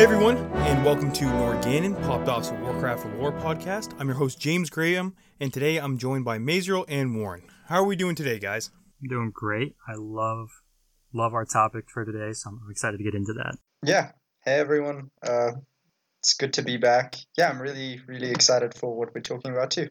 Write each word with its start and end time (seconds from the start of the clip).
Hey 0.00 0.04
everyone, 0.04 0.38
and 0.38 0.82
welcome 0.82 1.12
to 1.12 1.26
Norgannon, 1.26 1.94
Popped 2.04 2.26
Off's 2.26 2.52
Warcraft 2.52 3.04
Lore 3.18 3.32
podcast. 3.32 3.94
I'm 3.98 4.08
your 4.08 4.16
host 4.16 4.40
James 4.40 4.70
Graham, 4.70 5.14
and 5.38 5.52
today 5.52 5.76
I'm 5.76 5.98
joined 5.98 6.24
by 6.24 6.38
Mazriel 6.38 6.86
and 6.88 7.14
Warren. 7.14 7.42
How 7.66 7.82
are 7.82 7.84
we 7.84 7.96
doing 7.96 8.14
today, 8.14 8.38
guys? 8.38 8.70
I'm 9.02 9.08
doing 9.10 9.30
great. 9.30 9.74
I 9.86 9.96
love 9.96 10.48
love 11.12 11.34
our 11.34 11.44
topic 11.44 11.90
for 11.92 12.06
today, 12.06 12.32
so 12.32 12.48
I'm 12.48 12.62
excited 12.70 12.96
to 12.96 13.04
get 13.04 13.14
into 13.14 13.34
that. 13.34 13.58
Yeah. 13.84 14.12
Hey 14.42 14.54
everyone. 14.54 15.10
Uh, 15.22 15.50
it's 16.20 16.32
good 16.32 16.54
to 16.54 16.62
be 16.62 16.78
back. 16.78 17.16
Yeah, 17.36 17.50
I'm 17.50 17.60
really, 17.60 18.00
really 18.06 18.30
excited 18.30 18.72
for 18.72 18.96
what 18.96 19.14
we're 19.14 19.20
talking 19.20 19.52
about 19.52 19.70
too. 19.70 19.90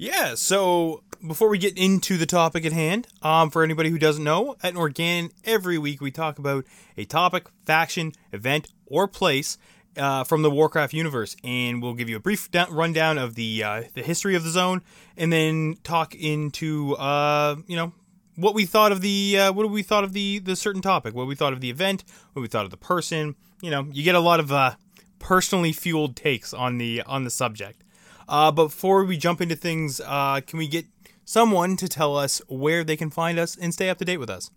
Yeah, 0.00 0.34
so 0.34 1.02
before 1.26 1.50
we 1.50 1.58
get 1.58 1.76
into 1.76 2.16
the 2.16 2.24
topic 2.24 2.64
at 2.64 2.72
hand, 2.72 3.06
um, 3.20 3.50
for 3.50 3.62
anybody 3.62 3.90
who 3.90 3.98
doesn't 3.98 4.24
know, 4.24 4.56
at 4.62 4.72
Norgannon, 4.72 5.30
every 5.44 5.76
week 5.76 6.00
we 6.00 6.10
talk 6.10 6.38
about 6.38 6.64
a 6.96 7.04
topic, 7.04 7.48
faction, 7.66 8.12
event, 8.32 8.68
or 8.86 9.06
place 9.06 9.58
uh, 9.98 10.24
from 10.24 10.40
the 10.40 10.50
Warcraft 10.50 10.94
universe, 10.94 11.36
and 11.44 11.82
we'll 11.82 11.92
give 11.92 12.08
you 12.08 12.16
a 12.16 12.18
brief 12.18 12.48
rundown 12.70 13.18
of 13.18 13.34
the 13.34 13.62
uh, 13.62 13.82
the 13.92 14.02
history 14.02 14.34
of 14.34 14.42
the 14.42 14.48
zone, 14.48 14.80
and 15.18 15.30
then 15.30 15.76
talk 15.84 16.14
into 16.14 16.94
uh, 16.94 17.56
you 17.66 17.76
know 17.76 17.92
what 18.36 18.54
we 18.54 18.64
thought 18.64 18.92
of 18.92 19.02
the 19.02 19.38
uh, 19.38 19.52
what 19.52 19.68
we 19.68 19.82
thought 19.82 20.04
of 20.04 20.14
the 20.14 20.38
the 20.38 20.56
certain 20.56 20.80
topic, 20.80 21.14
what 21.14 21.26
we 21.26 21.34
thought 21.34 21.52
of 21.52 21.60
the 21.60 21.68
event, 21.68 22.04
what 22.32 22.40
we 22.40 22.48
thought 22.48 22.64
of 22.64 22.70
the 22.70 22.78
person. 22.78 23.36
You 23.60 23.70
know, 23.70 23.86
you 23.92 24.02
get 24.02 24.14
a 24.14 24.20
lot 24.20 24.40
of 24.40 24.50
uh, 24.50 24.76
personally 25.18 25.74
fueled 25.74 26.16
takes 26.16 26.54
on 26.54 26.78
the 26.78 27.02
on 27.02 27.24
the 27.24 27.30
subject. 27.30 27.84
Uh, 28.30 28.52
before 28.52 29.04
we 29.04 29.16
jump 29.16 29.40
into 29.40 29.56
things, 29.56 30.00
uh, 30.06 30.40
can 30.46 30.56
we 30.56 30.68
get 30.68 30.86
someone 31.24 31.76
to 31.76 31.88
tell 31.88 32.16
us 32.16 32.40
where 32.48 32.84
they 32.84 32.96
can 32.96 33.10
find 33.10 33.40
us 33.40 33.56
and 33.56 33.74
stay 33.74 33.90
up 33.90 33.98
to 33.98 34.04
date 34.04 34.18
with 34.18 34.30
us? 34.30 34.52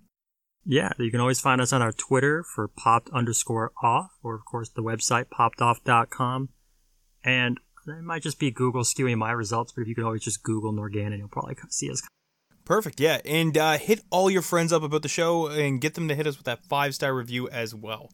Yeah, 0.63 0.91
you 0.99 1.09
can 1.09 1.19
always 1.19 1.41
find 1.41 1.59
us 1.59 1.73
on 1.73 1.81
our 1.81 1.91
Twitter 1.91 2.43
for 2.43 2.67
popped 2.67 3.09
underscore 3.09 3.71
off, 3.81 4.11
or 4.21 4.35
of 4.35 4.45
course 4.45 4.69
the 4.69 4.83
website 4.83 5.25
poppedoff.com. 5.25 6.49
And 7.25 7.59
it 7.87 8.03
might 8.03 8.21
just 8.21 8.39
be 8.39 8.51
Google 8.51 8.83
skewing 8.83 9.17
my 9.17 9.31
results, 9.31 9.71
but 9.71 9.81
if 9.81 9.87
you 9.87 9.95
can 9.95 10.03
always 10.03 10.23
just 10.23 10.43
Google 10.43 10.71
Norgan 10.71 11.07
and 11.07 11.17
you'll 11.17 11.27
probably 11.27 11.55
see 11.69 11.89
us. 11.89 12.03
Perfect, 12.65 12.99
yeah. 12.99 13.21
And 13.25 13.57
uh, 13.57 13.79
hit 13.79 14.01
all 14.11 14.29
your 14.29 14.43
friends 14.43 14.71
up 14.71 14.83
about 14.83 15.01
the 15.01 15.09
show 15.09 15.47
and 15.47 15.81
get 15.81 15.95
them 15.95 16.07
to 16.09 16.15
hit 16.15 16.27
us 16.27 16.37
with 16.37 16.45
that 16.45 16.63
five 16.65 16.93
star 16.93 17.13
review 17.13 17.49
as 17.49 17.73
well. 17.73 18.11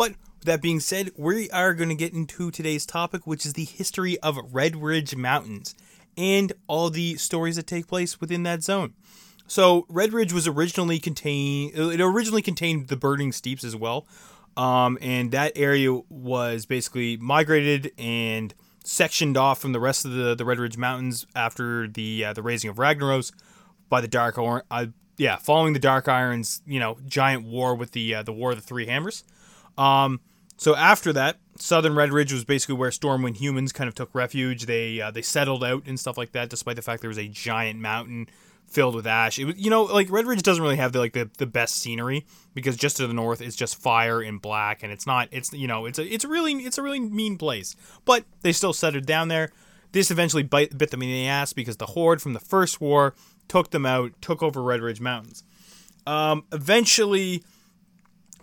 But 0.00 0.14
that 0.46 0.62
being 0.62 0.80
said, 0.80 1.10
we 1.14 1.50
are 1.50 1.74
going 1.74 1.90
to 1.90 1.94
get 1.94 2.14
into 2.14 2.50
today's 2.50 2.86
topic, 2.86 3.26
which 3.26 3.44
is 3.44 3.52
the 3.52 3.66
history 3.66 4.18
of 4.20 4.38
Red 4.50 4.76
Ridge 4.76 5.14
Mountains 5.14 5.74
and 6.16 6.54
all 6.68 6.88
the 6.88 7.16
stories 7.16 7.56
that 7.56 7.66
take 7.66 7.86
place 7.86 8.18
within 8.18 8.42
that 8.44 8.62
zone. 8.62 8.94
So 9.46 9.84
Red 9.90 10.14
Ridge 10.14 10.32
was 10.32 10.48
originally 10.48 11.00
contained. 11.00 11.72
It 11.74 12.00
originally 12.00 12.40
contained 12.40 12.88
the 12.88 12.96
Burning 12.96 13.30
Steppes 13.30 13.62
as 13.62 13.76
well, 13.76 14.06
um, 14.56 14.96
and 15.02 15.32
that 15.32 15.52
area 15.54 15.92
was 16.08 16.64
basically 16.64 17.18
migrated 17.18 17.92
and 17.98 18.54
sectioned 18.82 19.36
off 19.36 19.60
from 19.60 19.72
the 19.72 19.80
rest 19.80 20.06
of 20.06 20.12
the, 20.12 20.34
the 20.34 20.46
Red 20.46 20.58
Ridge 20.58 20.78
Mountains 20.78 21.26
after 21.36 21.86
the 21.86 22.24
uh, 22.24 22.32
the 22.32 22.42
raising 22.42 22.70
of 22.70 22.76
Ragnaros 22.76 23.32
by 23.90 24.00
the 24.00 24.08
Dark 24.08 24.38
Iron. 24.38 24.62
Uh, 24.70 24.86
yeah, 25.18 25.36
following 25.36 25.74
the 25.74 25.78
Dark 25.78 26.08
Irons, 26.08 26.62
you 26.64 26.80
know, 26.80 26.96
giant 27.04 27.44
war 27.44 27.74
with 27.74 27.92
the 27.92 28.14
uh, 28.14 28.22
the 28.22 28.32
War 28.32 28.52
of 28.52 28.56
the 28.56 28.62
Three 28.62 28.86
Hammers. 28.86 29.24
Um, 29.80 30.20
so 30.58 30.76
after 30.76 31.12
that, 31.14 31.38
Southern 31.58 31.94
Red 31.94 32.12
Ridge 32.12 32.32
was 32.32 32.44
basically 32.44 32.74
where 32.74 32.90
Stormwind 32.90 33.38
humans 33.38 33.72
kind 33.72 33.88
of 33.88 33.94
took 33.94 34.14
refuge. 34.14 34.66
They 34.66 35.00
uh, 35.00 35.10
they 35.10 35.22
settled 35.22 35.64
out 35.64 35.84
and 35.86 35.98
stuff 35.98 36.18
like 36.18 36.32
that, 36.32 36.50
despite 36.50 36.76
the 36.76 36.82
fact 36.82 37.00
there 37.00 37.08
was 37.08 37.18
a 37.18 37.28
giant 37.28 37.80
mountain 37.80 38.28
filled 38.66 38.94
with 38.94 39.06
ash. 39.06 39.38
It 39.38 39.46
was, 39.46 39.56
you 39.56 39.70
know, 39.70 39.82
like 39.84 40.10
Red 40.10 40.26
Ridge 40.26 40.42
doesn't 40.42 40.62
really 40.62 40.76
have 40.76 40.92
the 40.92 40.98
like 40.98 41.14
the, 41.14 41.30
the 41.38 41.46
best 41.46 41.76
scenery 41.76 42.26
because 42.54 42.76
just 42.76 42.98
to 42.98 43.06
the 43.06 43.14
north 43.14 43.40
it's 43.40 43.56
just 43.56 43.80
fire 43.80 44.20
and 44.20 44.40
black, 44.40 44.82
and 44.82 44.92
it's 44.92 45.06
not. 45.06 45.28
It's 45.30 45.52
you 45.52 45.66
know, 45.66 45.86
it's 45.86 45.98
a 45.98 46.06
it's 46.06 46.26
really 46.26 46.52
it's 46.54 46.76
a 46.76 46.82
really 46.82 47.00
mean 47.00 47.38
place. 47.38 47.74
But 48.04 48.24
they 48.42 48.52
still 48.52 48.74
settled 48.74 49.06
down 49.06 49.28
there. 49.28 49.50
This 49.92 50.10
eventually 50.10 50.42
bite, 50.42 50.76
bit 50.76 50.90
them 50.90 51.02
in 51.02 51.08
the 51.08 51.26
ass 51.26 51.52
because 51.52 51.78
the 51.78 51.86
horde 51.86 52.20
from 52.20 52.34
the 52.34 52.40
first 52.40 52.80
war 52.80 53.14
took 53.48 53.70
them 53.70 53.86
out, 53.86 54.12
took 54.20 54.42
over 54.42 54.62
Red 54.62 54.80
Ridge 54.82 55.00
Mountains. 55.00 55.42
Um, 56.06 56.44
eventually 56.52 57.42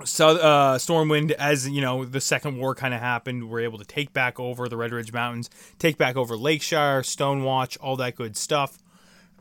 so 0.03 0.29
uh, 0.37 0.77
Stormwind, 0.77 1.31
as 1.31 1.67
you 1.67 1.81
know, 1.81 2.05
the 2.05 2.21
second 2.21 2.57
war 2.57 2.75
kind 2.75 2.93
of 2.93 2.99
happened, 2.99 3.49
We're 3.49 3.61
able 3.61 3.77
to 3.79 3.85
take 3.85 4.13
back 4.13 4.39
over 4.39 4.69
the 4.69 4.77
Red 4.77 4.91
Ridge 4.91 5.11
Mountains, 5.11 5.49
take 5.79 5.97
back 5.97 6.15
over 6.15 6.35
Lakeshire, 6.35 7.01
Stonewatch, 7.01 7.77
all 7.81 7.95
that 7.97 8.15
good 8.15 8.37
stuff. 8.37 8.77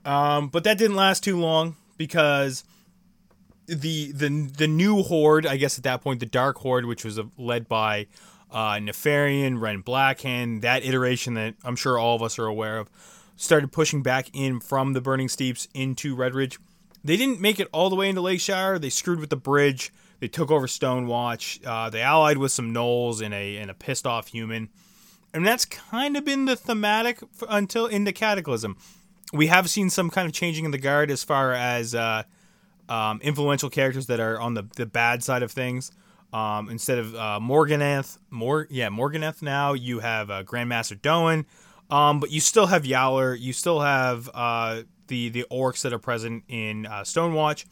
Um, 0.05 0.49
but 0.49 0.65
that 0.65 0.79
didn't 0.79 0.97
last 0.97 1.25
too 1.25 1.39
long 1.39 1.77
because 1.97 2.65
the 3.67 4.13
the 4.13 4.51
the 4.57 4.67
new 4.69 5.03
horde, 5.03 5.47
I 5.47 5.57
guess 5.57 5.79
at 5.79 5.85
that 5.85 6.03
point, 6.03 6.21
the 6.21 6.27
Dark 6.27 6.59
Horde, 6.59 6.87
which 6.87 7.05
was 7.05 7.19
uh, 7.19 7.25
led 7.37 7.69
by 7.69 8.07
uh, 8.51 8.75
Nefarian, 8.75 9.61
Rend 9.61 9.85
Blackhand, 9.85 10.61
that 10.63 10.85
iteration 10.85 11.35
that 11.35 11.55
I'm 11.65 11.77
sure 11.77 11.99
all 11.99 12.17
of 12.17 12.23
us 12.23 12.39
are 12.39 12.47
aware 12.47 12.79
of, 12.79 12.89
started 13.37 13.73
pushing 13.73 14.03
back 14.03 14.29
in 14.33 14.61
from 14.61 14.93
the 14.93 15.01
Burning 15.01 15.29
Steppes 15.29 15.69
into 15.75 16.15
Red 16.15 16.35
Ridge. 16.35 16.59
They 17.05 17.17
didn't 17.17 17.41
make 17.41 17.61
it 17.61 17.69
all 17.73 17.91
the 17.91 17.97
way 17.97 18.09
into 18.09 18.21
Lakeshire. 18.21 18.79
They 18.79 18.91
screwed 18.91 19.21
with 19.21 19.31
the 19.31 19.37
bridge 19.37 19.93
they 20.21 20.29
took 20.29 20.51
over 20.51 20.67
Stonewatch. 20.67 21.65
Uh, 21.65 21.91
they 21.91 22.03
allied 22.03 22.39
with 22.39 22.53
some 22.53 22.73
gnolls 22.73 23.23
and 23.23 23.35
a 23.35 23.57
and 23.57 23.71
a 23.71 23.75
pissed 23.75 24.07
off 24.07 24.29
human, 24.29 24.69
and 25.35 25.47
that's 25.47 25.65
kind 25.65 26.17
of 26.17 26.25
been 26.25 26.45
the 26.45 26.57
thematic 26.57 27.21
until 27.49 27.87
into 27.87 28.13
Cataclysm. 28.13 28.77
We 29.33 29.49
have 29.49 29.69
seen 29.69 29.91
some 29.91 30.11
kind 30.11 30.27
of 30.27 30.33
changing 30.33 30.65
in 30.65 30.71
the 30.71 30.79
guard 30.79 31.11
as 31.11 31.25
far 31.25 31.53
as 31.53 31.95
uh, 31.95 32.23
um, 32.89 33.21
influential 33.23 33.71
characters 33.71 34.07
that 34.07 34.21
are 34.21 34.41
on 34.41 34.55
the, 34.55 34.65
the 34.77 34.87
bad 34.87 35.23
side 35.23 35.43
of 35.43 35.51
things. 35.51 35.91
Um, 36.33 36.69
instead 36.71 36.99
of 36.99 37.15
uh, 37.15 37.41
Morganeth, 37.41 38.19
Mor- 38.31 38.67
yeah, 38.71 38.89
Morganeth 38.89 39.43
now, 39.43 39.73
you 39.73 40.01
have 40.01 40.31
uh, 40.31 40.43
Grandmaster 40.45 40.99
Doane, 41.01 41.45
um, 41.91 42.21
but 42.21 42.31
you 42.31 42.41
still 42.41 42.67
have 42.67 42.83
Yowler, 42.83 43.39
you 43.39 43.53
still 43.53 43.81
have 43.81 44.29
uh, 44.35 44.83
the, 45.09 45.29
the 45.31 45.47
orcs 45.51 45.83
that 45.83 45.93
are 45.93 45.99
present 45.99 46.45
in 46.49 46.87
uh, 46.87 47.03
Stonewatch. 47.03 47.65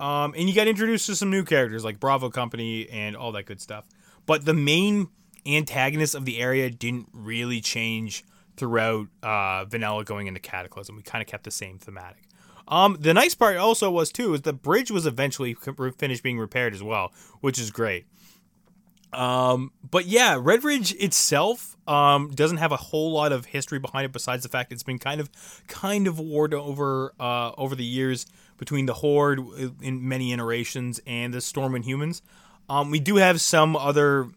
Um, 0.00 0.34
and 0.36 0.48
you 0.48 0.54
got 0.54 0.68
introduced 0.68 1.06
to 1.06 1.16
some 1.16 1.30
new 1.30 1.44
characters 1.44 1.84
like 1.84 1.98
Bravo 1.98 2.30
Company 2.30 2.88
and 2.88 3.16
all 3.16 3.32
that 3.32 3.46
good 3.46 3.60
stuff. 3.60 3.84
But 4.26 4.44
the 4.44 4.54
main 4.54 5.08
antagonist 5.46 6.14
of 6.14 6.24
the 6.24 6.40
area 6.40 6.70
didn't 6.70 7.08
really 7.12 7.60
change 7.60 8.24
throughout 8.56 9.08
uh, 9.22 9.64
Vanilla 9.64 10.04
going 10.04 10.26
into 10.26 10.40
Cataclysm. 10.40 10.96
We 10.96 11.02
kind 11.02 11.22
of 11.22 11.28
kept 11.28 11.44
the 11.44 11.50
same 11.50 11.78
thematic. 11.78 12.24
Um, 12.66 12.98
the 13.00 13.14
nice 13.14 13.34
part 13.34 13.56
also 13.56 13.90
was 13.90 14.12
too 14.12 14.34
is 14.34 14.42
the 14.42 14.52
bridge 14.52 14.90
was 14.90 15.06
eventually 15.06 15.54
finished 15.54 16.22
being 16.22 16.38
repaired 16.38 16.74
as 16.74 16.82
well, 16.82 17.12
which 17.40 17.58
is 17.58 17.70
great. 17.70 18.06
Um, 19.12 19.72
but 19.88 20.04
yeah, 20.04 20.38
Red 20.38 20.64
Ridge 20.64 20.92
itself 20.96 21.76
um, 21.88 22.30
doesn't 22.30 22.58
have 22.58 22.72
a 22.72 22.76
whole 22.76 23.12
lot 23.12 23.32
of 23.32 23.46
history 23.46 23.78
behind 23.78 24.04
it 24.04 24.12
besides 24.12 24.42
the 24.42 24.50
fact 24.50 24.70
it's 24.70 24.82
been 24.82 24.98
kind 24.98 25.18
of 25.18 25.30
kind 25.66 26.06
of 26.06 26.20
warred 26.20 26.52
over 26.52 27.14
uh, 27.18 27.52
over 27.56 27.74
the 27.74 27.84
years 27.84 28.26
between 28.58 28.86
the 28.86 28.94
Horde 28.94 29.40
in 29.80 30.06
many 30.06 30.32
iterations 30.32 31.00
and 31.06 31.32
the 31.32 31.38
Stormwind 31.38 31.84
humans. 31.84 32.22
Um, 32.68 32.90
we 32.90 33.00
do 33.00 33.16
have 33.16 33.40
some 33.40 33.76
other 33.76 34.28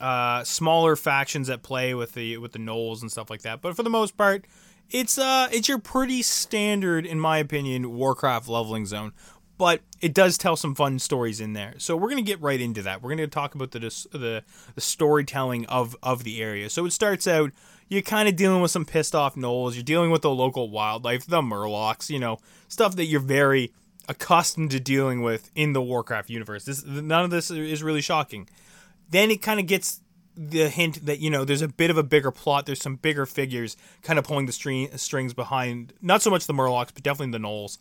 uh, 0.00 0.44
smaller 0.44 0.96
factions 0.96 1.50
at 1.50 1.62
play 1.62 1.92
with 1.92 2.12
the 2.14 2.38
with 2.38 2.52
the 2.52 2.58
gnolls 2.58 3.02
and 3.02 3.10
stuff 3.10 3.28
like 3.28 3.42
that, 3.42 3.60
but 3.60 3.76
for 3.76 3.82
the 3.82 3.90
most 3.90 4.16
part, 4.16 4.46
it's 4.88 5.18
uh 5.18 5.48
it's 5.52 5.68
your 5.68 5.78
pretty 5.78 6.22
standard, 6.22 7.04
in 7.04 7.20
my 7.20 7.38
opinion, 7.38 7.94
Warcraft 7.94 8.48
leveling 8.48 8.86
zone. 8.86 9.12
But 9.60 9.82
it 10.00 10.14
does 10.14 10.38
tell 10.38 10.56
some 10.56 10.74
fun 10.74 10.98
stories 10.98 11.38
in 11.38 11.52
there, 11.52 11.74
so 11.76 11.94
we're 11.94 12.08
gonna 12.08 12.22
get 12.22 12.40
right 12.40 12.58
into 12.58 12.80
that. 12.80 13.02
We're 13.02 13.10
gonna 13.10 13.26
talk 13.26 13.54
about 13.54 13.72
the 13.72 13.80
the, 13.80 14.42
the 14.74 14.80
storytelling 14.80 15.66
of 15.66 15.94
of 16.02 16.24
the 16.24 16.40
area. 16.40 16.70
So 16.70 16.86
it 16.86 16.92
starts 16.92 17.26
out 17.26 17.50
you're 17.86 18.00
kind 18.00 18.26
of 18.26 18.36
dealing 18.36 18.62
with 18.62 18.70
some 18.70 18.86
pissed 18.86 19.14
off 19.14 19.34
gnolls. 19.34 19.74
You're 19.74 19.82
dealing 19.82 20.10
with 20.10 20.22
the 20.22 20.30
local 20.30 20.70
wildlife, 20.70 21.26
the 21.26 21.42
murlocs, 21.42 22.08
you 22.08 22.18
know, 22.18 22.38
stuff 22.68 22.96
that 22.96 23.04
you're 23.04 23.20
very 23.20 23.74
accustomed 24.08 24.70
to 24.70 24.80
dealing 24.80 25.20
with 25.20 25.50
in 25.54 25.74
the 25.74 25.82
Warcraft 25.82 26.30
universe. 26.30 26.64
This 26.64 26.82
none 26.82 27.26
of 27.26 27.30
this 27.30 27.50
is 27.50 27.82
really 27.82 28.00
shocking. 28.00 28.48
Then 29.10 29.30
it 29.30 29.42
kind 29.42 29.60
of 29.60 29.66
gets 29.66 30.00
the 30.34 30.70
hint 30.70 31.04
that 31.04 31.18
you 31.18 31.28
know 31.28 31.44
there's 31.44 31.60
a 31.60 31.68
bit 31.68 31.90
of 31.90 31.98
a 31.98 32.02
bigger 32.02 32.30
plot. 32.30 32.64
There's 32.64 32.80
some 32.80 32.96
bigger 32.96 33.26
figures 33.26 33.76
kind 34.00 34.18
of 34.18 34.24
pulling 34.24 34.46
the 34.46 34.52
string, 34.52 34.88
strings 34.96 35.34
behind. 35.34 35.92
Not 36.00 36.22
so 36.22 36.30
much 36.30 36.46
the 36.46 36.54
murlocs, 36.54 36.94
but 36.94 37.02
definitely 37.02 37.32
the 37.32 37.44
gnolls. 37.46 37.76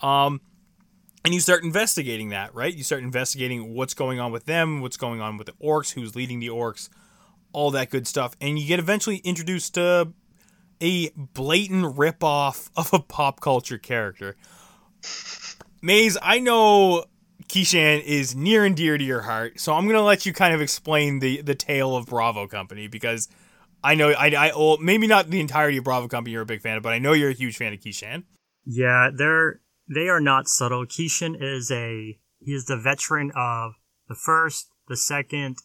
Um, 0.00 0.40
and 1.26 1.34
you 1.34 1.40
start 1.40 1.64
investigating 1.64 2.28
that, 2.28 2.54
right? 2.54 2.72
You 2.72 2.84
start 2.84 3.02
investigating 3.02 3.74
what's 3.74 3.94
going 3.94 4.20
on 4.20 4.30
with 4.30 4.44
them, 4.44 4.80
what's 4.80 4.96
going 4.96 5.20
on 5.20 5.36
with 5.36 5.48
the 5.48 5.54
orcs, 5.54 5.92
who's 5.92 6.14
leading 6.14 6.38
the 6.38 6.50
orcs, 6.50 6.88
all 7.52 7.72
that 7.72 7.90
good 7.90 8.06
stuff. 8.06 8.36
And 8.40 8.60
you 8.60 8.68
get 8.68 8.78
eventually 8.78 9.16
introduced 9.16 9.74
to 9.74 10.12
a 10.80 11.10
blatant 11.16 11.96
ripoff 11.96 12.70
of 12.76 12.94
a 12.94 13.00
pop 13.00 13.40
culture 13.40 13.76
character. 13.76 14.36
Maze, 15.82 16.16
I 16.22 16.38
know 16.38 17.06
Keeshan 17.48 18.04
is 18.04 18.36
near 18.36 18.64
and 18.64 18.76
dear 18.76 18.96
to 18.96 19.04
your 19.04 19.22
heart, 19.22 19.58
so 19.58 19.72
I'm 19.72 19.88
gonna 19.88 20.02
let 20.02 20.26
you 20.26 20.32
kind 20.32 20.54
of 20.54 20.60
explain 20.60 21.18
the 21.18 21.42
the 21.42 21.56
tale 21.56 21.96
of 21.96 22.06
Bravo 22.06 22.46
Company 22.46 22.86
because 22.86 23.28
I 23.82 23.96
know 23.96 24.10
I, 24.10 24.28
I 24.28 24.52
well, 24.56 24.78
maybe 24.78 25.08
not 25.08 25.28
the 25.28 25.40
entirety 25.40 25.78
of 25.78 25.84
Bravo 25.84 26.06
Company 26.06 26.34
you're 26.34 26.42
a 26.42 26.46
big 26.46 26.60
fan 26.60 26.76
of, 26.76 26.84
but 26.84 26.92
I 26.92 27.00
know 27.00 27.14
you're 27.14 27.30
a 27.30 27.34
huge 27.34 27.56
fan 27.56 27.72
of 27.72 27.80
Keeshan. 27.80 28.22
Yeah, 28.64 29.10
they're 29.12 29.60
they 29.88 30.08
are 30.08 30.20
not 30.20 30.48
subtle. 30.48 30.84
Keeshan 30.86 31.36
is 31.40 31.70
a 31.70 32.18
he 32.38 32.52
is 32.52 32.66
the 32.66 32.76
veteran 32.76 33.32
of 33.34 33.72
the 34.08 34.14
first, 34.14 34.68
the 34.88 34.96
second, 34.96 35.56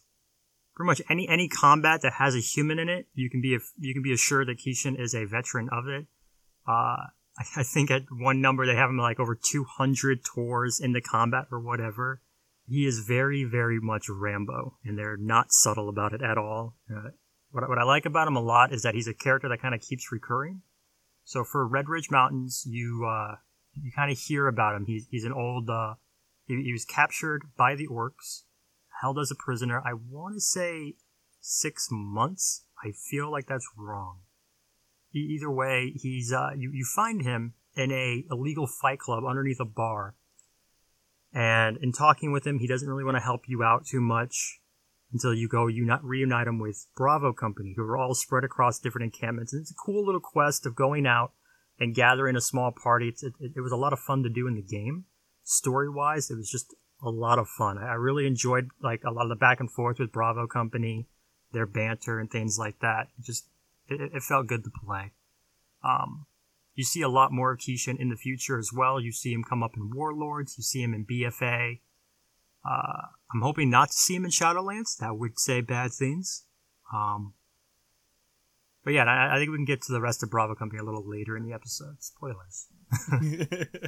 pretty 0.75 0.87
much 0.87 1.01
any 1.09 1.27
any 1.27 1.47
combat 1.47 2.01
that 2.01 2.13
has 2.13 2.35
a 2.35 2.39
human 2.39 2.79
in 2.79 2.89
it, 2.89 3.07
you 3.13 3.29
can 3.29 3.41
be 3.41 3.57
you 3.77 3.93
can 3.93 4.03
be 4.03 4.13
assured 4.13 4.47
that 4.47 4.59
Keeshan 4.59 4.99
is 4.99 5.13
a 5.13 5.25
veteran 5.25 5.69
of 5.71 5.87
it. 5.87 6.07
Uh, 6.67 7.09
I, 7.37 7.43
I 7.57 7.63
think 7.63 7.91
at 7.91 8.03
one 8.11 8.41
number 8.41 8.65
they 8.65 8.75
have 8.75 8.89
him 8.89 8.97
like 8.97 9.19
over 9.19 9.35
200 9.35 10.23
tours 10.23 10.79
in 10.79 10.93
the 10.93 11.01
combat 11.01 11.45
or 11.51 11.59
whatever. 11.59 12.21
He 12.67 12.85
is 12.85 12.99
very 12.99 13.43
very 13.43 13.79
much 13.79 14.07
Rambo, 14.09 14.77
and 14.83 14.97
they're 14.97 15.17
not 15.17 15.51
subtle 15.51 15.89
about 15.89 16.13
it 16.13 16.21
at 16.21 16.37
all. 16.37 16.77
Uh, 16.89 17.09
what 17.51 17.67
what 17.67 17.77
I 17.77 17.83
like 17.83 18.05
about 18.05 18.27
him 18.27 18.35
a 18.35 18.41
lot 18.41 18.73
is 18.73 18.83
that 18.83 18.95
he's 18.95 19.07
a 19.07 19.13
character 19.13 19.49
that 19.49 19.61
kind 19.61 19.75
of 19.75 19.81
keeps 19.81 20.11
recurring. 20.11 20.61
So 21.23 21.43
for 21.43 21.67
Red 21.67 21.89
Ridge 21.89 22.09
Mountains, 22.09 22.63
you 22.67 23.05
uh, 23.07 23.35
you 23.79 23.91
kind 23.95 24.11
of 24.11 24.17
hear 24.17 24.47
about 24.47 24.75
him. 24.75 24.85
He's 24.85 25.07
he's 25.09 25.25
an 25.25 25.33
old 25.33 25.69
uh, 25.69 25.95
he, 26.45 26.61
he 26.63 26.71
was 26.71 26.85
captured 26.85 27.43
by 27.57 27.75
the 27.75 27.87
orcs 27.87 28.43
held 29.01 29.19
as 29.19 29.31
a 29.31 29.35
prisoner. 29.35 29.81
I 29.85 29.93
want 29.93 30.35
to 30.35 30.41
say 30.41 30.95
six 31.39 31.87
months. 31.91 32.65
I 32.83 32.91
feel 33.09 33.31
like 33.31 33.47
that's 33.47 33.67
wrong. 33.77 34.19
Either 35.13 35.51
way, 35.51 35.93
he's 35.95 36.31
uh, 36.31 36.51
you 36.55 36.71
you 36.73 36.85
find 36.85 37.21
him 37.23 37.53
in 37.75 37.91
a 37.91 38.25
illegal 38.31 38.67
fight 38.67 38.99
club 38.99 39.23
underneath 39.27 39.59
a 39.59 39.65
bar, 39.65 40.15
and 41.33 41.77
in 41.77 41.91
talking 41.91 42.31
with 42.31 42.47
him, 42.47 42.59
he 42.59 42.67
doesn't 42.67 42.87
really 42.87 43.03
want 43.03 43.17
to 43.17 43.23
help 43.23 43.41
you 43.47 43.63
out 43.63 43.85
too 43.85 44.01
much 44.01 44.59
until 45.11 45.33
you 45.33 45.49
go 45.49 45.67
unite, 45.67 46.03
reunite 46.03 46.47
him 46.47 46.59
with 46.59 46.87
Bravo 46.95 47.33
Company, 47.33 47.73
who 47.75 47.83
are 47.83 47.97
all 47.97 48.13
spread 48.13 48.45
across 48.45 48.79
different 48.79 49.13
encampments. 49.13 49.51
And 49.51 49.61
it's 49.61 49.71
a 49.71 49.85
cool 49.85 50.05
little 50.05 50.21
quest 50.21 50.65
of 50.65 50.75
going 50.75 51.05
out 51.05 51.33
and 51.81 51.95
gathering 51.95 52.35
a 52.35 52.41
small 52.41 52.71
party. 52.71 53.09
It's, 53.09 53.23
it, 53.23 53.33
it 53.39 53.59
was 53.59 53.71
a 53.71 53.77
lot 53.77 53.91
of 53.91 53.99
fun 53.99 54.21
to 54.23 54.29
do 54.29 54.47
in 54.47 54.53
the 54.53 54.61
game. 54.61 55.05
Story 55.43 55.89
wise, 55.89 56.29
it 56.29 56.37
was 56.37 56.49
just 56.49 56.75
a 57.03 57.09
lot 57.09 57.39
of 57.39 57.49
fun. 57.49 57.79
I 57.79 57.93
really 57.93 58.27
enjoyed 58.27 58.69
like 58.81 59.03
a 59.03 59.11
lot 59.11 59.23
of 59.23 59.29
the 59.29 59.35
back 59.35 59.59
and 59.59 59.69
forth 59.69 59.97
with 59.97 60.11
Bravo 60.11 60.45
Company, 60.45 61.07
their 61.51 61.65
banter 61.65 62.19
and 62.19 62.29
things 62.29 62.59
like 62.59 62.79
that. 62.81 63.07
It 63.17 63.25
just 63.25 63.47
it, 63.87 63.99
it 63.99 64.21
felt 64.21 64.45
good 64.45 64.63
to 64.63 64.69
play. 64.85 65.11
Um, 65.83 66.27
you 66.75 66.83
see 66.83 67.01
a 67.01 67.09
lot 67.09 67.31
more 67.31 67.51
of 67.51 67.59
Keeshan 67.59 67.99
in 67.99 68.09
the 68.09 68.15
future 68.15 68.59
as 68.59 68.71
well. 68.71 69.01
You 69.01 69.11
see 69.11 69.33
him 69.33 69.43
come 69.43 69.63
up 69.63 69.75
in 69.75 69.89
Warlords. 69.91 70.55
You 70.57 70.63
see 70.63 70.83
him 70.83 70.93
in 70.93 71.05
BFA. 71.05 71.79
Uh, 72.63 73.07
I'm 73.33 73.41
hoping 73.41 73.71
not 73.71 73.89
to 73.89 73.95
see 73.95 74.15
him 74.15 74.25
in 74.25 74.31
Shadowlands. 74.31 74.97
That 74.97 75.17
would 75.17 75.39
say 75.39 75.61
bad 75.61 75.91
things. 75.93 76.45
Um, 76.93 77.33
but 78.83 78.93
yeah, 78.93 79.03
I, 79.03 79.35
I, 79.35 79.37
think 79.37 79.51
we 79.51 79.57
can 79.57 79.65
get 79.65 79.81
to 79.83 79.91
the 79.91 80.01
rest 80.01 80.23
of 80.23 80.29
Bravo 80.29 80.55
Company 80.55 80.79
a 80.79 80.83
little 80.83 81.07
later 81.07 81.37
in 81.37 81.43
the 81.43 81.53
episode. 81.53 81.97
Spoilers. 82.01 82.67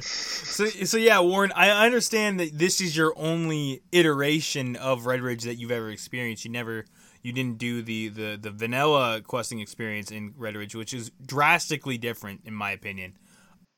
so, 0.00 0.66
so 0.66 0.96
yeah, 0.96 1.20
Warren, 1.20 1.52
I 1.54 1.84
understand 1.84 2.40
that 2.40 2.58
this 2.58 2.80
is 2.80 2.96
your 2.96 3.12
only 3.16 3.82
iteration 3.92 4.76
of 4.76 5.06
Red 5.06 5.20
Ridge 5.20 5.42
that 5.44 5.56
you've 5.56 5.70
ever 5.70 5.90
experienced. 5.90 6.44
You 6.44 6.52
never, 6.52 6.86
you 7.22 7.32
didn't 7.32 7.58
do 7.58 7.82
the 7.82 8.08
the 8.08 8.38
the 8.40 8.50
vanilla 8.50 9.20
questing 9.20 9.60
experience 9.60 10.10
in 10.10 10.32
Red 10.36 10.56
Ridge, 10.56 10.74
which 10.74 10.94
is 10.94 11.10
drastically 11.24 11.98
different 11.98 12.42
in 12.44 12.54
my 12.54 12.70
opinion. 12.70 13.18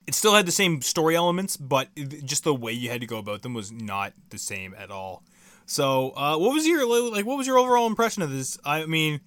It 0.07 0.15
still 0.15 0.35
had 0.35 0.47
the 0.47 0.53
same 0.53 0.83
story 0.83 1.17
elements, 1.17 1.57
but 1.57 1.89
just 2.25 2.45
the 2.45 2.55
way 2.55 2.71
you 2.71 2.91
had 2.91 3.01
to 3.01 3.09
go 3.09 3.19
about 3.19 3.43
them 3.43 3.55
was 3.55 3.73
not 3.73 4.13
the 4.31 4.39
same 4.39 4.73
at 4.79 4.93
all. 4.93 5.25
So, 5.67 6.13
uh, 6.17 6.39
what 6.39 6.55
was 6.55 6.67
your 6.67 6.87
like? 7.11 7.27
What 7.27 7.37
was 7.37 7.47
your 7.47 7.59
overall 7.59 7.87
impression 7.87 8.23
of 8.23 8.31
this? 8.31 8.57
I 8.65 8.87
mean, 8.87 9.21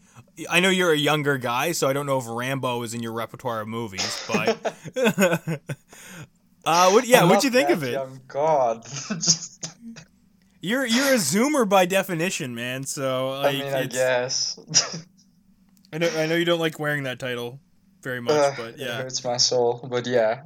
I 0.50 0.62
know 0.62 0.70
you're 0.70 0.94
a 0.94 0.98
younger 0.98 1.38
guy, 1.38 1.74
so 1.74 1.90
I 1.90 1.94
don't 1.94 2.06
know 2.06 2.18
if 2.18 2.26
Rambo 2.28 2.82
is 2.84 2.94
in 2.94 3.04
your 3.04 3.12
repertoire 3.12 3.62
of 3.62 3.68
movies, 3.68 4.26
but 4.28 4.74
uh, 6.66 6.92
what? 6.92 7.06
Yeah, 7.06 7.26
what'd 7.26 7.44
you 7.44 7.50
think 7.50 7.70
of 7.70 7.84
it? 7.84 7.92
Young 7.92 8.22
God, 8.28 8.88
you're 10.62 10.86
you're 10.86 11.14
a 11.14 11.18
zoomer 11.18 11.68
by 11.68 11.86
definition, 11.86 12.56
man. 12.56 12.86
So 12.86 13.32
like, 13.42 13.56
I 13.56 13.60
mean, 13.60 13.74
I 13.74 13.86
guess. 13.86 14.58
I 15.92 15.98
know 15.98 16.10
I 16.18 16.26
know 16.26 16.36
you 16.36 16.46
don't 16.46 16.60
like 16.60 16.80
wearing 16.80 17.04
that 17.04 17.20
title 17.20 17.60
very 18.02 18.22
much, 18.22 18.34
uh, 18.34 18.54
but 18.56 18.78
yeah, 18.78 19.00
it 19.00 19.04
hurts 19.04 19.24
my 19.26 19.38
soul. 19.38 19.86
But 19.90 20.08
yeah, 20.08 20.44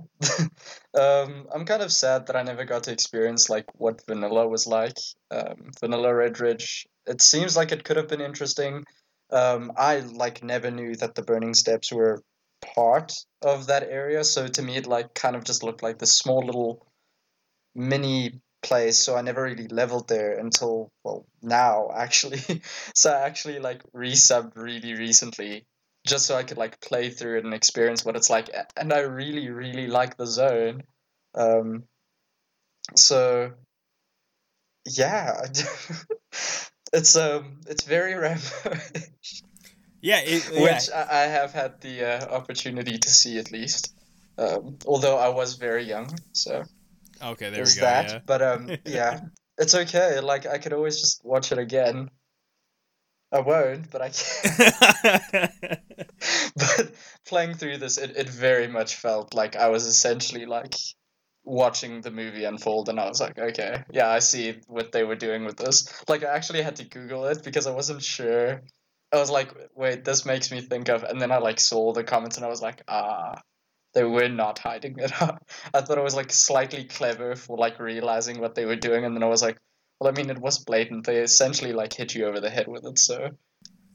um, 0.96 1.48
I'm 1.54 1.66
kind 1.66 1.82
of 1.82 1.92
sad 1.92 2.28
that 2.28 2.36
I 2.36 2.44
never 2.44 2.66
got 2.66 2.84
to 2.84 2.92
experience 2.92 3.50
like 3.50 3.66
what 3.76 4.06
vanilla 4.08 4.48
was 4.48 4.68
like. 4.68 4.98
Um, 5.32 5.72
vanilla 5.80 6.14
Red 6.14 6.40
Ridge. 6.40 6.86
It 7.06 7.22
seems 7.22 7.58
like 7.58 7.72
it 7.72 7.84
could 7.84 7.98
have 7.98 8.08
been 8.08 8.22
interesting 8.22 8.86
um, 9.34 9.72
I 9.76 10.00
like 10.00 10.44
never 10.44 10.70
knew 10.70 10.96
that 10.98 11.16
the 11.16 11.24
burning 11.24 11.56
steppes 11.56 11.92
were 11.92 12.22
part 12.76 13.14
of 13.42 13.68
that 13.68 13.84
area. 13.84 14.24
So 14.24 14.48
to 14.48 14.62
me, 14.62 14.78
it 14.78 14.86
like 14.86 15.14
kind 15.16 15.36
of 15.36 15.44
just 15.44 15.64
looked 15.64 15.84
like 15.84 15.98
this 15.98 16.16
small 16.16 16.46
little 16.46 16.86
mini 17.76 18.42
place. 18.62 19.00
So 19.00 19.16
I 19.16 19.22
never 19.22 19.42
really 19.42 19.68
leveled 19.68 20.08
there 20.08 20.38
until 20.38 20.92
well 21.04 21.26
now 21.42 21.90
actually. 21.96 22.62
so 22.96 23.12
I 23.12 23.26
actually 23.26 23.60
like 23.60 23.82
resubbed 23.92 24.56
really 24.56 24.94
recently 24.94 25.66
just 26.06 26.26
so 26.26 26.36
I 26.36 26.44
could 26.44 26.58
like 26.58 26.82
play 26.82 27.10
through 27.10 27.38
it 27.40 27.46
and 27.46 27.54
experience 27.54 28.04
what 28.04 28.16
it's 28.16 28.30
like. 28.30 28.50
And 28.76 28.92
I 28.94 29.00
really 29.00 29.50
really 29.50 29.88
like 29.88 30.18
the 30.18 30.28
zone. 30.28 30.84
Um, 31.36 31.84
so 32.96 33.52
yeah. 34.86 35.42
it's 36.94 37.16
um 37.16 37.60
it's 37.68 37.84
very 37.84 38.14
Rambo. 38.20 38.42
yeah, 40.02 40.20
it, 40.20 40.50
yeah, 40.52 40.62
which 40.62 40.90
I, 40.94 41.08
I, 41.10 41.22
have 41.24 41.52
had 41.52 41.82
the 41.82 42.06
uh, 42.06 42.36
opportunity 42.36 42.98
to 42.98 43.10
see 43.10 43.40
at 43.40 43.52
least. 43.52 43.94
Um, 44.38 44.78
although 44.86 45.18
I 45.18 45.30
was 45.30 45.56
very 45.56 45.84
young, 45.84 46.16
so 46.32 46.64
okay, 47.22 47.50
there 47.50 47.64
we 47.64 47.76
go. 47.76 47.82
That, 47.82 48.10
yeah. 48.10 48.20
but 48.26 48.42
um, 48.42 48.70
yeah, 48.86 49.22
it's 49.58 49.76
okay. 49.76 50.20
Like 50.20 50.46
I 50.46 50.60
could 50.60 50.74
always 50.74 51.00
just 51.00 51.26
watch 51.26 51.52
it 51.52 51.58
again. 51.58 52.10
I 53.34 53.40
won't, 53.40 53.90
but 53.90 54.02
I 54.02 54.10
can. 54.10 55.50
but 56.56 56.92
playing 57.26 57.56
through 57.56 57.78
this, 57.78 57.98
it, 57.98 58.16
it 58.16 58.30
very 58.30 58.68
much 58.68 58.96
felt 58.96 59.34
like 59.34 59.56
I 59.56 59.70
was 59.70 59.86
essentially 59.86 60.46
like 60.46 60.76
watching 61.44 62.02
the 62.02 62.12
movie 62.12 62.46
unfold 62.46 62.90
and 62.90 63.00
I 63.00 63.08
was 63.08 63.20
like, 63.20 63.38
okay, 63.38 63.84
yeah, 63.92 64.10
I 64.10 64.20
see 64.20 64.60
what 64.68 64.92
they 64.92 65.04
were 65.04 65.16
doing 65.16 65.46
with 65.46 65.58
this. 65.58 66.04
Like, 66.08 66.24
I 66.24 66.36
actually 66.36 66.62
had 66.62 66.78
to 66.78 66.86
Google 66.86 67.26
it 67.26 67.44
because 67.44 67.68
I 67.68 67.72
wasn't 67.72 68.04
sure. 68.04 68.62
I 69.12 69.18
was 69.18 69.30
like, 69.30 69.54
wait, 69.76 70.06
this 70.06 70.26
makes 70.26 70.52
me 70.52 70.62
think 70.62 70.90
of, 70.90 71.04
and 71.04 71.22
then 71.22 71.32
I 71.32 71.38
like 71.38 71.60
saw 71.60 71.94
the 71.94 72.04
comments 72.04 72.38
and 72.38 72.46
I 72.46 72.50
was 72.50 72.62
like, 72.62 72.82
ah, 72.88 73.36
they 73.94 74.04
were 74.04 74.30
not 74.30 74.58
hiding 74.58 74.96
it. 74.98 75.12
I 75.22 75.82
thought 75.82 75.98
it 75.98 76.04
was 76.04 76.16
like 76.16 76.32
slightly 76.32 76.86
clever 76.86 77.36
for 77.36 77.58
like 77.58 77.80
realizing 77.80 78.40
what 78.40 78.56
they 78.56 78.66
were 78.66 78.76
doing, 78.76 79.06
and 79.06 79.16
then 79.16 79.24
I 79.24 79.28
was 79.28 79.44
like, 79.44 79.58
well, 80.00 80.12
I 80.12 80.16
mean, 80.16 80.30
it 80.30 80.40
was 80.40 80.60
blatant. 80.60 81.06
They 81.06 81.18
essentially 81.18 81.74
like 81.74 81.94
hit 81.94 82.16
you 82.16 82.26
over 82.26 82.40
the 82.40 82.50
head 82.50 82.68
with 82.68 82.86
it, 82.86 83.00
so. 83.00 83.32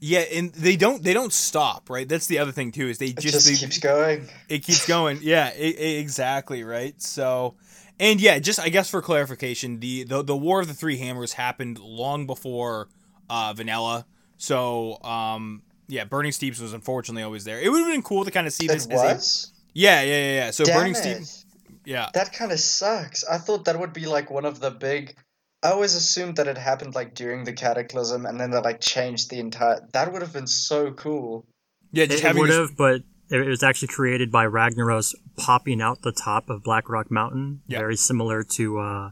Yeah, 0.01 0.19
and 0.19 0.53
they 0.53 0.77
don't 0.77 1.03
they 1.03 1.13
don't 1.13 1.33
stop, 1.33 1.89
right? 1.89 2.07
That's 2.07 2.27
the 2.27 2.39
other 2.39 2.53
thing 2.53 2.71
too 2.71 2.87
is 2.87 2.99
they 2.99 3.11
just, 3.11 3.33
just 3.33 3.47
they, 3.47 3.55
keeps 3.55 3.79
going. 3.79 4.29
It 4.47 4.63
keeps 4.63 4.87
going. 4.87 5.19
yeah, 5.21 5.49
it, 5.49 5.77
it, 5.77 5.99
exactly, 5.99 6.63
right? 6.63 6.99
So 7.01 7.55
and 7.99 8.21
yeah, 8.21 8.39
just 8.39 8.59
I 8.59 8.69
guess 8.69 8.89
for 8.89 9.01
clarification, 9.01 9.81
the 9.81 10.05
the, 10.05 10.23
the 10.23 10.37
War 10.37 10.61
of 10.61 10.67
the 10.67 10.73
Three 10.73 10.97
Hammers 10.97 11.33
happened 11.33 11.79
long 11.79 12.25
before 12.27 12.87
uh, 13.29 13.53
Vanilla. 13.53 14.05
So 14.37 15.01
um 15.03 15.63
yeah, 15.89 16.05
Burning 16.05 16.31
Steppes 16.31 16.61
was 16.61 16.73
unfortunately 16.73 17.23
always 17.23 17.43
there. 17.43 17.59
It 17.59 17.69
would 17.69 17.79
have 17.79 17.91
been 17.91 18.03
cool 18.03 18.23
to 18.23 18.31
kind 18.31 18.47
of 18.47 18.53
see 18.53 18.65
it 18.65 18.69
this 18.69 18.87
was? 18.87 19.51
Yeah, 19.73 20.01
yeah, 20.01 20.07
yeah, 20.07 20.33
yeah. 20.33 20.51
So 20.51 20.63
Damn 20.63 20.77
Burning. 20.77 20.95
Steppes 20.95 21.45
Yeah. 21.83 22.09
That 22.13 22.31
kind 22.31 22.51
of 22.53 22.59
sucks. 22.59 23.25
I 23.25 23.37
thought 23.37 23.65
that 23.65 23.77
would 23.77 23.91
be 23.91 24.05
like 24.05 24.31
one 24.31 24.45
of 24.45 24.59
the 24.61 24.71
big 24.71 25.15
I 25.61 25.71
always 25.71 25.95
assumed 25.95 26.37
that 26.37 26.47
it 26.47 26.57
happened 26.57 26.95
like 26.95 27.15
during 27.15 27.43
the 27.43 27.53
cataclysm, 27.53 28.25
and 28.25 28.39
then 28.39 28.51
they 28.51 28.59
like 28.59 28.79
changed 28.79 29.29
the 29.29 29.39
entire. 29.39 29.81
That 29.93 30.13
would 30.13 30.21
have 30.21 30.33
been 30.33 30.47
so 30.47 30.91
cool. 30.91 31.45
Yeah, 31.91 32.05
just 32.05 32.23
it, 32.23 32.35
would 32.35 32.49
have, 32.49 32.77
but 32.77 33.01
it 33.29 33.47
was 33.47 33.63
actually 33.63 33.89
created 33.89 34.31
by 34.31 34.45
Ragnaros 34.45 35.15
popping 35.37 35.81
out 35.81 36.01
the 36.01 36.11
top 36.11 36.49
of 36.49 36.63
Blackrock 36.63 37.11
Mountain, 37.11 37.61
yeah. 37.67 37.79
very 37.79 37.95
similar 37.95 38.43
to 38.43 38.79
uh, 38.79 39.09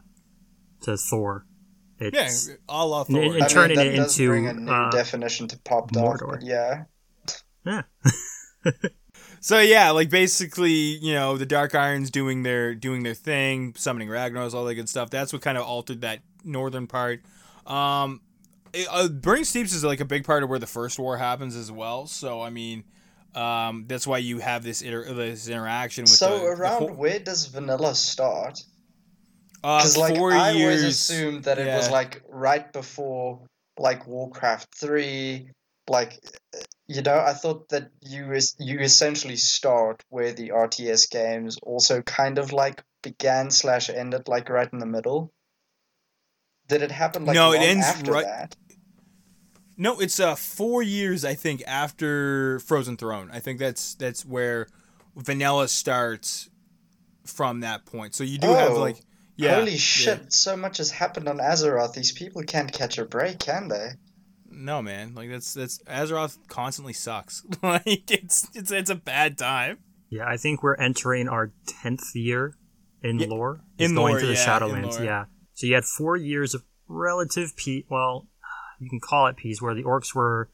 to 0.82 0.96
Thor. 0.96 1.44
It's, 2.00 2.48
yeah, 2.48 2.54
all 2.68 2.94
of 2.94 3.08
Thor. 3.08 3.22
And, 3.22 3.36
and 3.36 3.48
turning 3.48 3.76
mean, 3.76 3.86
it 3.88 3.94
into 3.94 4.28
bring 4.28 4.46
a 4.46 4.54
new 4.54 4.70
uh, 4.70 4.90
definition 4.90 5.48
to 5.48 5.58
popped 5.58 5.94
Mordor. 5.94 6.36
off. 6.36 6.42
yeah. 6.42 6.84
Yeah. 7.66 7.82
so 9.40 9.58
yeah, 9.58 9.90
like 9.90 10.08
basically, 10.10 10.70
you 10.70 11.12
know, 11.12 11.36
the 11.36 11.46
Dark 11.46 11.74
Irons 11.74 12.10
doing 12.10 12.42
their 12.42 12.74
doing 12.74 13.02
their 13.02 13.14
thing, 13.14 13.74
summoning 13.76 14.08
Ragnaros, 14.08 14.54
all 14.54 14.64
that 14.64 14.74
good 14.74 14.88
stuff. 14.88 15.10
That's 15.10 15.32
what 15.32 15.42
kind 15.42 15.58
of 15.58 15.64
altered 15.64 16.00
that 16.02 16.20
northern 16.48 16.86
part. 16.86 17.22
Um, 17.66 18.20
it, 18.72 18.86
uh, 18.90 19.08
Burning 19.08 19.44
Steppes 19.44 19.72
is 19.72 19.84
like 19.84 20.00
a 20.00 20.04
big 20.04 20.24
part 20.24 20.42
of 20.42 20.50
where 20.50 20.58
the 20.58 20.66
first 20.66 20.98
war 20.98 21.16
happens 21.16 21.56
as 21.56 21.70
well. 21.70 22.06
So 22.06 22.40
I 22.42 22.50
mean, 22.50 22.84
um, 23.34 23.84
that's 23.86 24.06
why 24.06 24.18
you 24.18 24.38
have 24.38 24.62
this 24.62 24.82
inter- 24.82 25.12
this 25.12 25.48
interaction 25.48 26.02
with. 26.02 26.10
So 26.10 26.38
the, 26.38 26.44
around 26.44 26.58
the 26.58 26.88
whole... 26.88 26.96
where 26.96 27.18
does 27.18 27.46
vanilla 27.46 27.94
start? 27.94 28.62
Because 29.62 29.96
uh, 29.96 30.00
like 30.00 30.18
I 30.18 30.52
years, 30.52 30.80
always 30.80 30.84
assumed 30.84 31.44
that 31.44 31.58
it 31.58 31.66
yeah. 31.66 31.76
was 31.76 31.90
like 31.90 32.22
right 32.28 32.72
before 32.72 33.40
like 33.78 34.06
Warcraft 34.06 34.68
three, 34.74 35.50
like 35.88 36.18
you 36.86 37.02
know, 37.02 37.18
I 37.18 37.34
thought 37.34 37.68
that 37.68 37.90
you 38.02 38.32
is 38.32 38.54
you 38.58 38.80
essentially 38.80 39.36
start 39.36 40.02
where 40.08 40.32
the 40.32 40.50
RTS 40.50 41.10
games 41.10 41.58
also 41.62 42.02
kind 42.02 42.38
of 42.38 42.52
like 42.52 42.82
began 43.02 43.50
slash 43.50 43.90
ended, 43.90 44.28
like 44.28 44.48
right 44.48 44.68
in 44.72 44.78
the 44.78 44.86
middle. 44.86 45.32
Did 46.68 46.82
it 46.82 46.90
happen 46.90 47.24
like 47.24 47.34
no? 47.34 47.52
It 47.52 47.58
ends 47.60 47.86
after 47.86 48.12
right. 48.12 48.24
That? 48.24 48.56
No, 49.76 50.00
it's 50.00 50.18
uh 50.20 50.34
four 50.34 50.82
years 50.82 51.24
I 51.24 51.34
think 51.34 51.62
after 51.66 52.58
Frozen 52.60 52.96
Throne. 52.96 53.30
I 53.32 53.40
think 53.40 53.58
that's 53.58 53.94
that's 53.94 54.24
where 54.24 54.66
Vanilla 55.16 55.68
starts 55.68 56.50
from 57.24 57.60
that 57.60 57.86
point. 57.86 58.14
So 58.14 58.24
you 58.24 58.38
do 58.38 58.48
have 58.48 58.72
Oh, 58.72 58.80
like 58.80 58.96
yeah. 59.36 59.54
Holy 59.54 59.72
yeah. 59.72 59.76
shit! 59.78 60.32
So 60.32 60.56
much 60.56 60.78
has 60.78 60.90
happened 60.90 61.28
on 61.28 61.38
Azeroth. 61.38 61.94
These 61.94 62.12
people 62.12 62.42
can't 62.42 62.72
catch 62.72 62.98
a 62.98 63.04
break, 63.04 63.38
can 63.38 63.68
they? 63.68 63.90
No 64.50 64.82
man, 64.82 65.14
like 65.14 65.30
that's 65.30 65.54
that's 65.54 65.78
Azeroth 65.84 66.38
constantly 66.48 66.92
sucks. 66.92 67.44
like 67.62 68.10
it's 68.10 68.48
it's 68.54 68.72
it's 68.72 68.90
a 68.90 68.94
bad 68.96 69.38
time. 69.38 69.78
Yeah, 70.10 70.26
I 70.26 70.38
think 70.38 70.62
we're 70.62 70.74
entering 70.76 71.28
our 71.28 71.52
tenth 71.66 72.16
year 72.16 72.54
in 73.02 73.18
Yeah, 73.20 73.28
lore. 73.28 73.60
in 73.78 73.84
It's 73.84 73.92
going 73.92 74.12
lore, 74.14 74.20
to 74.20 74.26
the 74.26 74.32
yeah, 74.32 74.56
in 74.56 74.62
Shadowlands. 74.62 74.92
lore. 74.96 75.04
Yeah. 75.04 75.24
So 75.58 75.66
you 75.66 75.74
had 75.74 75.84
four 75.84 76.16
years 76.16 76.54
of 76.54 76.62
relative 76.86 77.56
peace. 77.56 77.84
Well, 77.90 78.28
you 78.78 78.88
can 78.88 79.00
call 79.00 79.26
it 79.26 79.36
peace, 79.36 79.60
where 79.60 79.74
the 79.74 79.82
orcs 79.82 80.14
were 80.14 80.50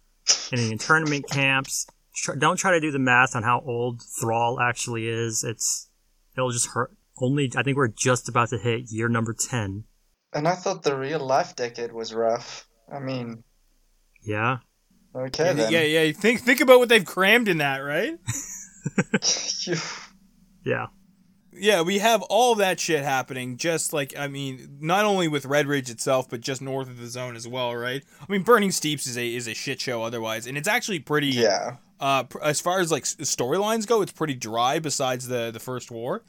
in 0.51 0.57
the 0.61 0.73
internment 0.73 1.29
camps. 1.31 1.87
Tr- 2.17 2.37
Don't 2.37 2.57
try 2.57 2.71
to 2.71 2.81
do 2.81 2.91
the 2.91 2.99
math 2.99 3.37
on 3.37 3.43
how 3.43 3.61
old 3.67 4.01
Thrall 4.19 4.59
actually 4.59 5.07
is. 5.07 5.45
It's 5.45 5.91
it'll 6.35 6.53
just 6.53 6.69
hurt. 6.69 6.97
Only 7.21 7.53
I 7.55 7.63
think 7.63 7.77
we're 7.77 7.89
just 7.89 8.31
about 8.31 8.49
to 8.49 8.57
hit 8.57 8.91
year 8.91 9.11
number 9.11 9.35
ten. 9.35 9.85
And 10.33 10.49
I 10.49 10.55
thought 10.55 10.85
the 10.85 10.97
real 10.97 11.21
life 11.21 11.55
decade 11.55 11.93
was 11.93 12.15
rough. 12.15 12.67
I 12.91 12.99
mean, 12.99 13.45
Yeah. 14.23 14.61
okay 15.15 15.49
yeah, 15.49 15.53
then. 15.53 15.71
yeah, 15.71 15.83
yeah. 15.83 16.13
Think 16.13 16.41
think 16.41 16.63
about 16.63 16.79
what 16.79 16.89
they've 16.89 17.05
crammed 17.05 17.49
in 17.49 17.59
that, 17.59 17.81
right? 17.81 18.15
Yeah. 20.65 20.87
Yeah, 21.57 21.83
we 21.83 21.99
have 21.99 22.23
all 22.23 22.55
that 22.57 22.81
shit 22.81 23.05
happening. 23.05 23.57
Just 23.57 23.93
like 23.93 24.15
I 24.19 24.27
mean, 24.29 24.79
not 24.81 25.05
only 25.05 25.29
with 25.29 25.47
Red 25.47 25.67
Ridge 25.67 25.91
itself, 25.91 26.29
but 26.29 26.41
just 26.41 26.61
north 26.61 26.89
of 26.89 26.99
the 26.99 27.07
zone 27.07 27.37
as 27.37 27.47
well, 27.47 27.75
right? 27.77 28.03
I 28.21 28.31
mean, 28.33 28.43
Burning 28.43 28.71
Steppes 28.73 29.07
is 29.07 29.17
a 29.17 29.27
is 29.35 29.47
a 29.47 29.55
shit 29.55 29.81
show 29.81 30.03
otherwise, 30.03 30.47
and 30.47 30.59
it's 30.59 30.69
actually 30.69 30.99
pretty. 31.01 31.29
yeah. 31.29 31.77
Uh, 32.01 32.25
pr- 32.25 32.43
as 32.43 32.61
far 32.61 32.81
as 32.81 32.91
like 32.91 33.03
s- 33.05 33.15
storylines 33.21 33.87
go, 33.87 34.03
it's 34.03 34.13
pretty 34.13 34.35
dry. 34.35 34.79
Besides 34.81 35.29
the 35.29 35.51
the 35.53 35.61
first 35.61 35.91
war, 35.91 36.25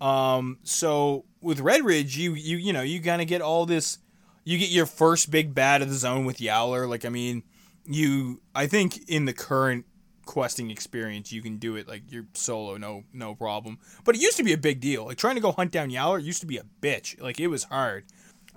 um, 0.00 0.58
so 0.64 1.24
with 1.42 1.60
Red 1.60 1.84
Ridge, 1.84 2.16
you 2.16 2.34
you 2.34 2.56
you 2.56 2.72
know 2.72 2.80
you 2.82 3.00
kind 3.02 3.20
of 3.20 3.28
get 3.28 3.42
all 3.42 3.66
this. 3.66 3.98
You 4.44 4.56
get 4.56 4.70
your 4.70 4.86
first 4.86 5.30
big 5.30 5.54
bad 5.54 5.82
of 5.82 5.90
the 5.90 5.94
zone 5.94 6.24
with 6.24 6.38
Yowler. 6.38 6.88
Like 6.88 7.04
I 7.04 7.10
mean, 7.10 7.42
you 7.84 8.40
I 8.54 8.66
think 8.66 9.08
in 9.08 9.26
the 9.26 9.34
current 9.34 9.84
questing 10.30 10.70
experience, 10.70 11.32
you 11.32 11.42
can 11.42 11.56
do 11.56 11.74
it 11.74 11.88
like 11.88 12.04
you're 12.08 12.26
solo, 12.34 12.76
no 12.76 13.02
no 13.12 13.34
problem. 13.34 13.80
But 14.04 14.14
it 14.14 14.20
used 14.20 14.36
to 14.36 14.44
be 14.44 14.52
a 14.52 14.58
big 14.58 14.80
deal. 14.80 15.06
Like 15.06 15.18
trying 15.18 15.34
to 15.34 15.40
go 15.40 15.50
hunt 15.50 15.72
down 15.72 15.90
Yowler 15.90 16.22
used 16.22 16.40
to 16.40 16.46
be 16.46 16.56
a 16.56 16.62
bitch. 16.80 17.20
Like 17.20 17.40
it 17.40 17.48
was 17.48 17.64
hard. 17.64 18.04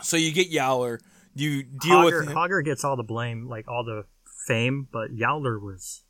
So 0.03 0.15
you 0.15 0.31
get 0.31 0.51
Yowler, 0.51 0.99
you 1.33 1.63
deal 1.63 1.97
Hogger, 1.97 2.19
with 2.19 2.29
him. 2.29 2.35
Hogger 2.35 2.63
gets 2.63 2.83
all 2.83 2.95
the 2.95 3.03
blame, 3.03 3.47
like 3.47 3.67
all 3.67 3.83
the 3.83 4.05
fame, 4.45 4.87
but 4.91 5.15
Yowler 5.15 5.59
was. 5.59 6.03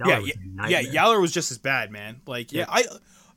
Yowler 0.00 0.08
yeah, 0.08 0.18
was 0.20 0.70
yeah, 0.70 0.80
yeah. 0.80 0.90
Yowler 0.90 1.20
was 1.20 1.32
just 1.32 1.50
as 1.50 1.58
bad, 1.58 1.90
man. 1.90 2.22
Like, 2.26 2.50
yeah, 2.50 2.64
I 2.66 2.84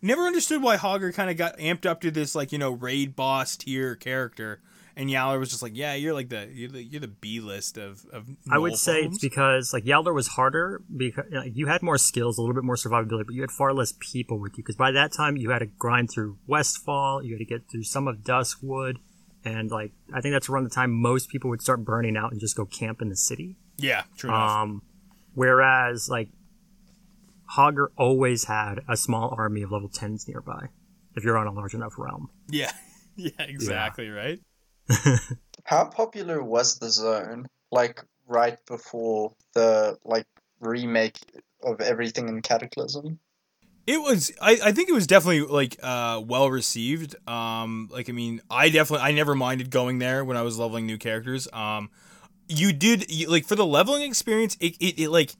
never 0.02 0.22
understood 0.22 0.64
why 0.64 0.78
Hogger 0.78 1.14
kind 1.14 1.30
of 1.30 1.36
got 1.36 1.58
amped 1.58 1.86
up 1.86 2.00
to 2.02 2.12
this 2.12 2.34
like 2.34 2.54
you 2.54 2.60
know 2.60 2.72
raid 2.72 3.14
boss 3.14 3.58
tier 3.58 3.96
character, 3.96 4.62
and 4.96 5.10
Yowler 5.10 5.40
was 5.40 5.50
just 5.50 5.62
like, 5.62 5.72
yeah, 5.76 5.94
you're 5.94 6.14
like 6.14 6.30
the 6.30 6.50
you're 6.52 6.70
the, 6.70 6.84
you're 6.84 7.02
the 7.02 7.08
B 7.08 7.40
list 7.40 7.78
of 7.78 8.06
of. 8.12 8.28
I 8.52 8.58
would 8.58 8.76
say 8.76 9.02
it's 9.02 9.20
because 9.20 9.74
like 9.74 9.86
Yowler 9.86 10.14
was 10.14 10.28
harder 10.28 10.82
because 10.96 11.26
you, 11.32 11.42
you 11.54 11.68
had 11.68 11.82
more 11.82 11.98
skills, 11.98 12.38
a 12.38 12.42
little 12.42 12.56
bit 12.56 12.64
more 12.64 12.76
survivability, 12.76 13.26
but 13.26 13.36
you 13.36 13.42
had 13.42 13.52
far 13.52 13.74
less 13.74 13.94
people 14.00 14.40
with 14.40 14.54
you. 14.58 14.64
Because 14.64 14.76
by 14.76 14.92
that 14.92 15.14
time, 15.14 15.38
you 15.38 15.50
had 15.52 15.60
to 15.60 15.66
grind 15.66 16.10
through 16.12 16.38
Westfall, 16.48 17.24
you 17.24 17.34
had 17.34 17.40
to 17.40 17.46
get 17.46 17.70
through 17.70 17.84
some 17.84 18.08
of 18.08 18.18
Duskwood, 18.18 18.98
and 19.46 19.72
like 19.72 19.92
I 20.14 20.22
think 20.22 20.34
that's 20.34 20.50
around 20.50 20.66
the 20.66 20.70
time 20.70 20.92
most 20.92 21.30
people 21.30 21.50
would 21.50 21.62
start 21.62 21.86
burning 21.86 22.18
out 22.18 22.32
and 22.32 22.40
just 22.40 22.56
go 22.56 22.66
camp 22.66 23.02
in 23.02 23.10
the 23.10 23.16
city. 23.16 23.56
yeah, 23.78 24.04
true 24.18 24.30
enough. 24.30 24.52
Um, 24.52 24.82
whereas 25.34 26.10
like 26.10 26.30
Hogger 27.56 27.88
always 27.98 28.46
had 28.46 28.82
a 28.88 28.96
small 28.96 29.34
army 29.38 29.62
of 29.62 29.72
level 29.72 29.90
tens 29.90 30.28
nearby. 30.28 30.68
If 31.16 31.24
you're 31.24 31.38
on 31.38 31.48
a 31.48 31.52
large 31.52 31.74
enough 31.74 31.94
realm, 31.98 32.30
yeah, 32.50 32.72
yeah, 33.16 33.32
exactly 33.40 34.10
right. 34.10 34.40
How 35.64 35.86
popular 35.86 36.44
was 36.44 36.80
the 36.80 36.90
zone? 36.90 37.48
Like 37.72 38.04
right 38.28 38.58
before 38.66 39.34
the 39.54 39.98
like 40.04 40.28
remake 40.60 41.20
of 41.64 41.82
everything 41.82 42.30
in 42.30 42.42
Cataclysm? 42.42 43.20
It 43.88 44.00
was 44.02 44.32
I, 44.42 44.60
I 44.66 44.72
think 44.72 44.90
it 44.90 44.94
was 44.94 45.08
definitely 45.08 45.42
like 45.42 45.78
uh 45.82 46.22
well 46.26 46.50
received. 46.50 47.16
Um 47.28 47.90
like 47.92 48.10
I 48.10 48.14
mean, 48.14 48.42
I 48.50 48.70
definitely 48.70 49.06
I 49.06 49.12
never 49.12 49.36
minded 49.36 49.70
going 49.70 50.00
there 50.00 50.24
when 50.24 50.38
I 50.38 50.42
was 50.42 50.58
leveling 50.58 50.86
new 50.86 50.98
characters. 50.98 51.48
Um 51.54 51.90
you 52.48 52.74
did 52.74 53.10
you, 53.10 53.30
like 53.30 53.46
for 53.46 53.56
the 53.56 53.66
leveling 53.66 54.04
experience 54.04 54.58
it, 54.60 54.76
it, 54.80 55.00
it 55.00 55.10
like 55.10 55.36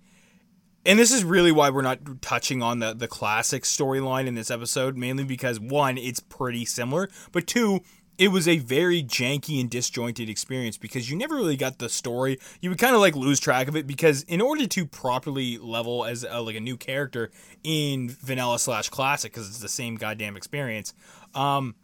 and 0.86 0.98
this 0.98 1.12
is 1.12 1.24
really 1.24 1.52
why 1.52 1.70
we're 1.70 1.82
not 1.82 2.22
touching 2.22 2.64
on 2.64 2.80
the 2.80 2.94
the 2.94 3.08
classic 3.08 3.64
storyline 3.64 4.28
in 4.28 4.36
this 4.36 4.50
episode 4.50 4.98
mainly 4.98 5.24
because 5.24 5.60
one 5.60 5.98
it's 5.98 6.20
pretty 6.20 6.64
similar 6.64 7.10
but 7.32 7.48
two 7.48 7.82
it 8.18 8.30
was 8.30 8.48
a 8.48 8.58
very 8.60 9.02
janky 9.02 9.60
and 9.60 9.70
disjointed 9.70 10.30
experience 10.30 10.78
because 10.78 11.10
you 11.10 11.18
never 11.18 11.36
really 11.36 11.58
got 11.58 11.80
the 11.80 11.90
story 11.90 12.40
you 12.62 12.70
would 12.70 12.80
kind 12.80 12.96
of 12.96 13.02
like 13.02 13.16
lose 13.16 13.40
track 13.40 13.68
of 13.68 13.76
it 13.76 13.88
because 13.88 14.24
in 14.24 14.42
order 14.42 14.68
to 14.68 14.86
properly 14.86 15.58
level 15.58 16.06
as 16.06 16.24
a, 16.24 16.42
like 16.42 16.56
a 16.56 16.60
new 16.60 16.78
character 16.78 17.32
in 17.64 18.10
vanilla 18.10 18.60
slash 18.60 18.90
classic 18.90 19.32
because 19.32 19.48
it's 19.48 19.60
the 19.60 19.70
same 19.70 19.96
goddamn 19.96 20.38
experience 20.38 20.94
um 21.36 21.76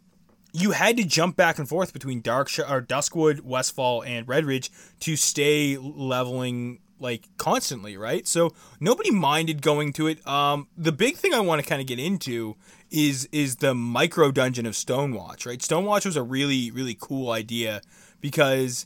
you 0.53 0.71
had 0.71 0.97
to 0.97 1.03
jump 1.03 1.35
back 1.35 1.59
and 1.59 1.67
forth 1.67 1.93
between 1.93 2.21
Dark 2.21 2.47
Sh- 2.47 2.59
or 2.59 2.81
Duskwood, 2.81 3.41
Westfall, 3.41 4.01
and 4.03 4.25
Redridge 4.25 4.69
to 5.01 5.15
stay 5.15 5.77
leveling 5.77 6.79
like 6.99 7.27
constantly, 7.37 7.95
right? 7.95 8.27
So 8.27 8.53
nobody 8.79 9.11
minded 9.11 9.61
going 9.61 9.93
to 9.93 10.07
it. 10.07 10.25
Um, 10.27 10.67
the 10.75 10.91
big 10.91 11.15
thing 11.15 11.33
I 11.33 11.39
want 11.39 11.61
to 11.61 11.67
kind 11.67 11.81
of 11.81 11.87
get 11.87 11.99
into 11.99 12.55
is 12.89 13.27
is 13.31 13.57
the 13.57 13.73
micro 13.73 14.31
dungeon 14.31 14.65
of 14.65 14.73
Stonewatch, 14.73 15.45
right? 15.45 15.59
Stonewatch 15.59 16.05
was 16.05 16.15
a 16.15 16.23
really 16.23 16.71
really 16.71 16.97
cool 16.99 17.31
idea 17.31 17.81
because 18.21 18.85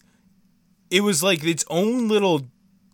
it 0.90 1.02
was 1.02 1.24
like 1.24 1.44
its 1.44 1.66
own 1.70 2.08
little 2.08 2.42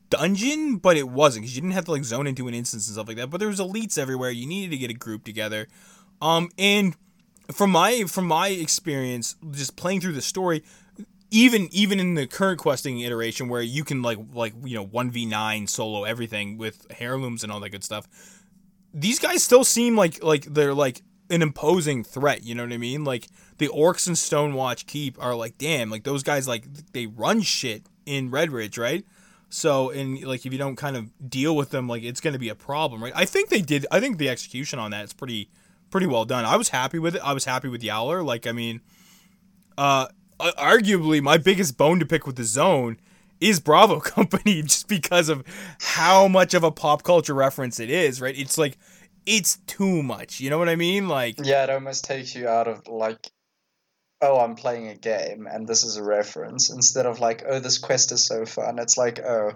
dungeon, 0.09 0.77
but 0.77 0.97
it 0.97 1.09
wasn't 1.09 1.43
because 1.43 1.55
you 1.55 1.61
didn't 1.61 1.73
have 1.73 1.85
to 1.85 1.91
like 1.91 2.03
zone 2.03 2.27
into 2.27 2.47
an 2.47 2.53
instance 2.53 2.87
and 2.87 2.93
stuff 2.93 3.07
like 3.07 3.17
that. 3.17 3.29
But 3.29 3.39
there 3.39 3.47
was 3.47 3.59
elites 3.59 3.97
everywhere. 3.97 4.31
You 4.31 4.45
needed 4.45 4.71
to 4.71 4.77
get 4.77 4.91
a 4.91 4.93
group 4.93 5.23
together, 5.23 5.67
um, 6.21 6.49
and 6.57 6.95
from 7.51 7.71
my 7.71 8.03
from 8.03 8.27
my 8.27 8.49
experience, 8.49 9.35
just 9.51 9.75
playing 9.75 10.01
through 10.01 10.13
the 10.13 10.21
story, 10.21 10.63
even 11.31 11.69
even 11.71 11.99
in 11.99 12.13
the 12.15 12.27
current 12.27 12.59
questing 12.59 12.99
iteration 12.99 13.49
where 13.49 13.61
you 13.61 13.83
can 13.83 14.01
like 14.01 14.17
like 14.33 14.53
you 14.63 14.75
know 14.75 14.85
one 14.85 15.11
v 15.11 15.25
nine 15.25 15.67
solo 15.67 16.03
everything 16.03 16.57
with 16.57 16.85
heirlooms 16.99 17.43
and 17.43 17.51
all 17.51 17.59
that 17.59 17.69
good 17.69 17.83
stuff, 17.83 18.07
these 18.93 19.19
guys 19.19 19.43
still 19.43 19.63
seem 19.63 19.95
like 19.95 20.23
like 20.23 20.45
they're 20.45 20.73
like 20.73 21.01
an 21.29 21.41
imposing 21.41 22.03
threat. 22.03 22.43
You 22.43 22.55
know 22.55 22.63
what 22.63 22.73
I 22.73 22.77
mean? 22.77 23.03
Like 23.03 23.27
the 23.57 23.67
orcs 23.67 24.07
and 24.07 24.15
Stonewatch 24.15 24.85
Keep 24.85 25.21
are 25.21 25.35
like, 25.35 25.57
damn, 25.57 25.89
like 25.89 26.03
those 26.03 26.23
guys 26.23 26.47
like 26.47 26.65
they 26.93 27.05
run 27.05 27.41
shit 27.41 27.83
in 28.05 28.31
Red 28.31 28.51
Ridge, 28.51 28.77
right? 28.77 29.05
So 29.49 29.89
and 29.91 30.21
like 30.23 30.45
if 30.45 30.51
you 30.51 30.59
don't 30.59 30.75
kind 30.75 30.97
of 30.97 31.29
deal 31.29 31.55
with 31.55 31.69
them, 31.69 31.87
like 31.87 32.03
it's 32.03 32.21
gonna 32.21 32.39
be 32.39 32.49
a 32.49 32.55
problem, 32.55 33.03
right? 33.03 33.13
I 33.15 33.25
think 33.25 33.49
they 33.49 33.61
did. 33.61 33.85
I 33.91 33.99
think 33.99 34.17
the 34.17 34.29
execution 34.29 34.79
on 34.79 34.91
that 34.91 35.05
is 35.05 35.13
pretty 35.13 35.49
pretty 35.89 36.07
well 36.07 36.25
done. 36.25 36.45
I 36.45 36.57
was 36.57 36.69
happy 36.69 36.99
with 36.99 37.15
it. 37.15 37.21
I 37.23 37.33
was 37.33 37.45
happy 37.45 37.69
with 37.69 37.81
Yowler. 37.81 38.25
Like 38.25 38.45
I 38.45 38.51
mean, 38.51 38.81
uh, 39.77 40.07
uh, 40.39 40.51
arguably 40.57 41.21
my 41.21 41.37
biggest 41.37 41.77
bone 41.77 41.99
to 41.99 42.05
pick 42.05 42.27
with 42.27 42.35
the 42.35 42.43
zone 42.43 42.99
is 43.39 43.59
Bravo 43.59 43.99
Company 44.01 44.61
just 44.61 44.87
because 44.87 45.29
of 45.29 45.43
how 45.79 46.27
much 46.27 46.53
of 46.53 46.63
a 46.63 46.71
pop 46.71 47.03
culture 47.03 47.33
reference 47.33 47.79
it 47.79 47.89
is, 47.89 48.21
right? 48.21 48.37
It's 48.37 48.57
like 48.57 48.77
it's 49.25 49.57
too 49.67 50.03
much. 50.03 50.39
You 50.39 50.49
know 50.49 50.57
what 50.57 50.69
I 50.69 50.75
mean? 50.75 51.07
Like 51.07 51.35
Yeah, 51.43 51.63
it 51.63 51.69
almost 51.69 52.05
takes 52.05 52.35
you 52.35 52.47
out 52.47 52.67
of 52.67 52.87
like, 52.87 53.29
oh, 54.21 54.39
I'm 54.39 54.55
playing 54.55 54.87
a 54.87 54.95
game 54.95 55.47
and 55.51 55.67
this 55.67 55.83
is 55.83 55.97
a 55.97 56.03
reference 56.03 56.69
instead 56.69 57.05
of 57.05 57.19
like, 57.19 57.43
oh, 57.47 57.59
this 57.59 57.77
quest 57.77 58.11
is 58.11 58.25
so 58.25 58.45
fun. 58.45 58.79
It's 58.79 58.97
like, 58.97 59.19
oh, 59.19 59.53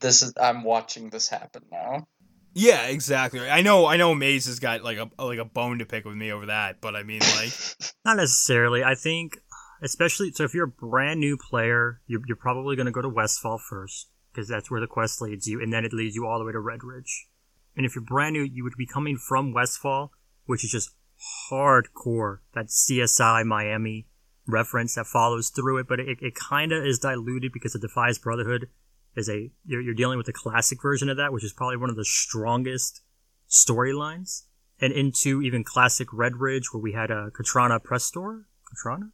this 0.00 0.22
is 0.22 0.32
I'm 0.40 0.64
watching 0.64 1.10
this 1.10 1.28
happen 1.28 1.62
now. 1.72 2.06
yeah, 2.54 2.86
exactly. 2.86 3.40
I 3.40 3.62
know 3.62 3.86
I 3.86 3.96
know 3.96 4.14
Maze 4.14 4.46
has 4.46 4.60
got 4.60 4.84
like 4.84 4.98
a 4.98 5.10
like 5.18 5.38
a 5.38 5.44
bone 5.44 5.78
to 5.78 5.86
pick 5.86 6.04
with 6.04 6.16
me 6.16 6.30
over 6.30 6.46
that, 6.46 6.80
but 6.80 6.94
I 6.94 7.02
mean 7.02 7.20
like 7.20 7.52
Not 8.04 8.18
necessarily. 8.18 8.84
I 8.84 8.94
think, 8.94 9.38
especially 9.84 10.32
so 10.32 10.44
if 10.44 10.54
you're 10.54 10.64
a 10.64 10.68
brand 10.68 11.20
new 11.20 11.36
player, 11.36 12.00
you're, 12.06 12.22
you're 12.26 12.36
probably 12.36 12.74
going 12.74 12.86
to 12.86 12.92
go 12.92 13.02
to 13.02 13.08
Westfall 13.08 13.58
first 13.58 14.08
because 14.32 14.48
that's 14.48 14.70
where 14.70 14.80
the 14.80 14.86
quest 14.86 15.20
leads 15.20 15.46
you, 15.46 15.62
and 15.62 15.72
then 15.72 15.84
it 15.84 15.92
leads 15.92 16.16
you 16.16 16.26
all 16.26 16.38
the 16.38 16.44
way 16.44 16.52
to 16.52 16.58
Red 16.58 16.82
Ridge. 16.82 17.28
And 17.76 17.86
if 17.86 17.94
you're 17.94 18.04
brand 18.04 18.32
new, 18.32 18.42
you 18.42 18.64
would 18.64 18.76
be 18.76 18.86
coming 18.86 19.16
from 19.16 19.52
Westfall, 19.52 20.12
which 20.46 20.64
is 20.64 20.70
just 20.70 20.90
hardcore 21.50 22.38
that 22.54 22.66
CSI 22.66 23.44
Miami 23.44 24.08
reference 24.46 24.94
that 24.94 25.06
follows 25.06 25.50
through 25.50 25.78
it, 25.78 25.86
but 25.88 26.00
it, 26.00 26.18
it 26.20 26.34
kind 26.34 26.72
of 26.72 26.84
is 26.84 26.98
diluted 26.98 27.52
because 27.52 27.72
the 27.72 27.78
Defias 27.78 28.20
Brotherhood 28.20 28.68
is 29.16 29.28
a 29.28 29.50
you're, 29.64 29.80
you're 29.80 29.94
dealing 29.94 30.18
with 30.18 30.26
the 30.26 30.32
classic 30.32 30.82
version 30.82 31.08
of 31.08 31.16
that, 31.16 31.32
which 31.32 31.44
is 31.44 31.52
probably 31.52 31.76
one 31.76 31.90
of 31.90 31.96
the 31.96 32.04
strongest 32.04 33.02
storylines. 33.48 34.42
And 34.80 34.92
into 34.92 35.40
even 35.40 35.62
classic 35.62 36.08
Red 36.12 36.36
Ridge, 36.36 36.72
where 36.72 36.82
we 36.82 36.92
had 36.92 37.10
a 37.10 37.30
Katrana 37.30 37.78
Prestor. 37.80 38.44
Katrana? 38.68 39.10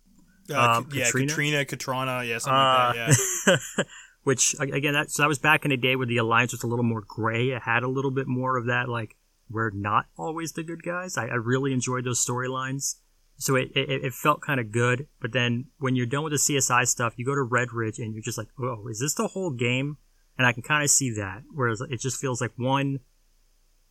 Uh, 0.51 0.79
Um, 0.79 0.89
yeah, 0.93 1.11
Katrina? 1.11 1.65
Katrina, 1.65 2.25
yeah, 2.25 2.39
something 2.39 2.57
like 2.57 3.17
that. 3.17 3.61
Yeah. 3.77 3.85
which 4.23 4.55
again, 4.59 4.95
that 4.95 5.11
so 5.11 5.23
that 5.23 5.29
was 5.29 5.39
back 5.39 5.65
in 5.65 5.71
the 5.71 5.77
day 5.77 5.97
where 5.97 6.07
the 6.07 6.19
alliance 6.19 6.53
was 6.53 6.63
a 6.63 6.67
little 6.67 6.85
more 6.85 7.03
gray. 7.07 7.51
It 7.51 7.63
had 7.63 7.83
a 7.83 7.89
little 7.89 8.11
bit 8.11 8.27
more 8.27 8.57
of 8.57 8.67
that, 8.67 8.89
like 8.89 9.17
we're 9.49 9.71
not 9.71 10.07
always 10.17 10.53
the 10.53 10.63
good 10.63 10.83
guys. 10.83 11.17
I, 11.17 11.27
I 11.27 11.35
really 11.35 11.73
enjoyed 11.73 12.05
those 12.05 12.25
storylines. 12.25 12.97
So 13.37 13.57
it, 13.57 13.71
it, 13.75 14.05
it 14.05 14.13
felt 14.13 14.43
kind 14.43 14.61
of 14.61 14.71
good, 14.71 15.07
but 15.21 15.33
then 15.33 15.67
when 15.79 15.97
you're 15.97 16.05
done 16.05 16.25
with 16.25 16.33
the 16.33 16.37
CSI 16.37 16.87
stuff, 16.87 17.15
you 17.17 17.25
go 17.25 17.35
to 17.35 17.43
Red 17.43 17.73
Ridge 17.73 17.99
and 17.99 18.13
you're 18.13 18.23
just 18.23 18.37
like, 18.37 18.49
oh, 18.61 18.87
is 18.89 19.01
this 19.01 19.15
the 19.15 19.29
whole 19.29 19.51
game? 19.51 19.97
And 20.37 20.47
I 20.47 20.53
can 20.53 20.63
kind 20.63 20.85
of 20.85 20.91
see 20.91 21.11
that. 21.15 21.45
Whereas 21.51 21.81
it 21.81 22.01
just 22.01 22.21
feels 22.21 22.43
like 22.43 22.53
one 22.57 23.01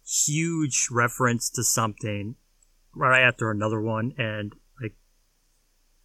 huge 0.05 0.89
reference 0.91 1.49
to 1.51 1.63
something 1.63 2.35
right 2.93 3.21
after 3.21 3.49
another 3.49 3.81
one, 3.81 4.13
and 4.17 4.53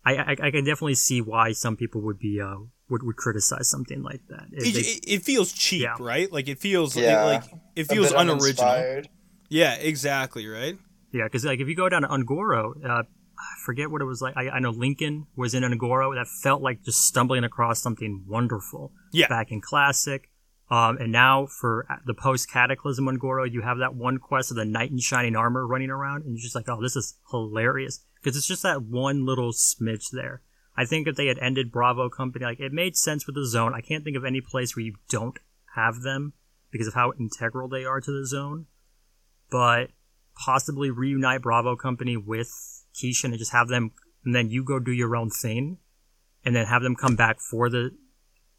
I 0.05 0.17
I, 0.17 0.31
I 0.43 0.51
can 0.51 0.65
definitely 0.65 0.95
see 0.95 1.21
why 1.21 1.53
some 1.53 1.77
people 1.77 2.01
would 2.03 2.19
be 2.19 2.41
uh 2.41 2.57
would, 2.91 3.03
would 3.03 3.17
criticize 3.17 3.69
something 3.71 4.03
like 4.03 4.21
that. 4.29 4.47
It, 4.53 4.75
they- 4.75 4.81
it, 4.81 5.05
it 5.21 5.23
feels 5.23 5.53
cheap, 5.53 5.83
Yeah. 5.83 5.97
right? 5.99 6.31
Like 6.31 6.49
it 6.49 6.59
feels 6.61 6.97
Yeah. 6.97 7.25
like, 7.25 7.43
like 7.51 7.61
it 7.77 7.85
feels 7.89 8.13
unoriginal. 8.13 8.65
uninspired. 8.71 9.09
Yeah, 9.49 9.75
exactly, 9.75 10.47
right? 10.47 10.77
Yeah, 11.13 11.25
because 11.25 11.45
like 11.45 11.61
if 11.61 11.69
you 11.69 11.77
go 11.77 11.89
down 11.89 12.03
to 12.03 12.09
Un'Goro, 12.09 12.75
uh, 12.85 13.03
I 13.39 13.55
forget 13.65 13.91
what 13.91 14.01
it 14.03 14.05
was 14.05 14.21
like. 14.21 14.37
I, 14.37 14.49
I 14.51 14.59
know 14.59 14.71
Linken 14.71 15.27
was 15.37 15.55
in 15.55 15.63
Un'Goro. 15.65 16.15
That 16.15 16.27
felt 16.43 16.61
like 16.63 16.83
just 16.83 17.07
stumbling 17.07 17.45
across 17.45 17.81
something 17.81 18.25
wonderful. 18.27 18.93
Yeah. 19.13 19.29
Back 19.29 19.51
in 19.53 19.61
Classic. 19.61 20.29
Um, 20.71 20.97
and 20.99 21.13
now 21.13 21.47
for 21.47 21.87
the 22.07 22.15
post 22.15 22.51
Cataclysm 22.51 23.07
Un'Goro, 23.07 23.51
you 23.51 23.61
have 23.63 23.79
that 23.79 23.95
one 23.95 24.19
quest 24.19 24.51
of 24.51 24.57
the 24.57 24.65
knight 24.65 24.91
in 24.91 24.99
shining 24.99 25.37
armor 25.37 25.67
running 25.67 25.91
around, 25.91 26.25
and 26.25 26.33
you're 26.35 26.43
just 26.43 26.55
like, 26.55 26.69
oh, 26.69 26.81
this 26.81 26.97
is 26.97 27.19
hilarious 27.31 28.05
because 28.25 28.39
it's 28.39 28.47
just 28.47 28.63
that 28.63 28.83
one 28.83 29.27
little 29.27 29.53
smidge 29.53 30.11
there. 30.11 30.41
I 30.77 30.87
think 30.87 31.07
if 31.07 31.15
they 31.15 31.27
had 31.27 31.39
ended 31.39 31.71
Bravo 31.71 32.09
Company, 32.09 32.47
like 32.47 32.59
it 32.59 32.73
made 32.73 32.97
sense 32.97 33.27
with 33.27 33.37
the 33.37 33.47
zone. 33.47 33.75
I 33.75 33.83
can't 33.83 34.03
think 34.03 34.17
of 34.17 34.25
any 34.25 34.41
place 34.41 34.75
where 34.75 34.85
you 34.85 34.95
don't 35.11 35.39
have 35.75 36.01
them 36.01 36.33
because 36.71 36.89
of 36.89 36.95
how 36.95 37.13
integral 37.21 37.69
they 37.69 37.85
are 37.85 38.01
to 38.01 38.11
the 38.11 38.27
zone. 38.27 38.67
But 39.51 39.91
possibly 40.43 40.91
reunite 40.91 41.43
Bravo 41.43 41.77
Company 41.77 42.17
with 42.17 42.51
Keeshan 42.95 43.25
and 43.27 43.39
just 43.39 43.53
have 43.53 43.69
them, 43.69 43.93
and 44.25 44.35
then 44.35 44.49
you 44.49 44.65
go 44.65 44.79
do 44.79 44.91
your 44.91 45.15
own 45.15 45.29
thing, 45.29 45.77
and 46.45 46.57
then 46.57 46.65
have 46.67 46.83
them 46.83 46.97
come 46.97 47.17
back 47.17 47.41
for 47.41 47.69
the 47.69 47.91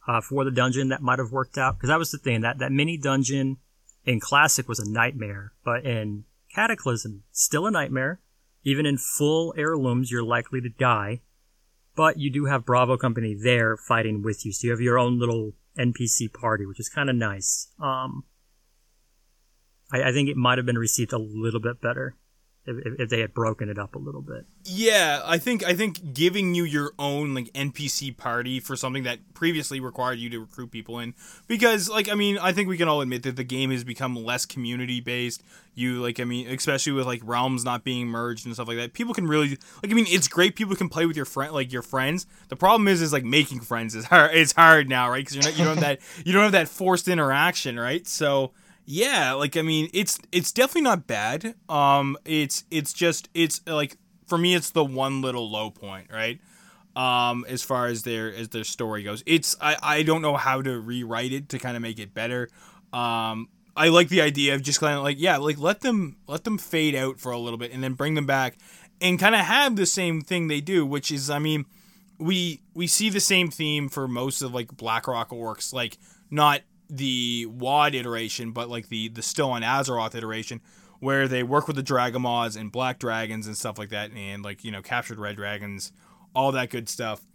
uh, 0.08 0.22
for 0.22 0.46
the 0.46 0.52
dungeon. 0.52 0.90
That 0.90 1.02
might 1.02 1.20
have 1.20 1.32
worked 1.32 1.58
out 1.58 1.78
because 1.78 1.90
that 1.90 2.00
was 2.00 2.12
the 2.12 2.20
thing 2.20 2.42
that 2.42 2.60
that 2.60 2.72
mini 2.72 2.98
dungeon 2.98 3.58
in 4.06 4.20
Classic 4.20 4.70
was 4.70 4.80
a 4.80 4.90
nightmare, 4.90 5.54
but 5.66 5.84
in 5.84 6.26
Cataclysm 6.54 7.24
still 7.32 7.66
a 7.66 7.72
nightmare. 7.72 8.22
Even 8.66 8.86
in 8.86 8.98
full 8.98 9.54
heirlooms, 9.56 10.12
you're 10.12 10.24
likely 10.24 10.60
to 10.60 10.70
die, 10.70 11.22
but 11.96 12.18
you 12.18 12.30
do 12.30 12.46
have 12.46 12.66
Bravo 12.66 12.98
Company 12.98 13.34
there 13.34 13.78
fighting 13.78 14.24
with 14.24 14.46
you, 14.46 14.52
so 14.52 14.66
you 14.66 14.72
have 14.72 14.82
your 14.82 15.00
own 15.00 15.20
little 15.20 15.54
NPC 15.78 16.34
party, 16.34 16.66
which 16.66 16.80
is 16.80 16.90
kind 16.90 17.10
of 17.10 17.16
nice. 17.16 17.72
Um, 17.80 18.24
I, 19.94 20.10
I 20.10 20.12
think 20.12 20.28
it 20.28 20.36
might 20.36 20.58
have 20.58 20.66
been 20.66 20.78
received 20.78 21.14
a 21.14 21.18
little 21.18 21.62
bit 21.62 21.80
better 21.80 22.16
if, 22.68 23.00
if, 23.00 23.10
they 23.10 23.20
had 23.20 23.34
broken 23.34 23.70
it 23.70 23.78
up 23.78 23.96
a 23.96 24.00
little 24.00 24.22
bit. 24.22 24.46
Yeah, 24.64 25.22
I 25.24 25.38
think 25.38 25.64
I 25.64 25.76
think 25.76 26.14
giving 26.14 26.56
you 26.56 26.64
your 26.64 26.94
own 26.98 27.34
like 27.36 27.54
NPC 27.54 28.16
party 28.18 28.60
for 28.60 28.76
something 28.76 29.04
that 29.04 29.20
previously 29.34 29.80
required 29.80 30.18
you 30.18 30.30
to 30.32 30.40
recruit 30.40 30.72
people 30.72 31.00
in 31.00 31.14
because 31.48 31.90
like 31.90 32.10
I 32.10 32.16
mean, 32.16 32.38
I 32.40 32.52
think 32.52 32.68
we 32.68 32.78
can 32.78 32.88
all 32.88 33.02
admit 33.02 33.24
that 33.24 33.36
the 33.36 33.44
game 33.44 33.72
has 33.72 33.84
become 33.84 34.16
less 34.16 34.46
community 34.46 35.00
based. 35.00 35.44
You 35.76 36.02
like 36.02 36.20
I 36.20 36.24
mean, 36.24 36.48
especially 36.48 36.94
with 36.94 37.06
like 37.06 37.22
realms 37.24 37.64
not 37.64 37.84
being 37.84 38.08
merged 38.08 38.46
and 38.46 38.56
stuff 38.56 38.68
like 38.68 38.78
that. 38.78 38.94
People 38.94 39.14
can 39.14 39.28
really 39.28 39.50
like 39.84 39.92
I 39.92 39.94
mean, 39.94 40.08
it's 40.08 40.28
great 40.28 40.56
people 40.56 40.76
can 40.76 40.90
play 40.90 41.06
with 41.06 41.16
your 41.16 41.26
friend 41.26 41.54
like 41.54 41.72
your 41.72 41.84
friends. 41.84 42.26
The 42.50 42.56
problem 42.56 42.88
is 42.88 43.02
is 43.02 43.14
like 43.14 43.26
making 43.26 43.60
friends 43.60 43.94
is 43.94 44.06
hard 44.06 44.32
it's 44.34 44.54
hard 44.54 44.90
now, 44.90 45.10
right? 45.10 45.26
Cuz 45.26 45.36
you're 45.36 45.44
not 45.44 45.58
you 45.58 45.66
don't 45.66 45.76
have 45.76 45.84
that 45.84 46.00
you 46.26 46.34
don't 46.34 46.44
have 46.44 46.52
that 46.54 46.68
forced 46.68 47.08
interaction, 47.08 47.80
right? 47.80 48.08
So 48.08 48.54
yeah, 48.86 49.34
like 49.34 49.58
I 49.58 49.62
mean, 49.62 49.90
it's 49.94 50.20
it's 50.32 50.52
definitely 50.52 50.84
not 50.84 51.08
bad. 51.08 51.56
Um, 51.68 52.18
it's 52.24 52.64
it's 52.70 52.94
just 52.94 53.30
it's 53.34 53.62
like 53.66 53.98
for 54.28 54.38
me, 54.38 54.54
it's 54.54 54.70
the 54.70 54.86
one 54.86 55.22
little 55.22 55.50
low 55.50 55.72
point, 55.72 56.08
right? 56.12 56.40
Um, 56.96 57.46
as 57.50 57.62
far 57.62 57.88
as 57.88 58.04
their 58.04 58.34
as 58.34 58.50
their 58.50 58.64
story 58.64 59.04
goes, 59.04 59.24
it's 59.26 59.56
I 59.60 59.78
I 59.82 60.04
don't 60.04 60.22
know 60.22 60.38
how 60.38 60.62
to 60.62 60.80
rewrite 60.80 61.34
it 61.34 61.50
to 61.50 61.60
kind 61.60 61.76
of 61.76 61.82
make 61.82 62.00
it 62.00 62.14
better. 62.14 62.50
Um, 62.94 63.50
I 63.76 63.90
like 63.90 64.10
the 64.10 64.22
idea 64.22 64.56
of 64.56 64.62
just 64.62 64.80
kind 64.80 64.96
of 64.98 65.04
like 65.04 65.20
yeah, 65.20 65.38
like 65.38 65.58
let 65.58 65.82
them 65.82 66.18
let 66.28 66.44
them 66.44 66.58
fade 66.58 66.96
out 66.96 67.20
for 67.20 67.32
a 67.32 67.40
little 67.40 67.58
bit 67.58 67.72
and 67.72 67.84
then 67.84 67.94
bring 67.94 68.14
them 68.14 68.28
back 68.28 68.58
and 69.02 69.20
kind 69.20 69.36
of 69.36 69.42
have 69.42 69.76
the 69.76 69.86
same 69.86 70.22
thing 70.22 70.48
they 70.48 70.62
do, 70.62 70.86
which 70.86 71.12
is 71.12 71.30
I 71.30 71.40
mean, 71.40 71.66
we 72.20 72.62
we 72.76 72.86
see 72.86 73.10
the 73.10 73.20
same 73.20 73.50
theme 73.50 73.90
for 73.90 74.08
most 74.08 74.42
of 74.44 74.54
like 74.54 74.78
BlackRock 74.78 75.30
orcs, 75.30 75.74
like 75.74 75.98
not 76.30 76.62
the 76.90 77.46
WoD 77.48 77.96
iteration, 77.96 78.52
but 78.52 78.70
like 78.70 78.90
the 78.90 79.10
the 79.10 79.22
still 79.22 79.52
on 79.52 79.62
Azeroth 79.62 80.16
iteration, 80.16 80.62
where 81.00 81.28
they 81.28 81.44
work 81.44 81.68
with 81.68 81.76
the 81.76 81.84
Dragonmaws 81.84 82.60
and 82.60 82.72
Black 82.72 83.00
Dragons 83.00 83.48
and 83.48 83.58
stuff 83.58 83.78
like 83.78 83.90
that, 83.90 84.12
and 84.12 84.44
like 84.44 84.64
you 84.64 84.72
know 84.72 84.82
captured 84.82 85.20
Red 85.20 85.36
Dragons, 85.36 85.92
all 86.36 86.52
that 86.52 86.70
good 86.70 86.90
stuff. 86.90 87.26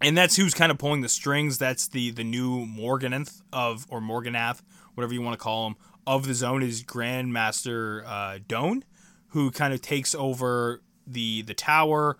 And 0.00 0.16
that's 0.16 0.36
who's 0.36 0.52
kind 0.52 0.70
of 0.70 0.78
pulling 0.78 1.00
the 1.00 1.08
strings. 1.08 1.58
That's 1.58 1.88
the 1.88 2.10
the 2.10 2.24
new 2.24 2.66
Morganath 2.66 3.42
of 3.52 3.86
or 3.88 4.00
Morganath, 4.00 4.62
whatever 4.94 5.14
you 5.14 5.22
want 5.22 5.38
to 5.38 5.42
call 5.42 5.66
him, 5.68 5.76
of 6.06 6.26
the 6.26 6.34
zone 6.34 6.62
is 6.62 6.82
Grandmaster 6.82 8.04
uh, 8.06 8.38
Doane, 8.46 8.82
who 9.28 9.50
kind 9.50 9.72
of 9.72 9.80
takes 9.80 10.14
over 10.14 10.82
the 11.06 11.42
the 11.42 11.54
tower 11.54 12.18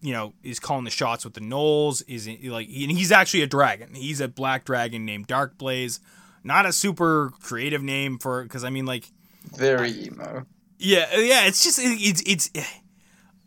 you 0.00 0.12
know, 0.12 0.34
is 0.42 0.60
calling 0.60 0.84
the 0.84 0.90
shots 0.90 1.24
with 1.24 1.34
the 1.34 1.40
gnolls. 1.40 2.02
Is 2.06 2.26
like, 2.26 2.68
and 2.68 2.92
he's 2.92 3.12
actually 3.12 3.42
a 3.42 3.46
dragon. 3.46 3.94
He's 3.94 4.20
a 4.20 4.28
black 4.28 4.64
dragon 4.64 5.04
named 5.04 5.26
Dark 5.26 5.58
Blaze. 5.58 6.00
Not 6.44 6.66
a 6.66 6.72
super 6.72 7.32
creative 7.42 7.82
name 7.82 8.18
for, 8.18 8.42
because 8.42 8.64
I 8.64 8.70
mean, 8.70 8.86
like, 8.86 9.10
Very 9.56 9.90
emo. 9.90 10.46
yeah, 10.78 11.16
yeah. 11.16 11.46
It's 11.46 11.62
just 11.64 11.78
it's 11.82 12.22
it's. 12.26 12.50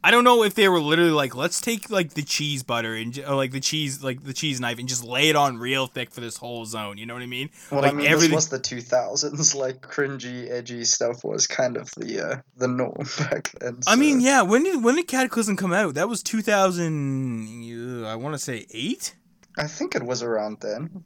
I 0.04 0.10
don't 0.10 0.24
know 0.24 0.44
if 0.44 0.56
they 0.56 0.68
were 0.68 0.80
literally 0.80 1.12
like, 1.12 1.36
let's 1.36 1.62
take 1.62 1.92
like 1.92 2.16
the 2.16 2.24
cheese 2.24 2.64
butter 2.64 2.96
and 2.96 3.16
or, 3.20 3.36
like 3.36 3.52
the 3.52 3.60
cheese 3.60 4.04
like 4.04 4.24
the 4.24 4.34
cheese 4.34 4.60
knife 4.60 4.80
and 4.80 4.90
just 4.90 5.04
lay 5.04 5.30
it 5.30 5.36
on 5.36 5.58
real 5.60 5.86
thick 5.86 6.10
for 6.10 6.22
this 6.22 6.38
whole 6.38 6.66
zone. 6.66 6.98
You 6.98 7.06
know 7.06 7.14
what 7.14 7.22
I 7.22 7.28
mean? 7.28 7.52
Well, 7.70 7.82
like 7.82 7.94
I 7.94 7.96
mean, 7.96 8.08
everything- 8.08 8.36
this 8.36 8.50
was 8.50 8.50
the 8.50 8.60
2000s. 8.60 9.56
Like 9.62 9.82
cringy, 9.82 10.50
edgy 10.50 10.84
stuff 10.86 11.24
was 11.24 11.46
kind 11.46 11.78
of 11.78 11.92
the 11.92 12.20
uh, 12.20 12.42
the 12.58 12.68
norm 12.68 12.96
back 13.20 13.52
then. 13.60 13.78
I 13.86 13.96
mean, 13.96 14.22
yeah. 14.22 14.42
When 14.42 14.64
did 14.64 14.84
when 14.84 14.96
did 14.96 15.08
Cataclysm 15.08 15.56
come 15.56 15.72
out? 15.74 15.94
That 15.94 16.10
was 16.10 16.24
two 16.24 16.42
thousand. 16.42 18.06
I 18.06 18.16
want 18.16 18.34
to 18.34 18.40
say 18.40 18.66
eight. 18.72 19.16
I 19.58 19.68
think 19.68 19.96
it 19.96 20.04
was 20.04 20.24
around 20.24 20.62
then. 20.62 21.04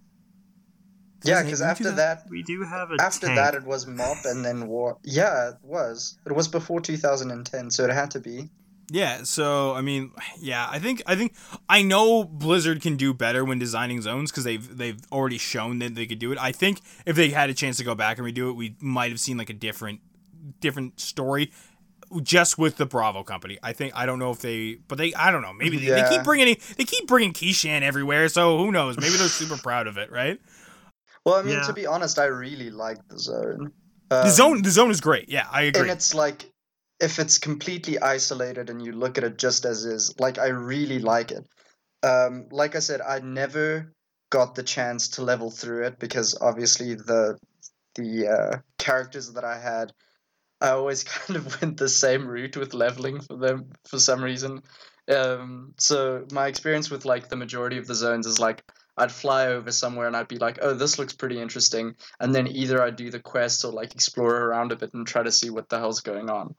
Yeah, 1.23 1.41
because 1.41 1.59
2008, 1.59 1.71
after 1.71 1.83
2000? 1.83 1.95
that, 1.97 2.29
We 2.29 2.43
do 2.43 2.61
have 2.63 2.91
a 2.91 3.01
after 3.01 3.25
tank. 3.27 3.37
that, 3.37 3.55
it 3.55 3.63
was 3.65 3.87
Mop, 3.87 4.17
and 4.25 4.45
then 4.45 4.67
War. 4.67 4.97
Yeah, 5.03 5.49
it 5.49 5.55
was. 5.63 6.17
It 6.25 6.31
was 6.31 6.47
before 6.47 6.79
2010, 6.79 7.71
so 7.71 7.83
it 7.83 7.91
had 7.91 8.11
to 8.11 8.19
be. 8.19 8.49
Yeah, 8.91 9.23
so 9.23 9.73
I 9.73 9.81
mean, 9.81 10.11
yeah, 10.39 10.67
I 10.69 10.77
think 10.79 11.01
I 11.07 11.15
think 11.15 11.33
I 11.67 11.81
know 11.81 12.23
Blizzard 12.23 12.81
can 12.81 12.97
do 12.97 13.13
better 13.13 13.43
when 13.43 13.57
designing 13.57 14.01
zones 14.01 14.31
because 14.31 14.43
they've 14.43 14.77
they've 14.77 14.99
already 15.11 15.39
shown 15.39 15.79
that 15.79 15.95
they 15.95 16.05
could 16.05 16.19
do 16.19 16.31
it. 16.31 16.37
I 16.39 16.51
think 16.51 16.81
if 17.05 17.15
they 17.15 17.29
had 17.29 17.49
a 17.49 17.53
chance 17.53 17.77
to 17.77 17.83
go 17.83 17.95
back 17.95 18.19
and 18.19 18.27
redo 18.27 18.49
it, 18.49 18.53
we 18.53 18.75
might 18.79 19.09
have 19.09 19.19
seen 19.19 19.37
like 19.37 19.49
a 19.49 19.53
different 19.53 20.01
different 20.59 20.99
story 20.99 21.51
just 22.21 22.59
with 22.59 22.77
the 22.77 22.85
Bravo 22.85 23.23
company. 23.23 23.57
I 23.63 23.73
think 23.73 23.93
I 23.95 24.05
don't 24.05 24.19
know 24.19 24.29
if 24.29 24.39
they, 24.39 24.75
but 24.87 24.99
they 24.99 25.11
I 25.15 25.31
don't 25.31 25.41
know. 25.41 25.53
Maybe 25.53 25.79
they, 25.79 25.87
they 26.01 26.07
keep 26.07 26.23
bringing 26.23 26.55
they 26.77 26.83
keep 26.83 27.07
bringing 27.07 27.33
Keeshan 27.33 27.81
everywhere, 27.81 28.29
so 28.29 28.59
who 28.59 28.71
knows? 28.71 28.97
Maybe 28.97 29.15
they're 29.17 29.27
super 29.27 29.57
proud 29.57 29.87
of 29.87 29.97
it, 29.97 30.11
right? 30.11 30.39
Well, 31.25 31.35
I 31.35 31.41
mean, 31.41 31.53
Yeah. 31.55 31.63
to 31.63 31.73
be 31.73 31.87
honest, 31.87 32.19
I 32.19 32.25
really 32.25 32.69
like 32.69 32.99
the 33.07 33.17
zone. 33.17 33.71
The 34.09 34.21
Um, 34.25 34.29
zone 34.29 34.61
the 34.61 34.69
zone 34.69 34.91
is 34.91 35.01
great. 35.01 35.27
Yeah, 35.29 35.47
I 35.51 35.63
agree. 35.63 35.81
and 35.81 35.89
it's 35.89 36.13
like 36.13 36.51
if 36.99 37.19
it's 37.19 37.37
completely 37.37 37.99
isolated 37.99 38.69
and 38.69 38.83
you 38.83 38.91
look 38.91 39.17
at 39.17 39.23
it 39.23 39.37
just 39.37 39.65
as 39.65 39.85
is 39.85 40.13
like 40.19 40.37
i 40.37 40.47
really 40.47 40.99
like 40.99 41.31
it 41.31 41.45
um 42.03 42.47
like 42.51 42.75
i 42.75 42.79
said 42.79 43.01
i 43.01 43.19
never 43.19 43.91
got 44.29 44.55
the 44.55 44.63
chance 44.63 45.09
to 45.09 45.21
level 45.21 45.51
through 45.51 45.85
it 45.85 45.99
because 45.99 46.37
obviously 46.39 46.95
the 46.95 47.37
the 47.95 48.27
uh, 48.27 48.57
characters 48.77 49.33
that 49.33 49.43
i 49.43 49.57
had 49.57 49.91
i 50.61 50.69
always 50.69 51.03
kind 51.15 51.37
of 51.37 51.61
went 51.61 51.77
the 51.77 51.89
same 51.89 52.27
route 52.27 52.57
with 52.57 52.73
leveling 52.73 53.19
for 53.19 53.37
them 53.37 53.69
for 53.87 53.99
some 53.99 54.23
reason 54.23 54.61
um 55.13 55.73
so 55.77 56.25
my 56.31 56.47
experience 56.47 56.89
with 56.89 57.05
like 57.05 57.29
the 57.29 57.35
majority 57.35 57.77
of 57.77 57.87
the 57.87 57.95
zones 57.95 58.25
is 58.25 58.39
like 58.39 58.63
I'd 58.97 59.11
fly 59.11 59.47
over 59.47 59.71
somewhere 59.71 60.07
and 60.07 60.15
I'd 60.15 60.29
be 60.29 60.37
like, 60.37 60.59
oh, 60.61 60.73
this 60.73 60.97
looks 60.97 61.11
pretty 61.13 61.39
interesting. 61.41 61.95
And 62.19 62.33
then 62.33 62.47
either 62.47 62.81
I'd 62.81 62.95
do 62.95 63.11
the 63.11 63.19
quest 63.19 63.65
or 63.65 63.73
like 63.73 63.93
explore 63.93 64.33
around 64.33 64.71
a 64.71 64.77
bit 64.77 64.93
and 64.93 65.05
try 65.05 65.21
to 65.21 65.33
see 65.33 65.49
what 65.49 65.67
the 65.67 65.79
hell's 65.79 65.99
going 65.99 66.29
on. 66.29 66.55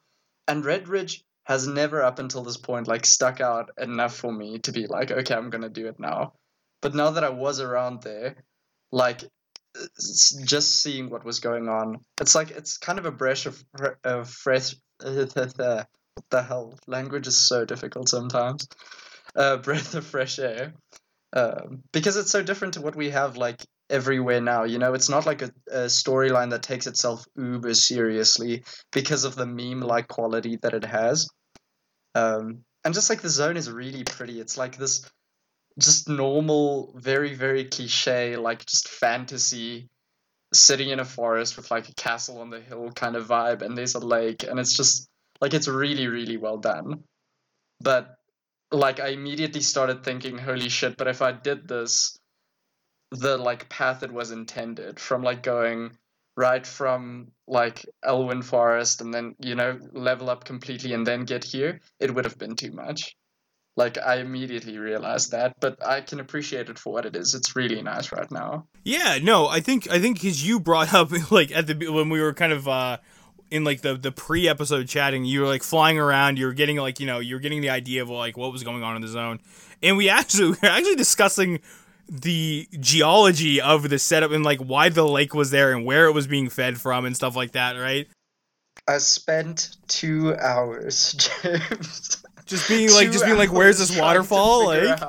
And 0.48 0.64
Red 0.64 0.88
Ridge 0.88 1.24
has 1.44 1.66
never 1.66 2.02
up 2.02 2.18
until 2.18 2.42
this 2.42 2.56
point 2.56 2.88
like 2.88 3.06
stuck 3.06 3.40
out 3.40 3.70
enough 3.78 4.16
for 4.16 4.32
me 4.32 4.58
to 4.60 4.72
be 4.72 4.86
like, 4.86 5.10
okay, 5.10 5.34
I'm 5.34 5.50
gonna 5.50 5.68
do 5.68 5.86
it 5.86 5.98
now. 5.98 6.34
But 6.82 6.94
now 6.94 7.10
that 7.10 7.24
I 7.24 7.30
was 7.30 7.60
around 7.60 8.02
there, 8.02 8.36
like 8.92 9.24
just 10.44 10.80
seeing 10.82 11.10
what 11.10 11.24
was 11.24 11.40
going 11.40 11.68
on, 11.68 11.98
it's 12.20 12.34
like 12.34 12.50
it's 12.50 12.78
kind 12.78 12.98
of 12.98 13.06
a 13.06 13.10
breath 13.12 13.46
of, 13.46 13.64
of 14.04 14.30
fresh. 14.30 14.74
what 15.02 15.34
the 15.34 16.42
hell? 16.42 16.78
Language 16.86 17.26
is 17.26 17.38
so 17.38 17.64
difficult 17.64 18.08
sometimes. 18.08 18.68
Uh, 19.34 19.58
breath 19.58 19.94
of 19.94 20.06
fresh 20.06 20.38
air. 20.38 20.72
um, 21.34 21.82
because 21.92 22.16
it's 22.16 22.30
so 22.30 22.42
different 22.42 22.74
to 22.74 22.80
what 22.80 22.96
we 22.96 23.10
have 23.10 23.36
like 23.36 23.62
everywhere 23.90 24.40
now. 24.40 24.64
You 24.64 24.78
know, 24.78 24.94
it's 24.94 25.08
not 25.08 25.26
like 25.26 25.42
a, 25.42 25.50
a 25.70 25.84
storyline 25.86 26.50
that 26.50 26.62
takes 26.62 26.86
itself 26.86 27.24
uber 27.36 27.74
seriously 27.74 28.64
because 28.92 29.24
of 29.24 29.36
the 29.36 29.46
meme-like 29.46 30.08
quality 30.08 30.56
that 30.62 30.74
it 30.74 30.84
has. 30.84 31.28
Um, 32.14 32.64
and 32.84 32.94
just 32.94 33.10
like 33.10 33.20
the 33.20 33.28
zone 33.28 33.56
is 33.56 33.70
really 33.70 34.04
pretty. 34.04 34.40
It's 34.40 34.56
like 34.56 34.76
this 34.76 35.08
just 35.78 36.08
normal, 36.08 36.94
very 36.96 37.34
very 37.34 37.64
cliche, 37.64 38.36
like 38.36 38.64
just 38.64 38.88
fantasy 38.88 39.88
sitting 40.54 40.90
in 40.90 41.00
a 41.00 41.04
forest 41.04 41.56
with 41.56 41.70
like 41.70 41.88
a 41.88 41.94
castle 41.94 42.40
on 42.40 42.50
the 42.50 42.60
hill 42.60 42.90
kind 42.92 43.16
of 43.16 43.26
vibe, 43.26 43.62
and 43.62 43.76
there's 43.76 43.94
a 43.94 44.00
lake, 44.00 44.44
and 44.44 44.58
it's 44.58 44.76
just 44.76 45.08
like 45.40 45.52
it's 45.52 45.68
really 45.68 46.06
really 46.06 46.36
well 46.36 46.56
done. 46.58 47.02
But 47.80 48.14
like 48.70 49.00
I 49.00 49.08
immediately 49.08 49.60
started 49.60 50.02
thinking, 50.04 50.38
holy 50.38 50.68
shit! 50.68 50.96
But 50.96 51.08
if 51.08 51.20
I 51.22 51.32
did 51.32 51.68
this, 51.68 52.16
the 53.10 53.36
like 53.36 53.68
path 53.68 54.02
it 54.02 54.12
was 54.12 54.30
intended 54.30 54.98
from 54.98 55.22
like 55.22 55.42
going 55.42 55.96
right 56.36 56.66
from 56.66 57.28
like 57.46 57.86
Elwynn 58.04 58.44
Forest 58.44 59.00
and 59.00 59.12
then 59.12 59.34
you 59.38 59.54
know 59.54 59.78
level 59.92 60.30
up 60.30 60.44
completely 60.44 60.92
and 60.92 61.06
then 61.06 61.24
get 61.24 61.44
here, 61.44 61.80
it 61.98 62.14
would 62.14 62.24
have 62.24 62.38
been 62.38 62.56
too 62.56 62.72
much. 62.72 63.16
Like 63.76 63.98
I 63.98 64.16
immediately 64.16 64.78
realized 64.78 65.32
that, 65.32 65.54
but 65.60 65.86
I 65.86 66.00
can 66.00 66.18
appreciate 66.18 66.70
it 66.70 66.78
for 66.78 66.94
what 66.94 67.04
it 67.04 67.14
is. 67.14 67.34
It's 67.34 67.54
really 67.54 67.82
nice 67.82 68.10
right 68.10 68.30
now. 68.30 68.66
Yeah, 68.84 69.18
no, 69.22 69.48
I 69.48 69.60
think 69.60 69.90
I 69.90 69.98
think 69.98 70.16
because 70.16 70.46
you 70.46 70.60
brought 70.60 70.94
up 70.94 71.10
like 71.30 71.52
at 71.52 71.66
the 71.66 71.90
when 71.90 72.08
we 72.08 72.20
were 72.20 72.34
kind 72.34 72.52
of 72.52 72.68
uh 72.68 72.98
in 73.50 73.64
like 73.64 73.82
the 73.82 73.94
the 73.94 74.12
pre-episode 74.12 74.88
chatting, 74.88 75.24
you 75.24 75.40
were 75.40 75.46
like 75.46 75.62
flying 75.62 75.98
around, 75.98 76.38
you 76.38 76.46
were 76.46 76.54
getting 76.54 76.76
like 76.76 77.00
you 77.00 77.06
know 77.06 77.18
you 77.18 77.34
were 77.34 77.40
getting 77.40 77.60
the 77.60 77.70
idea 77.70 78.02
of 78.02 78.08
like 78.08 78.36
what 78.36 78.52
was 78.52 78.62
going 78.62 78.82
on 78.82 78.96
in 78.96 79.02
the 79.02 79.08
zone, 79.08 79.40
and 79.82 79.96
we 79.96 80.08
actually 80.08 80.50
we 80.50 80.56
were 80.62 80.68
actually 80.68 80.96
discussing 80.96 81.60
the 82.08 82.68
geology 82.78 83.60
of 83.60 83.88
the 83.88 83.98
setup 83.98 84.30
and 84.30 84.44
like 84.44 84.60
why 84.60 84.88
the 84.88 85.06
lake 85.06 85.34
was 85.34 85.50
there 85.50 85.72
and 85.72 85.84
where 85.84 86.06
it 86.06 86.12
was 86.12 86.26
being 86.26 86.48
fed 86.48 86.80
from 86.80 87.04
and 87.04 87.16
stuff 87.16 87.36
like 87.36 87.52
that, 87.52 87.72
right? 87.72 88.06
I 88.88 88.98
spent 88.98 89.76
two 89.88 90.36
hours, 90.36 91.12
James. 91.42 92.22
Just 92.44 92.68
being 92.68 92.92
like, 92.92 93.10
just 93.10 93.24
being 93.24 93.38
like, 93.38 93.52
where's 93.52 93.78
this 93.78 93.98
waterfall? 93.98 94.66
Like, 94.66 95.00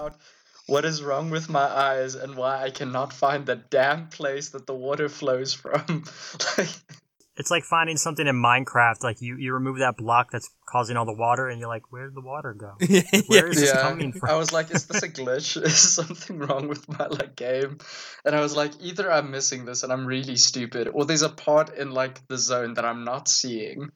what 0.66 0.84
is 0.84 1.04
wrong 1.04 1.30
with 1.30 1.50
my 1.50 1.64
eyes 1.64 2.16
and 2.16 2.36
why 2.36 2.64
I 2.64 2.72
cannot 2.72 3.14
find 3.14 3.46
the 3.46 3.56
damn 3.56 4.08
place 4.08 4.50
that 4.50 4.66
the 4.66 4.74
water 4.74 5.08
flows 5.08 5.54
from? 5.54 6.04
like, 6.58 6.70
it's 7.38 7.52
like 7.52 7.64
finding 7.64 7.98
something 7.98 8.26
in 8.26 8.36
Minecraft. 8.36 9.04
Like 9.04 9.22
you, 9.22 9.38
you 9.38 9.54
remove 9.54 9.78
that 9.80 9.96
block 9.96 10.32
that's 10.32 10.50
causing 10.68 10.98
all 10.98 11.06
the 11.06 11.14
water, 11.14 11.48
and 11.48 11.60
you're 11.60 11.70
like, 11.70 11.92
where 11.92 12.06
did 12.06 12.16
the 12.16 12.22
water 12.22 12.54
go? 12.54 12.74
Like, 12.98 13.30
where 13.30 13.48
is 13.48 13.58
yeah. 13.58 13.74
this 13.74 13.82
coming 13.82 14.12
from? 14.12 14.30
I 14.30 14.36
was 14.36 14.52
like, 14.52 14.72
is 14.72 14.88
this 14.88 15.04
a 15.04 15.10
glitch? 15.10 15.62
is 15.64 15.78
something 15.78 16.40
wrong 16.40 16.68
with 16.68 16.88
my 16.90 17.08
like 17.08 17.36
game? 17.36 17.78
And 18.26 18.36
I 18.36 18.42
was 18.42 18.56
like, 18.56 18.72
either 18.82 19.12
I'm 19.12 19.32
missing 19.32 19.66
this 19.66 19.84
and 19.84 19.94
I'm 19.94 20.06
really 20.06 20.36
stupid, 20.36 20.90
or 20.92 21.06
there's 21.06 21.22
a 21.22 21.30
part 21.30 21.76
in 21.76 21.92
like 21.92 22.26
the 22.28 22.38
zone 22.38 22.74
that 22.74 22.86
I'm 22.86 23.04
not 23.04 23.28
seeing. 23.28 23.90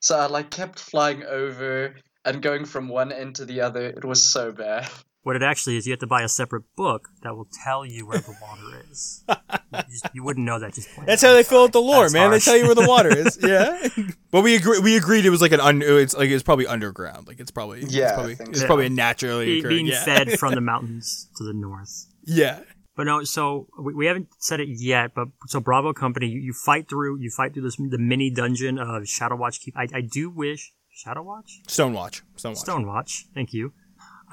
So 0.00 0.18
I 0.18 0.26
like 0.26 0.50
kept 0.50 0.78
flying 0.78 1.24
over 1.24 1.96
and 2.24 2.42
going 2.42 2.64
from 2.64 2.88
one 2.88 3.10
end 3.10 3.36
to 3.36 3.44
the 3.44 3.62
other. 3.62 3.86
It 3.86 4.04
was 4.04 4.30
so 4.30 4.52
bad. 4.52 4.88
What 5.28 5.36
it 5.36 5.42
actually 5.42 5.76
is, 5.76 5.86
you 5.86 5.92
have 5.92 6.00
to 6.00 6.06
buy 6.06 6.22
a 6.22 6.28
separate 6.28 6.64
book 6.74 7.08
that 7.22 7.36
will 7.36 7.48
tell 7.64 7.84
you 7.84 8.06
where 8.06 8.16
the 8.18 8.34
water 8.40 8.82
is. 8.90 9.22
you, 9.28 9.82
just, 9.90 10.08
you 10.14 10.24
wouldn't 10.24 10.46
know 10.46 10.58
that 10.58 10.72
just. 10.72 10.88
That's 11.04 11.20
how 11.20 11.34
they 11.34 11.42
fill 11.42 11.64
out 11.64 11.72
the 11.72 11.82
lore, 11.82 12.04
That's 12.04 12.14
man. 12.14 12.30
harsh. 12.30 12.44
They 12.46 12.50
tell 12.50 12.58
you 12.60 12.64
where 12.66 12.74
the 12.74 12.88
water 12.88 13.14
is. 13.14 13.38
Yeah, 13.48 13.88
but 14.30 14.40
we 14.42 14.54
agree. 14.56 14.78
We 14.80 14.96
agreed 14.96 15.26
it 15.26 15.30
was 15.30 15.42
like 15.42 15.52
an 15.52 15.60
un. 15.60 15.82
It's 15.82 16.14
like 16.16 16.30
it's 16.30 16.42
probably 16.42 16.66
underground. 16.66 17.26
Like 17.28 17.40
it's 17.40 17.50
probably 17.50 17.80
Yeah, 17.86 18.04
It's 18.04 18.12
probably, 18.14 18.34
think 18.36 18.48
it's 18.50 18.60
so. 18.60 18.66
probably 18.66 18.86
a 18.86 18.90
naturally 18.90 19.44
Be- 19.46 19.58
occurring. 19.58 19.76
being 19.76 19.86
yeah. 19.88 20.04
fed 20.04 20.38
from 20.38 20.54
the 20.54 20.60
mountains 20.72 21.28
to 21.36 21.44
the 21.44 21.52
north. 21.52 22.06
yeah. 22.24 22.60
But 22.96 23.04
no, 23.04 23.22
so 23.22 23.68
we, 23.78 23.94
we 23.94 24.06
haven't 24.06 24.28
said 24.38 24.58
it 24.60 24.68
yet. 24.70 25.12
But 25.14 25.28
so 25.46 25.60
Bravo 25.60 25.92
Company, 25.92 26.26
you, 26.26 26.40
you 26.40 26.52
fight 26.52 26.88
through, 26.88 27.20
you 27.20 27.30
fight 27.30 27.52
through 27.54 27.62
this 27.64 27.76
the 27.76 27.98
mini 27.98 28.30
dungeon 28.30 28.78
of 28.78 29.06
Shadow 29.06 29.36
Watch 29.36 29.60
Keep. 29.60 29.76
I, 29.76 29.86
I 29.94 30.00
do 30.00 30.30
wish 30.30 30.72
Shadow 30.90 31.22
Watch, 31.22 31.60
Stone 31.68 31.92
Watch, 31.92 32.22
Stone 32.36 32.52
Watch, 32.52 32.58
Stone 32.58 32.86
Watch. 32.86 33.26
Thank 33.34 33.52
you. 33.52 33.72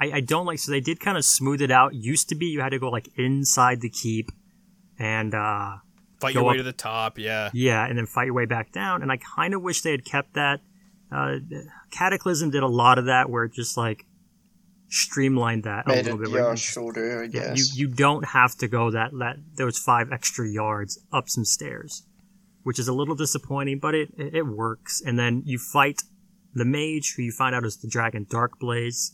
I, 0.00 0.12
I 0.16 0.20
don't 0.20 0.46
like 0.46 0.58
so 0.58 0.70
they 0.72 0.80
did 0.80 1.00
kind 1.00 1.16
of 1.16 1.24
smooth 1.24 1.62
it 1.62 1.70
out. 1.70 1.94
Used 1.94 2.28
to 2.30 2.34
be 2.34 2.46
you 2.46 2.60
had 2.60 2.70
to 2.70 2.78
go 2.78 2.88
like 2.90 3.08
inside 3.16 3.80
the 3.80 3.88
keep, 3.90 4.30
and 4.98 5.34
uh 5.34 5.76
Fight 6.20 6.34
your 6.34 6.44
way 6.44 6.52
up- 6.52 6.56
to 6.58 6.62
the 6.62 6.72
top. 6.72 7.18
Yeah. 7.18 7.50
yeah, 7.52 7.84
and 7.86 7.98
then 7.98 8.06
fight 8.06 8.24
your 8.24 8.34
way 8.34 8.46
back 8.46 8.72
down. 8.72 9.02
And 9.02 9.12
I 9.12 9.18
kind 9.18 9.52
of 9.54 9.60
wish 9.62 9.82
they 9.82 9.90
had 9.90 10.04
kept 10.04 10.32
that. 10.34 10.60
Uh, 11.12 11.36
Cataclysm 11.90 12.50
did 12.50 12.62
a 12.62 12.66
lot 12.68 12.98
of 12.98 13.04
that, 13.06 13.28
where 13.30 13.44
it 13.44 13.52
just 13.52 13.76
like 13.76 14.06
streamlined 14.88 15.64
that 15.64 15.86
a 15.86 15.90
little 15.94 16.14
it 16.14 16.24
bit. 16.24 16.30
where 16.32 16.42
yeah 16.44 16.50
you- 16.52 16.56
shorter, 16.56 17.20
I 17.20 17.24
Yeah, 17.24 17.28
guess. 17.50 17.76
you 17.76 17.88
you 17.88 17.94
don't 17.94 18.24
have 18.28 18.54
to 18.56 18.68
go 18.68 18.90
that 18.92 19.10
that 19.18 19.36
those 19.56 19.78
five 19.78 20.10
extra 20.12 20.48
yards 20.48 20.98
up 21.12 21.28
some 21.28 21.44
stairs, 21.44 22.04
which 22.62 22.78
is 22.78 22.88
a 22.88 22.92
little 22.94 23.14
disappointing, 23.14 23.78
but 23.80 23.94
it 23.94 24.10
it, 24.16 24.34
it 24.36 24.42
works. 24.46 25.02
And 25.04 25.18
then 25.18 25.42
you 25.44 25.58
fight 25.58 26.02
the 26.54 26.64
mage, 26.64 27.14
who 27.16 27.22
you 27.22 27.32
find 27.32 27.54
out 27.54 27.64
is 27.64 27.76
the 27.78 27.88
dragon 27.88 28.24
Darkblaze, 28.26 29.12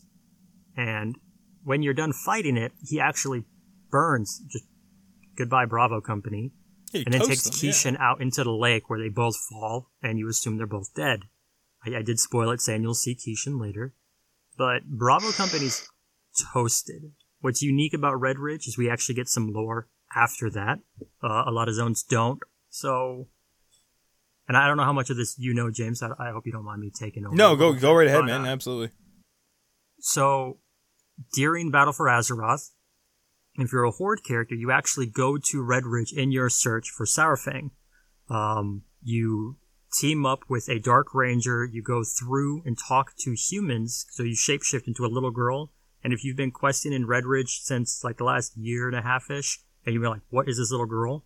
and 0.75 1.15
when 1.63 1.81
you're 1.81 1.93
done 1.93 2.13
fighting 2.13 2.57
it, 2.57 2.71
he 2.81 2.99
actually 2.99 3.45
burns. 3.89 4.41
Just 4.49 4.65
goodbye, 5.37 5.65
Bravo 5.65 6.01
Company, 6.01 6.51
Yeah, 6.91 7.03
and 7.05 7.13
then 7.13 7.21
takes 7.21 7.43
them, 7.43 7.53
yeah. 7.61 7.71
Keeshan 7.71 7.99
out 7.99 8.21
into 8.21 8.43
the 8.43 8.51
lake 8.51 8.89
where 8.89 8.99
they 8.99 9.09
both 9.09 9.35
fall, 9.37 9.89
and 10.01 10.19
you 10.19 10.27
assume 10.29 10.57
they're 10.57 10.67
both 10.67 10.93
dead. 10.93 11.21
I, 11.85 11.97
I 11.97 12.01
did 12.01 12.19
spoil 12.19 12.51
it, 12.51 12.61
saying 12.61 12.81
you'll 12.83 12.93
see 12.93 13.15
Keeshan 13.15 13.59
later, 13.59 13.93
but 14.57 14.83
Bravo 14.85 15.31
Company's 15.31 15.87
toasted. 16.53 17.11
What's 17.41 17.61
unique 17.61 17.93
about 17.93 18.19
Red 18.19 18.39
Ridge 18.39 18.67
is 18.67 18.77
we 18.77 18.89
actually 18.89 19.15
get 19.15 19.27
some 19.27 19.51
lore 19.51 19.87
after 20.15 20.49
that. 20.51 20.79
Uh, 21.21 21.43
a 21.45 21.51
lot 21.51 21.67
of 21.67 21.75
zones 21.75 22.01
don't. 22.03 22.39
So, 22.69 23.27
and 24.47 24.55
I 24.55 24.67
don't 24.67 24.77
know 24.77 24.85
how 24.85 24.93
much 24.93 25.09
of 25.09 25.17
this 25.17 25.35
you 25.37 25.53
know, 25.53 25.69
James. 25.69 26.01
I, 26.01 26.09
I 26.19 26.31
hope 26.31 26.45
you 26.45 26.51
don't 26.53 26.63
mind 26.63 26.79
me 26.81 26.89
taking 26.97 27.25
over. 27.25 27.35
No, 27.35 27.55
go 27.55 27.73
go 27.73 27.93
right 27.93 28.07
ahead, 28.07 28.25
man. 28.25 28.45
uh, 28.45 28.49
Absolutely. 28.49 28.91
so, 29.99 30.59
during 31.33 31.71
Battle 31.71 31.93
for 31.93 32.07
Azeroth, 32.07 32.71
if 33.55 33.71
you're 33.71 33.83
a 33.83 33.91
Horde 33.91 34.23
character, 34.23 34.55
you 34.55 34.71
actually 34.71 35.05
go 35.05 35.37
to 35.37 35.61
Red 35.61 35.85
Ridge 35.85 36.11
in 36.11 36.31
your 36.31 36.49
search 36.49 36.89
for 36.89 37.05
Saurfang. 37.05 37.71
Um, 38.29 38.83
you 39.03 39.57
team 39.93 40.25
up 40.25 40.39
with 40.49 40.67
a 40.69 40.79
Dark 40.79 41.13
Ranger, 41.13 41.65
you 41.65 41.83
go 41.83 42.03
through 42.03 42.63
and 42.65 42.77
talk 42.77 43.15
to 43.19 43.35
humans, 43.37 44.07
so 44.09 44.23
you 44.23 44.35
shapeshift 44.35 44.87
into 44.87 45.05
a 45.05 45.07
little 45.07 45.31
girl. 45.31 45.71
And 46.03 46.13
if 46.13 46.23
you've 46.23 46.35
been 46.35 46.51
questing 46.51 46.93
in 46.93 47.05
Red 47.05 47.25
Ridge 47.25 47.59
since 47.61 48.03
like 48.03 48.17
the 48.17 48.23
last 48.23 48.57
year 48.57 48.87
and 48.87 48.97
a 48.97 49.01
half 49.01 49.29
ish, 49.29 49.59
and 49.85 49.93
you're 49.93 50.09
like, 50.09 50.21
what 50.29 50.49
is 50.49 50.57
this 50.57 50.71
little 50.71 50.85
girl? 50.85 51.25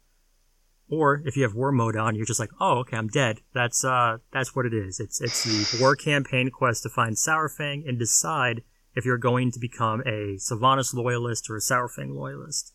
Or 0.90 1.22
if 1.26 1.36
you 1.36 1.44
have 1.44 1.54
war 1.54 1.72
mode 1.72 1.96
on, 1.98 2.16
you're 2.16 2.26
just 2.26 2.40
like, 2.40 2.52
oh, 2.60 2.80
okay, 2.80 2.98
I'm 2.98 3.08
dead. 3.08 3.42
That's 3.54 3.84
uh, 3.84 4.18
that's 4.32 4.56
what 4.56 4.66
it 4.66 4.74
is. 4.74 5.00
It's 5.00 5.20
it's 5.22 5.44
the 5.44 5.82
war 5.82 5.96
campaign 5.96 6.50
quest 6.50 6.84
to 6.84 6.90
find 6.90 7.16
Saurfang 7.16 7.88
and 7.88 8.00
decide 8.00 8.62
if 8.98 9.06
you're 9.06 9.18
going 9.18 9.52
to 9.52 9.60
become 9.60 10.02
a 10.02 10.38
Sylvanas 10.38 10.92
loyalist 10.94 11.50
or 11.50 11.56
a 11.56 11.60
Saurfang 11.60 12.16
loyalist. 12.16 12.74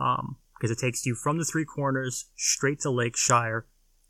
Um, 0.00 0.38
because 0.54 0.70
it 0.70 0.78
takes 0.78 1.06
you 1.06 1.14
from 1.14 1.38
the 1.38 1.44
three 1.44 1.64
corners 1.64 2.26
straight 2.36 2.80
to 2.80 2.90
Lake 2.90 3.16
Shire, 3.16 3.66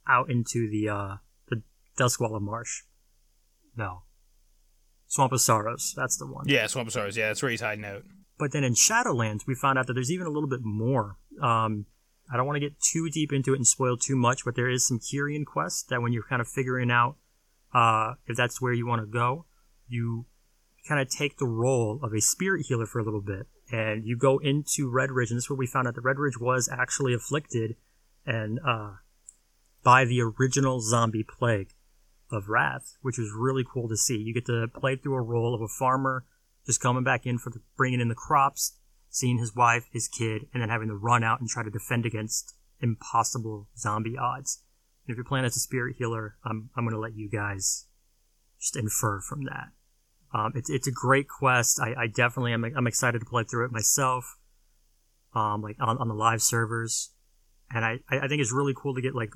out 0.07 0.31
into 0.31 0.69
the 0.69 0.89
uh 0.89 1.17
the 1.49 1.63
Dustwallow 1.99 2.41
Marsh. 2.41 2.83
No, 3.77 4.03
Swamp 5.07 5.33
of 5.33 5.41
Sorrows. 5.41 5.95
That's 5.97 6.17
the 6.17 6.27
one. 6.27 6.45
Yeah, 6.47 6.67
Swamp 6.67 6.89
of 6.89 6.93
Stars. 6.93 7.17
Yeah, 7.17 7.29
that's 7.29 7.43
where 7.43 7.51
he's 7.51 7.61
hiding 7.61 7.85
out. 7.85 8.03
But 8.39 8.53
then 8.53 8.65
in 8.65 8.75
Shadowlands, 8.75 9.47
we 9.47 9.55
found 9.55 9.79
out 9.79 9.87
that 9.87 9.95
there's 9.95 10.11
even 10.11 10.27
a 10.27 10.31
little 10.31 10.49
bit 10.49 10.63
more. 10.63 11.17
Um, 11.41 11.87
I 12.33 12.37
don't 12.37 12.47
want 12.47 12.57
to 12.57 12.61
get 12.61 12.81
too 12.81 13.09
deep 13.11 13.33
into 13.33 13.53
it 13.53 13.57
and 13.57 13.67
spoil 13.67 13.97
too 13.97 14.17
much, 14.17 14.45
but 14.45 14.55
there 14.55 14.71
is 14.71 14.87
some 14.87 14.99
Kyrian 14.99 15.45
quests 15.47 15.85
that 15.85 16.03
when 16.03 16.13
you're 16.13 16.27
kind 16.29 16.41
of 16.41 16.49
figuring 16.49 16.91
out 16.91 17.17
uh, 17.75 18.15
if 18.27 18.37
that's 18.37 18.61
where 18.61 18.73
you 18.73 18.87
want 18.87 19.01
to 19.03 19.07
go, 19.07 19.47
you 19.89 20.27
kind 20.87 21.01
of 21.01 21.09
take 21.09 21.39
the 21.39 21.47
role 21.47 22.01
of 22.03 22.13
a 22.13 22.21
spirit 22.21 22.67
healer 22.69 22.87
for 22.87 22.99
a 22.99 23.05
little 23.05 23.21
bit. 23.21 23.47
And 23.71 24.05
you 24.05 24.17
go 24.17 24.39
into 24.39 24.91
Red 24.91 25.11
Ridge, 25.11 25.31
and 25.31 25.37
this 25.37 25.45
is 25.45 25.51
where 25.51 25.57
we 25.57 25.67
found 25.67 25.89
out 25.89 25.95
that 25.95 26.03
Red 26.03 26.19
Ridge 26.19 26.39
was 26.39 26.69
actually 26.71 27.15
afflicted 27.15 27.77
and 28.27 28.59
uh, 28.67 28.93
by 29.83 30.05
the 30.05 30.21
original 30.21 30.81
zombie 30.81 31.25
plague 31.25 31.75
of 32.31 32.49
Wrath, 32.49 32.97
which 33.03 33.19
was 33.19 33.33
really 33.37 33.65
cool 33.65 33.89
to 33.89 33.97
see. 33.97 34.17
You 34.17 34.35
get 34.35 34.47
to 34.47 34.69
play 34.69 34.97
through 34.97 35.15
a 35.15 35.23
role 35.23 35.55
of 35.55 35.61
a 35.61 35.69
farmer 35.69 36.25
just 36.67 36.81
coming 36.81 37.05
back 37.05 37.27
in 37.27 37.39
for 37.39 37.51
the, 37.51 37.61
bringing 37.77 38.01
in 38.01 38.09
the 38.09 38.15
crops, 38.15 38.79
seeing 39.11 39.39
his 39.39 39.55
wife, 39.55 39.85
his 39.93 40.09
kid, 40.09 40.47
and 40.53 40.63
then 40.63 40.69
having 40.69 40.89
to 40.89 40.95
run 40.95 41.25
out 41.25 41.41
and 41.41 41.49
try 41.49 41.63
to 41.63 41.71
defend 41.71 42.07
against 42.07 42.55
impossible 42.81 43.69
zombie 43.77 44.17
odds. 44.17 44.63
And 45.07 45.13
if 45.13 45.17
you're 45.17 45.25
playing 45.25 45.45
as 45.45 45.57
a 45.57 45.61
spirit 45.61 45.97
healer, 45.99 46.37
I'm 46.45 46.71
I'm 46.77 46.85
going 46.85 46.95
to 46.95 47.01
let 47.01 47.17
you 47.17 47.29
guys 47.29 47.87
just 48.61 48.77
infer 48.77 49.21
from 49.21 49.45
that. 49.45 49.71
Um, 50.35 50.53
it's 50.55 50.71
it's 50.71 50.87
a 50.87 50.93
great 50.93 51.29
quest. 51.29 51.81
I, 51.81 51.95
I 52.03 52.07
definitely 52.07 52.53
am 52.53 52.65
I'm 52.65 52.87
excited 52.87 53.19
to 53.21 53.27
play 53.27 53.45
through 53.45 53.67
it 53.67 53.73
myself. 53.73 54.39
Um, 55.35 55.63
like 55.63 55.77
on, 55.81 55.97
on 55.99 56.09
the 56.09 56.15
live 56.15 56.43
servers, 56.43 57.11
and 57.71 57.85
I 57.85 58.01
I 58.11 58.29
think 58.29 58.41
it's 58.41 58.53
really 58.53 58.75
cool 58.77 58.95
to 58.95 59.01
get 59.01 59.15
like 59.15 59.33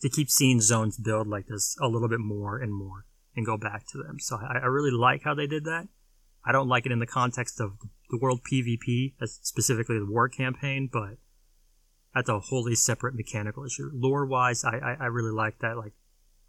to 0.00 0.08
keep 0.08 0.30
seeing 0.30 0.60
zones 0.60 0.98
build 0.98 1.28
like 1.28 1.46
this 1.46 1.76
a 1.80 1.88
little 1.88 2.08
bit 2.08 2.20
more 2.20 2.58
and 2.58 2.72
more 2.72 3.06
and 3.36 3.46
go 3.46 3.56
back 3.56 3.86
to 3.88 3.98
them. 3.98 4.18
So 4.18 4.36
I, 4.36 4.58
I 4.58 4.66
really 4.66 4.90
like 4.90 5.22
how 5.24 5.34
they 5.34 5.46
did 5.46 5.64
that. 5.64 5.88
I 6.44 6.52
don't 6.52 6.68
like 6.68 6.84
it 6.84 6.92
in 6.92 6.98
the 6.98 7.06
context 7.06 7.60
of 7.60 7.78
the 8.10 8.18
world 8.18 8.40
PvP, 8.50 9.14
specifically 9.26 9.98
the 9.98 10.10
war 10.10 10.28
campaign, 10.28 10.90
but 10.92 11.16
that's 12.14 12.28
a 12.28 12.38
wholly 12.38 12.74
separate 12.74 13.14
mechanical 13.14 13.64
issue. 13.64 13.90
Lore 13.92 14.26
wise, 14.26 14.62
I, 14.64 14.76
I, 14.76 14.96
I 15.00 15.06
really 15.06 15.32
like 15.32 15.58
that. 15.60 15.76
Like 15.76 15.94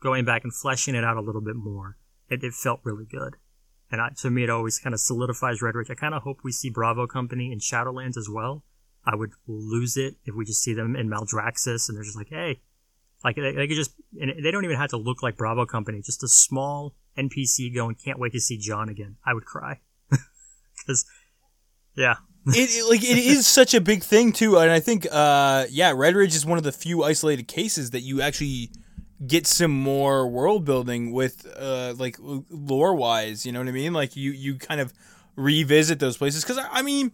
going 0.01 0.25
back 0.25 0.43
and 0.43 0.53
fleshing 0.53 0.95
it 0.95 1.03
out 1.03 1.17
a 1.17 1.21
little 1.21 1.41
bit 1.41 1.55
more, 1.55 1.97
it, 2.29 2.43
it 2.43 2.53
felt 2.53 2.81
really 2.83 3.05
good. 3.05 3.37
And 3.91 4.01
I, 4.01 4.09
to 4.21 4.29
me, 4.29 4.43
it 4.43 4.49
always 4.49 4.79
kind 4.79 4.93
of 4.93 4.99
solidifies 4.99 5.61
Red 5.61 5.75
Ridge. 5.75 5.89
I 5.89 5.95
kind 5.95 6.13
of 6.13 6.23
hope 6.23 6.39
we 6.43 6.51
see 6.51 6.69
Bravo 6.69 7.07
Company 7.07 7.51
in 7.51 7.59
Shadowlands 7.59 8.17
as 8.17 8.27
well. 8.29 8.63
I 9.05 9.15
would 9.15 9.31
lose 9.47 9.97
it 9.97 10.15
if 10.25 10.33
we 10.33 10.45
just 10.45 10.63
see 10.63 10.73
them 10.73 10.95
in 10.95 11.09
Maldraxxus 11.09 11.87
and 11.87 11.95
they're 11.95 12.03
just 12.03 12.17
like, 12.17 12.29
hey, 12.29 12.61
like 13.23 13.35
they, 13.35 13.51
they 13.51 13.67
could 13.67 13.75
just, 13.75 13.93
and 14.19 14.43
they 14.43 14.51
don't 14.51 14.65
even 14.65 14.77
have 14.77 14.89
to 14.89 14.97
look 14.97 15.21
like 15.21 15.37
Bravo 15.37 15.65
Company. 15.65 16.01
Just 16.01 16.23
a 16.23 16.27
small 16.27 16.95
NPC 17.17 17.73
going, 17.73 17.95
can't 17.95 18.19
wait 18.19 18.33
to 18.33 18.39
see 18.39 18.57
John 18.57 18.89
again. 18.89 19.17
I 19.25 19.33
would 19.33 19.45
cry 19.45 19.81
because, 20.77 21.05
yeah. 21.95 22.15
it, 22.47 22.69
it, 22.69 22.89
like 22.89 23.03
it 23.03 23.17
is 23.17 23.47
such 23.47 23.73
a 23.73 23.81
big 23.81 24.03
thing 24.03 24.31
too, 24.31 24.59
and 24.59 24.69
I 24.71 24.79
think, 24.79 25.07
uh, 25.11 25.65
yeah, 25.69 25.93
Red 25.95 26.15
Ridge 26.15 26.35
is 26.35 26.45
one 26.45 26.59
of 26.59 26.63
the 26.63 26.71
few 26.71 27.03
isolated 27.03 27.47
cases 27.47 27.89
that 27.91 28.01
you 28.01 28.21
actually 28.21 28.69
get 29.25 29.47
some 29.47 29.71
more 29.71 30.27
world 30.27 30.65
building 30.65 31.11
with 31.11 31.47
uh 31.57 31.93
like 31.97 32.17
lore 32.19 32.93
wise 32.93 33.45
you 33.45 33.51
know 33.51 33.59
what 33.59 33.67
i 33.67 33.71
mean? 33.71 33.93
Like 33.93 34.15
you 34.15 34.31
you 34.31 34.55
kind 34.55 34.81
of 34.81 34.93
revisit 35.35 35.99
those 35.99 36.17
places. 36.17 36.43
Because 36.43 36.57
I, 36.57 36.67
I 36.71 36.81
mean 36.81 37.11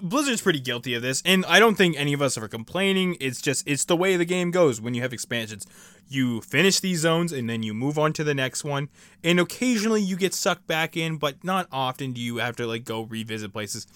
blizzard's 0.00 0.40
pretty 0.40 0.60
guilty 0.60 0.94
of 0.94 1.02
this 1.02 1.24
and 1.26 1.44
i 1.46 1.58
don't 1.58 1.74
think 1.74 1.98
any 1.98 2.12
of 2.12 2.22
us 2.22 2.38
are 2.38 2.46
complaining. 2.46 3.16
It's 3.20 3.40
just 3.40 3.66
it's 3.66 3.84
the 3.84 3.96
way 3.96 4.16
the 4.16 4.24
game 4.24 4.50
goes. 4.50 4.80
When 4.80 4.94
you 4.94 5.02
have 5.02 5.12
expansions 5.12 5.66
you 6.10 6.40
finish 6.42 6.80
these 6.80 7.00
zones 7.00 7.32
and 7.32 7.48
then 7.48 7.62
you 7.62 7.74
move 7.74 7.98
on 7.98 8.12
to 8.14 8.24
the 8.24 8.34
next 8.34 8.64
one. 8.64 8.88
And 9.22 9.38
occasionally 9.38 10.00
you 10.02 10.16
get 10.16 10.34
sucked 10.34 10.66
back 10.66 10.96
in 10.96 11.16
but 11.16 11.42
not 11.42 11.68
often 11.72 12.12
do 12.12 12.20
you 12.20 12.36
have 12.36 12.56
to 12.56 12.66
like 12.66 12.84
go 12.84 13.02
revisit 13.02 13.52
places. 13.52 13.86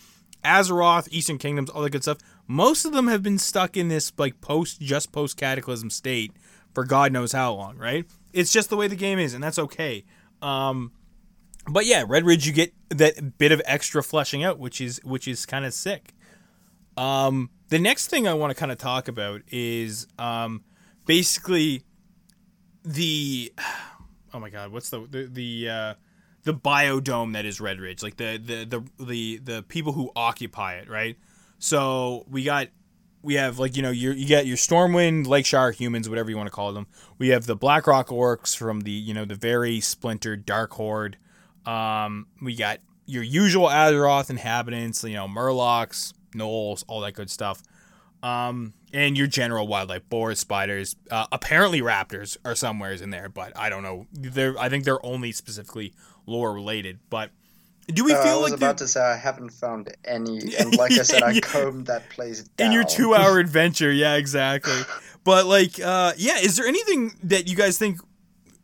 Azeroth 0.43 1.09
eastern 1.11 1.39
kingdoms 1.39 1.69
all 1.69 1.83
that 1.83 1.91
good 1.91 2.03
stuff 2.03 2.19
most 2.49 2.85
of 2.85 2.93
them 2.93 3.07
have 3.07 3.23
been 3.23 3.39
stuck 3.39 3.77
in 3.77 3.89
this 3.89 4.13
like 4.17 4.41
post 4.41 4.81
just 4.81 5.13
post 5.13 5.37
cataclysm 5.37 5.91
state 5.91 6.33
for 6.75 6.85
God 6.85 7.13
knows 7.13 7.33
how 7.33 7.55
long, 7.55 7.77
right? 7.77 8.05
It's 8.33 8.53
just 8.53 8.71
the 8.71 8.77
way 8.77 8.89
the 8.89 8.97
game 8.97 9.19
is, 9.19 9.35
and 9.35 9.43
that's 9.43 9.59
okay. 9.59 10.05
Um, 10.41 10.93
but 11.69 11.87
yeah, 11.87 12.05
Red 12.07 12.25
Ridge, 12.25 12.47
you 12.47 12.53
get 12.53 12.73
that 12.91 13.39
bit 13.39 13.53
of 13.53 13.63
extra 13.65 14.03
fleshing 14.03 14.43
out, 14.43 14.59
which 14.59 14.81
is 14.81 15.01
which 15.05 15.29
is 15.29 15.47
kind 15.47 15.65
of 15.65 15.73
sick. 15.75 16.15
Um, 16.97 17.51
the 17.69 17.79
next 17.79 18.09
thing 18.09 18.27
I 18.27 18.35
want 18.35 18.51
to 18.51 18.55
kind 18.55 18.73
of 18.73 18.79
talk 18.79 19.09
about 19.09 19.43
is 19.51 20.07
um, 20.19 20.65
basically 21.07 21.85
the 22.85 23.53
oh 24.35 24.41
my 24.41 24.51
god, 24.51 24.73
what's 24.73 24.91
the 24.91 25.07
the 25.09 25.27
the 25.27 25.69
uh, 25.69 25.95
the 26.45 26.55
biodome 26.55 27.35
that 27.35 27.45
is 27.45 27.61
Red 27.61 27.81
Ridge, 27.81 28.03
like 28.03 28.17
the 28.17 28.39
the 28.39 28.65
the 28.65 29.05
the 29.05 29.39
the 29.39 29.63
people 29.63 29.93
who 29.93 30.11
occupy 30.17 30.75
it, 30.75 30.89
right? 30.89 31.17
So 31.59 32.25
we 32.29 32.43
got 32.43 32.69
we 33.23 33.35
have 33.35 33.59
like 33.59 33.77
you 33.77 33.83
know 33.83 33.91
you 33.91 34.13
you 34.13 34.27
get 34.27 34.47
your 34.47 34.57
Stormwind, 34.57 35.27
Lake 35.27 35.29
Lakeshire 35.29 35.73
humans, 35.73 36.09
whatever 36.09 36.31
you 36.31 36.37
want 36.37 36.49
to 36.49 36.53
call 36.53 36.73
them. 36.73 36.87
We 37.19 37.29
have 37.29 37.47
the 37.47 37.57
Blackrock 37.57 38.09
orcs 38.09 38.57
from 38.57 38.81
the 38.81 38.91
you 38.91 39.15
know 39.15 39.25
the 39.25 39.35
very 39.35 39.81
splintered 39.81 40.45
Dark 40.45 40.73
Horde. 40.73 41.17
Um, 41.65 42.27
we 42.41 42.57
got 42.57 42.81
your 43.07 43.23
usual 43.23 43.69
Azeroth 43.69 44.31
inhabitants, 44.31 45.05
you 45.05 45.15
know 45.15 45.29
Murlocs, 45.29 46.13
gnolls, 46.35 46.85
all 46.89 47.01
that 47.01 47.13
good 47.13 47.31
stuff. 47.31 47.63
Um, 48.23 48.75
and 48.93 49.19
your 49.19 49.27
general 49.27 49.67
wildlife, 49.67 50.09
boars, 50.09 50.39
spiders. 50.39 50.95
Uh, 51.11 51.27
apparently, 51.33 51.81
raptors 51.81 52.37
are 52.45 52.55
somewheres 52.55 53.01
in 53.01 53.11
there, 53.11 53.29
but 53.29 53.57
I 53.57 53.69
don't 53.69 53.83
know. 53.83 54.07
They're 54.13 54.59
I 54.59 54.69
think 54.69 54.85
they're 54.85 55.05
only 55.05 55.33
specifically 55.33 55.95
lore 56.27 56.53
related, 56.53 57.01
but 57.11 57.31
do 57.89 58.05
we 58.05 58.13
uh, 58.13 58.23
feel 58.23 58.33
I 58.33 58.37
was 58.37 58.51
like 58.53 58.59
about 58.59 58.79
to 58.79 58.89
say 58.89 59.01
I 59.01 59.17
haven't 59.17 59.51
found 59.51 59.95
any, 60.05 60.55
and 60.59 60.77
like 60.77 60.93
I 60.93 61.03
said, 61.03 61.23
I 61.23 61.41
combed 61.41 61.87
that 61.87 62.09
place 62.11 62.45
down. 62.45 62.67
in 62.67 62.73
your 62.73 62.85
two 62.85 63.15
hour 63.15 63.39
adventure 63.41 63.93
yeah 63.93 64.15
exactly. 64.15 64.81
But 65.25 65.47
like 65.47 65.81
uh 65.81 66.13
yeah 66.17 66.39
is 66.39 66.57
there 66.57 66.67
anything 66.67 67.13
that 67.25 67.49
you 67.49 67.57
guys 67.57 67.79
think 67.79 68.01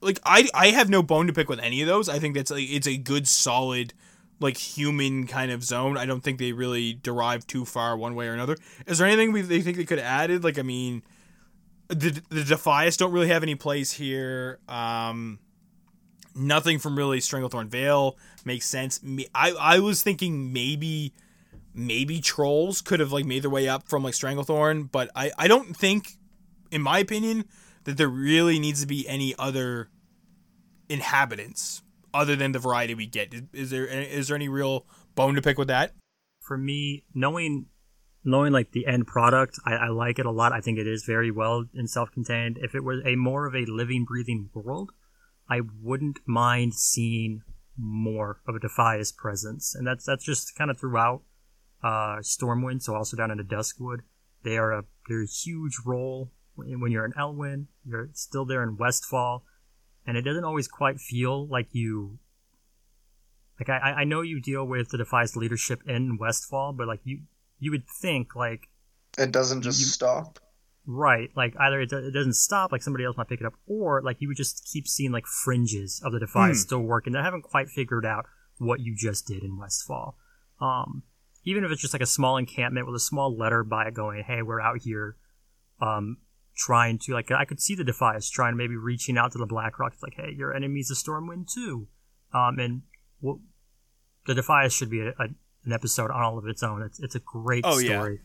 like 0.00 0.20
i 0.24 0.48
i 0.54 0.68
have 0.68 0.88
no 0.88 1.02
bone 1.02 1.26
to 1.26 1.32
pick 1.32 1.48
with 1.48 1.60
any 1.60 1.80
of 1.82 1.88
those. 1.88 2.08
I 2.08 2.18
think 2.18 2.34
that's 2.34 2.50
like 2.50 2.68
it's 2.68 2.86
a 2.86 2.96
good 2.96 3.26
solid 3.28 3.92
like 4.40 4.56
human 4.56 5.26
kind 5.26 5.50
of 5.50 5.64
zone. 5.64 5.96
I 5.96 6.06
don't 6.06 6.20
think 6.22 6.38
they 6.38 6.52
really 6.52 6.94
derive 6.94 7.46
too 7.46 7.64
far 7.64 7.96
one 7.96 8.14
way 8.14 8.28
or 8.28 8.34
another. 8.34 8.56
Is 8.86 8.98
there 8.98 9.06
anything 9.06 9.32
we, 9.32 9.42
they 9.42 9.60
think 9.62 9.76
they 9.76 9.84
could 9.84 9.98
have 9.98 10.06
added? 10.06 10.44
Like 10.44 10.58
i 10.58 10.62
mean 10.62 11.02
the 11.88 12.22
the 12.28 12.42
defias 12.42 12.96
don't 12.96 13.12
really 13.12 13.28
have 13.28 13.42
any 13.42 13.54
place 13.54 13.92
here. 13.92 14.58
Um 14.68 15.38
nothing 16.38 16.78
from 16.78 16.96
really 16.96 17.18
stranglethorn 17.18 17.68
vale 17.68 18.16
makes 18.44 18.66
sense 18.66 19.00
i 19.34 19.50
i 19.52 19.78
was 19.78 20.02
thinking 20.02 20.52
maybe 20.52 21.12
maybe 21.74 22.20
trolls 22.20 22.80
could 22.80 23.00
have 23.00 23.12
like 23.12 23.24
made 23.24 23.42
their 23.42 23.50
way 23.50 23.68
up 23.68 23.88
from 23.88 24.02
like 24.02 24.14
Stranglethorn, 24.14 24.90
but 24.90 25.10
I 25.14 25.30
I 25.38 25.46
don't 25.46 25.76
think, 25.76 26.16
in 26.72 26.82
my 26.82 26.98
opinion, 26.98 27.44
that 27.84 27.96
there 27.96 28.08
really 28.08 28.58
needs 28.58 28.80
to 28.80 28.86
be 28.88 29.06
any 29.06 29.32
other 29.38 29.88
inhabitants 30.88 31.82
other 32.12 32.34
than 32.34 32.50
the 32.50 32.58
variety 32.58 32.94
we 32.96 33.06
get. 33.06 33.32
Is, 33.52 33.70
there 33.70 33.86
is 33.86 34.26
there 34.26 34.34
any 34.34 34.48
real 34.48 34.86
bone 35.14 35.36
to 35.36 35.42
pick 35.42 35.56
with 35.56 35.68
that? 35.68 35.92
for 36.48 36.56
me, 36.56 37.04
knowing 37.14 37.66
knowing 38.24 38.52
like 38.52 38.72
the 38.72 38.86
end 38.86 39.06
product, 39.06 39.58
I, 39.64 39.74
I 39.74 39.88
like 39.88 40.18
it 40.18 40.26
a 40.26 40.30
lot. 40.30 40.52
I 40.52 40.60
think 40.60 40.78
it 40.78 40.88
is 40.88 41.04
very 41.04 41.30
well 41.30 41.64
and 41.74 41.88
self-contained. 41.88 42.58
If 42.60 42.74
it 42.74 42.82
was 42.82 43.00
a 43.06 43.14
more 43.14 43.46
of 43.46 43.54
a 43.54 43.64
living, 43.66 44.04
breathing 44.04 44.50
world, 44.52 44.90
I 45.48 45.60
wouldn't 45.82 46.18
mind 46.26 46.74
seeing 46.74 47.42
more 47.76 48.40
of 48.46 48.54
a 48.54 48.58
Defias 48.60 49.16
presence, 49.16 49.74
and 49.74 49.86
that's 49.86 50.04
that's 50.04 50.24
just 50.24 50.56
kind 50.56 50.70
of 50.70 50.78
throughout 50.78 51.22
uh, 51.82 52.18
Stormwind. 52.20 52.82
So 52.82 52.94
also 52.94 53.16
down 53.16 53.30
into 53.30 53.44
Duskwood, 53.44 54.00
they 54.42 54.58
are 54.58 54.72
a 54.72 54.84
they're 55.08 55.22
a 55.22 55.26
huge 55.26 55.78
role 55.86 56.30
when 56.56 56.90
you're 56.90 57.04
in 57.04 57.12
Elwynn. 57.12 57.66
You're 57.86 58.10
still 58.12 58.44
there 58.44 58.62
in 58.62 58.76
Westfall, 58.76 59.44
and 60.06 60.16
it 60.16 60.22
doesn't 60.22 60.44
always 60.44 60.68
quite 60.68 60.98
feel 61.00 61.46
like 61.46 61.68
you 61.72 62.18
like 63.58 63.68
I, 63.68 63.92
I 64.00 64.04
know 64.04 64.22
you 64.22 64.40
deal 64.40 64.64
with 64.66 64.90
the 64.90 64.98
Defias 64.98 65.34
leadership 65.36 65.82
in 65.86 66.18
Westfall, 66.18 66.72
but 66.72 66.86
like 66.88 67.00
you 67.04 67.20
you 67.58 67.70
would 67.70 67.84
think 67.88 68.34
like 68.36 68.68
It 69.16 69.32
doesn't 69.32 69.62
just 69.62 69.80
You- 69.80 69.86
stop. 69.86 70.38
Right 70.90 71.28
like 71.36 71.52
either 71.60 71.82
it, 71.82 71.92
it 71.92 72.14
doesn't 72.14 72.32
stop 72.32 72.72
like 72.72 72.80
somebody 72.82 73.04
else 73.04 73.14
might 73.18 73.28
pick 73.28 73.40
it 73.42 73.46
up 73.46 73.52
or 73.66 74.00
like 74.00 74.16
you 74.20 74.26
would 74.28 74.38
just 74.38 74.66
keep 74.72 74.88
seeing 74.88 75.12
like 75.12 75.26
fringes 75.26 76.00
of 76.02 76.12
the 76.12 76.18
Defias 76.18 76.46
Hmm. 76.48 76.54
still 76.54 76.80
working. 76.80 77.14
I 77.14 77.22
haven't 77.22 77.42
quite 77.42 77.68
figured 77.68 78.06
out 78.06 78.24
what 78.56 78.80
you 78.80 78.94
just 78.96 79.26
did 79.26 79.42
in 79.44 79.58
Westfall. 79.58 80.16
Um, 80.62 81.02
even 81.44 81.62
if 81.62 81.70
it's 81.70 81.82
just 81.82 81.92
like 81.92 82.00
a 82.02 82.06
small 82.06 82.38
encampment 82.38 82.86
with 82.86 82.96
a 82.96 83.00
small 83.00 83.36
letter 83.36 83.62
by 83.64 83.86
it 83.88 83.94
going, 83.94 84.24
"Hey, 84.26 84.40
we're 84.42 84.60
out 84.62 84.78
here." 84.82 85.16
Um, 85.80 86.16
trying 86.56 86.98
to 87.00 87.12
like 87.12 87.30
I 87.30 87.44
could 87.44 87.60
see 87.60 87.74
the 87.74 87.84
Defias 87.84 88.30
trying 88.30 88.56
maybe 88.56 88.74
reaching 88.74 89.16
out 89.18 89.32
to 89.32 89.38
the 89.38 89.46
Blackrock. 89.46 89.92
It's 89.92 90.02
like, 90.02 90.14
hey, 90.16 90.32
your 90.36 90.52
enemy's 90.54 90.90
a 90.90 90.94
Stormwind 90.94 91.52
too. 91.52 91.86
Um, 92.32 92.58
and 92.58 92.82
what 93.20 93.36
the 94.26 94.34
Defias 94.34 94.72
should 94.76 94.90
be 94.90 95.00
a, 95.00 95.10
a, 95.10 95.28
an 95.64 95.72
episode 95.72 96.10
on 96.10 96.20
all 96.22 96.38
of 96.38 96.46
its 96.46 96.62
own. 96.62 96.82
It's 96.82 96.98
it's 96.98 97.14
a 97.14 97.20
great 97.20 97.64
Oh, 97.66 97.78
yeah. 97.78 97.98
story. 98.00 98.20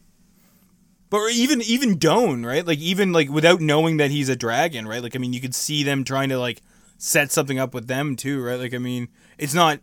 But 1.13 1.31
even 1.31 1.61
even 1.61 1.99
Doane, 1.99 2.43
right? 2.43 2.65
Like 2.65 2.79
even 2.79 3.13
like 3.13 3.29
without 3.29 3.61
knowing 3.61 3.97
that 3.97 4.09
he's 4.09 4.29
a 4.29 4.35
dragon, 4.35 4.87
right? 4.87 5.03
Like 5.03 5.15
I 5.15 5.19
mean, 5.19 5.31
you 5.31 5.39
could 5.39 5.53
see 5.53 5.83
them 5.83 6.03
trying 6.03 6.29
to 6.29 6.39
like 6.39 6.63
set 6.97 7.31
something 7.31 7.59
up 7.59 7.71
with 7.75 7.85
them 7.85 8.15
too, 8.15 8.41
right? 8.41 8.59
Like 8.59 8.73
I 8.73 8.79
mean, 8.79 9.09
it's 9.37 9.53
not 9.53 9.79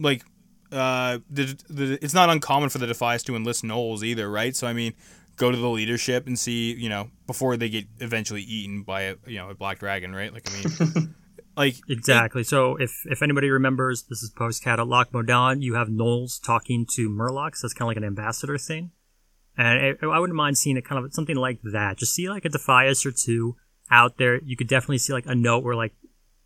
like 0.00 0.24
uh 0.72 1.18
the, 1.30 1.56
the 1.68 1.98
it's 2.02 2.12
not 2.12 2.28
uncommon 2.28 2.70
for 2.70 2.78
the 2.78 2.86
Defias 2.86 3.22
to 3.26 3.36
enlist 3.36 3.62
gnolls 3.62 4.02
either, 4.02 4.28
right? 4.28 4.56
So 4.56 4.66
I 4.66 4.72
mean, 4.72 4.94
go 5.36 5.52
to 5.52 5.56
the 5.56 5.68
leadership 5.68 6.26
and 6.26 6.36
see, 6.36 6.74
you 6.74 6.88
know, 6.88 7.08
before 7.28 7.56
they 7.56 7.68
get 7.68 7.84
eventually 8.00 8.42
eaten 8.42 8.82
by 8.82 9.02
a 9.02 9.16
you 9.28 9.36
know 9.36 9.50
a 9.50 9.54
black 9.54 9.78
dragon, 9.78 10.12
right? 10.12 10.32
Like 10.32 10.50
I 10.50 10.54
mean, 10.58 11.14
like 11.56 11.76
Exactly. 11.88 12.42
So 12.42 12.74
if 12.78 13.02
if 13.04 13.22
anybody 13.22 13.48
remembers, 13.48 14.06
this 14.10 14.24
is 14.24 14.30
post 14.30 14.64
cat 14.64 14.80
at 14.80 14.88
Loch 14.88 15.12
Modan. 15.12 15.62
You 15.62 15.74
have 15.74 15.86
gnolls 15.86 16.42
talking 16.44 16.84
to 16.96 17.08
Murlocs. 17.08 17.60
That's 17.62 17.74
kind 17.74 17.82
of 17.82 17.90
like 17.90 17.96
an 17.96 18.02
ambassador 18.02 18.58
thing, 18.58 18.90
and 19.56 19.84
it, 19.84 19.98
I 20.02 20.18
wouldn't 20.18 20.36
mind 20.36 20.58
seeing 20.58 20.76
it 20.76 20.84
kind 20.84 21.04
of 21.04 21.12
something 21.14 21.36
like 21.36 21.60
that. 21.62 21.98
Just 21.98 22.14
see 22.14 22.28
like 22.28 22.44
a 22.44 22.48
Defias 22.48 23.06
or 23.06 23.12
two 23.12 23.56
out 23.90 24.18
there. 24.18 24.40
You 24.42 24.56
could 24.56 24.68
definitely 24.68 24.98
see 24.98 25.12
like 25.12 25.26
a 25.26 25.34
note 25.34 25.64
where 25.64 25.76
like 25.76 25.94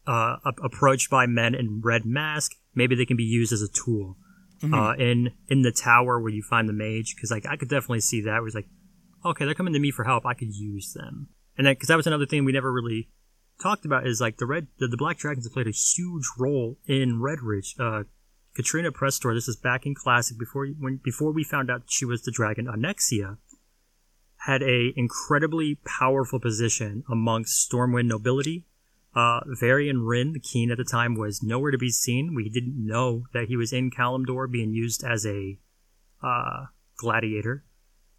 uh, 0.07 0.37
approached 0.63 1.11
by 1.11 1.27
men 1.27 1.55
in 1.55 1.81
red 1.83 2.05
mask. 2.05 2.53
Maybe 2.75 2.95
they 2.95 3.07
can 3.07 3.17
be 3.17 3.25
used 3.25 3.53
as 3.53 3.63
a 3.63 3.69
tool 3.69 4.17
uh, 4.63 4.95
in 4.99 5.33
in 5.49 5.63
the 5.63 5.73
tower 5.73 6.21
where 6.21 6.33
you 6.33 6.43
find 6.43 6.69
the 6.69 6.73
mage. 6.73 7.15
Because 7.15 7.31
like 7.31 7.47
I 7.47 7.57
could 7.57 7.69
definitely 7.69 8.01
see 8.01 8.23
that. 8.23 8.43
It's 8.45 8.55
like, 8.55 8.69
okay, 9.25 9.45
they're 9.45 9.55
coming 9.55 9.75
to 9.75 9.79
me 9.79 9.91
for 9.91 10.05
help. 10.05 10.27
I 10.27 10.35
could 10.35 10.55
use 10.55 10.93
them. 10.93 11.29
And 11.57 11.67
then 11.67 11.75
because 11.75 11.89
that 11.89 11.97
was 11.97 12.07
another 12.07 12.27
thing 12.27 12.45
we 12.45 12.53
never 12.53 12.73
really 12.73 13.09
talked 13.61 13.85
about 13.85 14.07
is 14.07 14.21
like 14.21 14.37
the 14.37 14.47
red 14.47 14.69
the, 14.79 14.87
the 14.87 14.97
black 14.97 15.19
dragons 15.19 15.45
have 15.45 15.53
played 15.53 15.67
a 15.67 15.71
huge 15.71 16.25
role 16.39 16.79
in 16.87 17.21
red 17.21 17.41
ridge 17.43 17.75
uh 17.81 18.05
katrina 18.55 18.91
prestor 18.91 19.35
this 19.35 19.49
is 19.49 19.57
back 19.57 19.87
in 19.87 19.95
classic 19.95 20.39
before 20.39 20.67
when 20.79 21.01
before 21.03 21.33
we 21.33 21.45
found 21.45 21.71
out 21.71 21.83
she 21.87 22.05
was 22.05 22.23
the 22.23 22.31
dragon 22.31 22.67
onyxia 22.67 23.39
had 24.47 24.63
a 24.63 24.93
incredibly 24.97 25.77
powerful 25.85 26.41
position 26.41 27.05
amongst 27.11 27.71
stormwind 27.71 28.07
nobility. 28.07 28.65
Uh 29.15 29.41
varian 29.47 29.99
wrynn 29.99 30.33
the 30.33 30.41
king 30.41 30.71
at 30.71 30.79
the 30.79 30.85
time 30.85 31.17
was 31.17 31.43
nowhere 31.43 31.71
to 31.71 31.79
be 31.79 31.91
seen. 31.91 32.35
We 32.35 32.49
didn't 32.49 32.75
know 32.77 33.25
that 33.33 33.49
he 33.49 33.57
was 33.57 33.73
in 33.73 33.91
kalimdor 33.91 34.51
being 34.51 34.73
used 34.73 35.05
as 35.05 35.27
a 35.27 35.59
uh, 36.23 36.67
gladiator. 36.97 37.65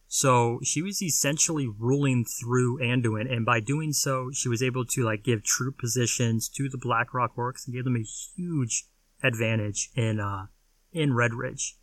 So 0.07 0.59
she 0.63 0.81
was 0.81 1.01
essentially 1.01 1.67
ruling 1.67 2.25
through 2.25 2.79
Anduin, 2.79 3.31
and 3.31 3.45
by 3.45 3.59
doing 3.59 3.93
so, 3.93 4.31
she 4.33 4.49
was 4.49 4.63
able 4.63 4.83
to 4.85 5.03
like 5.03 5.23
give 5.23 5.43
troop 5.43 5.77
positions 5.77 6.49
to 6.49 6.67
the 6.67 6.79
Blackrock 6.79 7.35
Orcs 7.35 7.65
and 7.65 7.75
gave 7.75 7.83
them 7.83 7.95
a 7.95 8.03
huge 8.35 8.85
advantage 9.23 9.89
in 9.95 10.19
uh, 10.19 10.47
in 10.91 11.11
Redridge. 11.11 11.73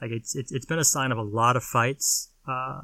Like 0.00 0.10
it's, 0.12 0.34
it's 0.34 0.50
it's 0.52 0.66
been 0.66 0.78
a 0.78 0.84
sign 0.84 1.12
of 1.12 1.18
a 1.18 1.22
lot 1.22 1.56
of 1.56 1.62
fights. 1.64 2.30
Uh, 2.48 2.82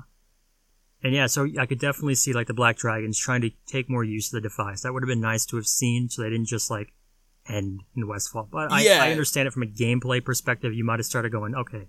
and 1.03 1.15
yeah, 1.15 1.27
so 1.27 1.47
I 1.59 1.67
could 1.67 1.79
definitely 1.79 2.15
see 2.15 2.33
like 2.33 2.47
the 2.47 2.55
Black 2.55 2.77
Dragons 2.77 3.19
trying 3.19 3.41
to 3.43 3.51
take 3.67 3.89
more 3.89 4.05
use 4.05 4.33
of 4.33 4.43
the 4.43 4.49
Defias. 4.49 4.83
That 4.83 4.93
would 4.93 5.03
have 5.03 5.09
been 5.09 5.21
nice 5.21 5.47
to 5.47 5.57
have 5.57 5.67
seen, 5.67 6.09
so 6.09 6.23
they 6.23 6.31
didn't 6.31 6.47
just 6.49 6.71
like 6.71 6.93
end 7.49 7.83
in 7.97 8.07
Westfall. 8.09 8.49
But 8.51 8.73
I, 8.73 8.83
Yeah. 8.83 9.03
I 9.03 9.11
understand 9.13 9.47
it 9.49 9.53
from 9.53 9.63
a 9.63 9.67
gameplay 9.67 10.25
perspective. 10.25 10.75
You 10.75 10.85
might 10.85 10.99
have 10.99 11.07
started 11.07 11.31
going, 11.33 11.55
okay, 11.55 11.87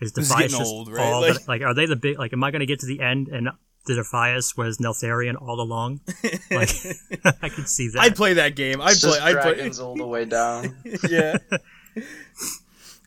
is 0.00 0.12
This 0.12 0.26
is 0.26 0.32
Defias 0.32 0.38
getting 0.38 0.58
just 0.58 0.72
old, 0.72 0.92
right? 0.92 1.02
all 1.12 1.20
Like- 1.22 1.48
like 1.48 1.62
are 1.62 1.74
they 1.74 1.86
the 1.86 1.96
big 1.96 2.18
like? 2.18 2.32
Am 2.32 2.44
I 2.44 2.50
going 2.50 2.60
to 2.60 2.66
get 2.66 2.80
to 2.80 2.86
the 2.86 3.00
end 3.00 3.28
and 3.28 3.48
the 3.86 3.94
Defias 3.94 4.56
was 4.56 4.78
Neltharion 4.78 5.40
all 5.40 5.60
along? 5.60 6.00
Like 6.50 6.68
I 7.42 7.48
could 7.48 7.68
see 7.68 7.88
that. 7.88 8.00
I'd 8.00 8.16
play 8.16 8.34
that 8.34 8.54
game. 8.56 8.80
I'd 8.80 8.92
It's 8.92 9.00
play. 9.00 9.12
just 9.12 9.22
I'd 9.22 9.40
play. 9.56 9.70
all 9.84 9.96
the 9.96 10.06
way 10.06 10.24
down. 10.26 10.76
yeah. 11.10 11.38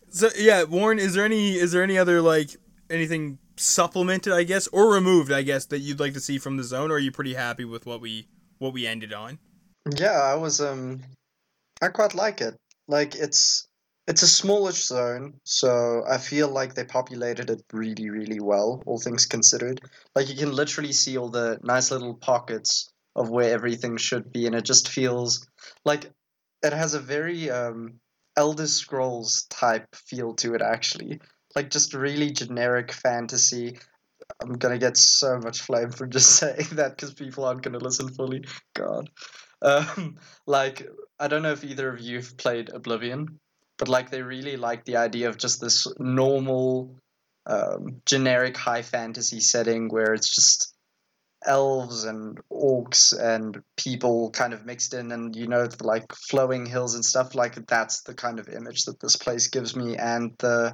so 0.10 0.30
yeah, 0.38 0.64
Warren, 0.64 1.00
is 1.00 1.14
there 1.14 1.26
any 1.26 1.56
is 1.56 1.72
there 1.72 1.84
any 1.84 1.98
other 1.98 2.22
like 2.22 2.50
anything 2.90 3.38
supplemented, 3.58 4.34
I 4.34 4.44
guess, 4.44 4.68
or 4.68 4.92
removed, 4.94 5.32
I 5.32 5.42
guess, 5.44 5.66
that 5.68 5.80
you'd 5.80 6.00
like 6.00 6.14
to 6.14 6.20
see 6.20 6.38
from 6.38 6.58
the 6.58 6.64
zone, 6.64 6.92
or 6.92 6.96
are 6.96 7.00
you 7.00 7.12
pretty 7.12 7.34
happy 7.36 7.66
with 7.66 7.86
what 7.86 8.02
we 8.02 8.28
what 8.58 8.74
we 8.74 8.88
ended 8.88 9.14
on? 9.14 9.40
Yeah, 9.96 10.12
I 10.20 10.36
was 10.36 10.60
um 10.62 11.02
I 11.82 11.90
quite 11.90 12.16
like 12.16 12.42
it. 12.42 12.56
Like 12.88 13.16
it's 13.16 13.68
it's 14.08 14.22
a 14.22 14.28
smallish 14.28 14.86
zone, 14.86 15.34
so 15.44 16.04
I 16.08 16.20
feel 16.20 16.50
like 16.50 16.76
they 16.76 16.84
populated 16.84 17.50
it 17.50 17.64
really, 17.74 18.10
really 18.10 18.40
well, 18.40 18.84
all 18.86 19.00
things 19.00 19.26
considered. 19.26 19.82
Like 20.16 20.30
you 20.30 20.36
can 20.36 20.52
literally 20.52 20.92
see 20.92 21.18
all 21.18 21.30
the 21.30 21.60
nice 21.64 21.90
little 21.90 22.14
pockets 22.14 22.92
of 23.16 23.30
where 23.30 23.52
everything 23.52 23.98
should 23.98 24.32
be, 24.32 24.46
and 24.46 24.56
it 24.56 24.64
just 24.64 24.90
feels 24.90 25.48
like 25.86 26.12
it 26.62 26.74
has 26.74 26.94
a 26.94 27.00
very 27.00 27.50
um 27.50 28.00
Elder 28.38 28.68
Scrolls 28.68 29.48
type 29.50 29.88
feel 29.96 30.34
to 30.36 30.54
it 30.54 30.62
actually. 30.62 31.20
Like 31.56 31.72
just 31.72 31.94
really 31.94 32.32
generic 32.32 32.92
fantasy. 32.92 33.80
I'm 34.42 34.54
gonna 34.54 34.78
get 34.78 34.98
so 34.98 35.40
much 35.40 35.62
flame 35.62 35.92
for 35.92 36.06
just 36.06 36.30
saying 36.38 36.68
that 36.74 36.96
because 36.96 37.14
people 37.16 37.46
aren't 37.46 37.64
gonna 37.64 37.80
listen 37.80 38.10
fully. 38.10 38.44
God. 38.76 39.10
Um, 39.64 40.18
like 40.46 40.88
I 41.20 41.28
don't 41.28 41.42
know 41.42 41.54
if 41.54 41.64
either 41.64 41.90
of 41.90 42.02
you 42.02 42.18
have 42.18 42.38
played 42.38 42.70
Oblivion, 42.70 43.40
but 43.78 43.88
like 43.88 44.10
they 44.10 44.22
really 44.22 44.58
like 44.58 44.86
the 44.86 44.98
idea 44.98 45.30
of 45.30 45.38
just 45.38 45.62
this 45.62 45.88
normal, 46.00 46.96
um, 47.46 48.02
generic 48.06 48.58
high 48.58 48.82
fantasy 48.82 49.40
setting 49.40 49.90
where 49.90 50.14
it's 50.14 50.34
just 50.34 50.74
elves 51.46 52.06
and 52.06 52.40
orcs 52.52 53.14
and 53.18 53.62
people 53.78 54.32
kind 54.32 54.54
of 54.54 54.66
mixed 54.66 54.94
in, 54.94 55.12
and 55.12 55.36
you 55.36 55.48
know 55.48 55.68
like 55.82 56.12
flowing 56.14 56.66
hills 56.66 56.96
and 56.96 57.06
stuff. 57.06 57.36
Like 57.36 57.68
that's 57.68 58.02
the 58.04 58.14
kind 58.14 58.40
of 58.40 58.50
image 58.50 58.86
that 58.86 59.00
this 59.00 59.16
place 59.16 59.48
gives 59.48 59.76
me, 59.76 59.98
and 59.98 60.34
the 60.40 60.74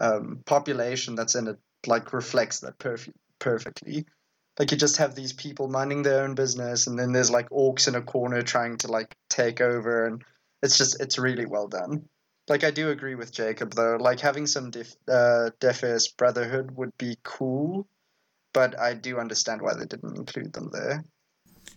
um, 0.00 0.42
population 0.46 1.14
that's 1.14 1.34
in 1.34 1.48
it 1.48 1.58
like 1.86 2.12
reflects 2.12 2.60
that 2.60 2.78
perf- 2.78 3.12
perfectly. 3.38 4.06
Like 4.58 4.72
you 4.72 4.76
just 4.76 4.96
have 4.96 5.14
these 5.14 5.32
people 5.32 5.68
minding 5.68 6.02
their 6.02 6.24
own 6.24 6.34
business, 6.34 6.86
and 6.86 6.98
then 6.98 7.12
there's 7.12 7.30
like 7.30 7.48
orcs 7.50 7.88
in 7.88 7.94
a 7.94 8.02
corner 8.02 8.42
trying 8.42 8.78
to 8.78 8.88
like 8.88 9.14
take 9.28 9.60
over, 9.60 10.06
and 10.06 10.22
it's 10.62 10.78
just 10.78 11.00
it's 11.00 11.18
really 11.18 11.46
well 11.46 11.68
done. 11.68 12.08
Like 12.48 12.64
I 12.64 12.70
do 12.70 12.90
agree 12.90 13.14
with 13.14 13.32
Jacob 13.32 13.74
though. 13.74 13.96
Like 13.96 14.20
having 14.20 14.46
some 14.46 14.70
def- 14.70 14.96
uh, 15.06 15.50
Brotherhood 16.16 16.70
would 16.76 16.96
be 16.98 17.16
cool, 17.22 17.86
but 18.52 18.78
I 18.78 18.94
do 18.94 19.18
understand 19.18 19.62
why 19.62 19.74
they 19.74 19.84
didn't 19.84 20.16
include 20.16 20.52
them 20.52 20.70
there. 20.72 21.04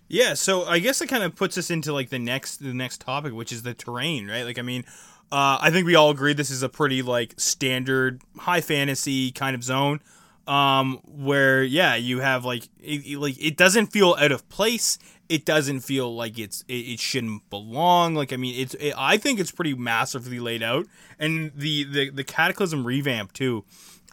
Yeah, 0.07 0.33
so 0.33 0.65
I 0.65 0.79
guess 0.79 1.01
it 1.01 1.07
kind 1.07 1.23
of 1.23 1.35
puts 1.35 1.57
us 1.57 1.69
into 1.69 1.93
like 1.93 2.09
the 2.09 2.19
next 2.19 2.57
the 2.57 2.73
next 2.73 3.01
topic, 3.01 3.33
which 3.33 3.51
is 3.51 3.63
the 3.63 3.73
terrain, 3.73 4.27
right? 4.27 4.43
Like, 4.43 4.59
I 4.59 4.61
mean, 4.61 4.83
uh, 5.31 5.57
I 5.61 5.71
think 5.71 5.85
we 5.85 5.95
all 5.95 6.09
agree 6.09 6.33
this 6.33 6.49
is 6.49 6.63
a 6.63 6.69
pretty 6.69 7.01
like 7.01 7.33
standard 7.37 8.21
high 8.37 8.61
fantasy 8.61 9.31
kind 9.31 9.55
of 9.55 9.63
zone, 9.63 10.01
um, 10.47 10.99
where 11.05 11.63
yeah, 11.63 11.95
you 11.95 12.19
have 12.19 12.43
like 12.43 12.67
it- 12.81 13.19
like 13.19 13.41
it 13.41 13.55
doesn't 13.55 13.87
feel 13.87 14.15
out 14.19 14.31
of 14.33 14.47
place. 14.49 14.97
It 15.31 15.45
doesn't 15.45 15.79
feel 15.79 16.13
like 16.13 16.37
it's 16.37 16.63
it, 16.67 16.73
it 16.73 16.99
shouldn't 16.99 17.49
belong. 17.49 18.15
Like, 18.15 18.33
I 18.33 18.37
mean, 18.37 18.59
it's 18.59 18.73
it, 18.75 18.93
I 18.97 19.17
think 19.17 19.39
it's 19.39 19.51
pretty 19.51 19.73
massively 19.73 20.39
laid 20.39 20.61
out, 20.61 20.85
and 21.17 21.51
the 21.55 21.83
the 21.85 22.09
the 22.09 22.23
Cataclysm 22.23 22.85
revamp 22.85 23.33
too 23.33 23.63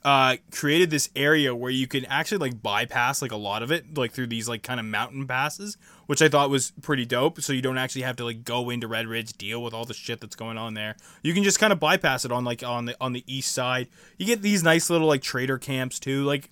uh, 0.05 0.37
created 0.53 0.91
this 0.91 1.11
area 1.17 1.55
where 1.55 1.71
you 1.71 1.87
can 1.87 2.05
actually 2.07 2.39
like 2.39 2.63
bypass 2.63 3.21
like 3.21 3.33
a 3.33 3.37
lot 3.37 3.63
of 3.63 3.73
it 3.73 3.99
like 3.99 4.13
through 4.13 4.29
these 4.29 4.49
like 4.49 4.63
kind 4.63 4.79
of 4.79 4.87
mountain 4.87 5.27
passes 5.27 5.77
which 6.09 6.23
i 6.23 6.29
thought 6.29 6.49
was 6.49 6.73
pretty 6.81 7.05
dope. 7.05 7.41
So 7.43 7.53
you 7.53 7.61
don't 7.61 7.77
actually 7.77 8.03
have 8.03 8.17
to 8.17 8.25
like 8.25 8.43
go 8.43 8.71
into 8.71 8.89
redridge 8.89 9.37
deal 9.37 9.63
with 9.63 9.75
all 9.75 9.85
the 9.85 9.93
shit 9.93 10.21
that's 10.21 10.35
going 10.35 10.57
on 10.57 10.73
there. 10.73 10.97
You 11.23 11.35
can 11.35 11.43
just 11.45 11.61
kind 11.61 11.71
of 11.71 11.79
bypass 11.79 12.25
it 12.25 12.33
on 12.33 12.45
like 12.47 12.63
on 12.63 12.87
the 12.87 12.97
on 12.99 13.13
the 13.13 13.23
east 13.27 13.53
side. 13.53 13.89
You 14.17 14.25
get 14.25 14.41
these 14.41 14.63
nice 14.63 14.89
little 14.89 15.07
like 15.07 15.21
trader 15.21 15.59
camps 15.59 16.01
too. 16.01 16.25
Like 16.25 16.49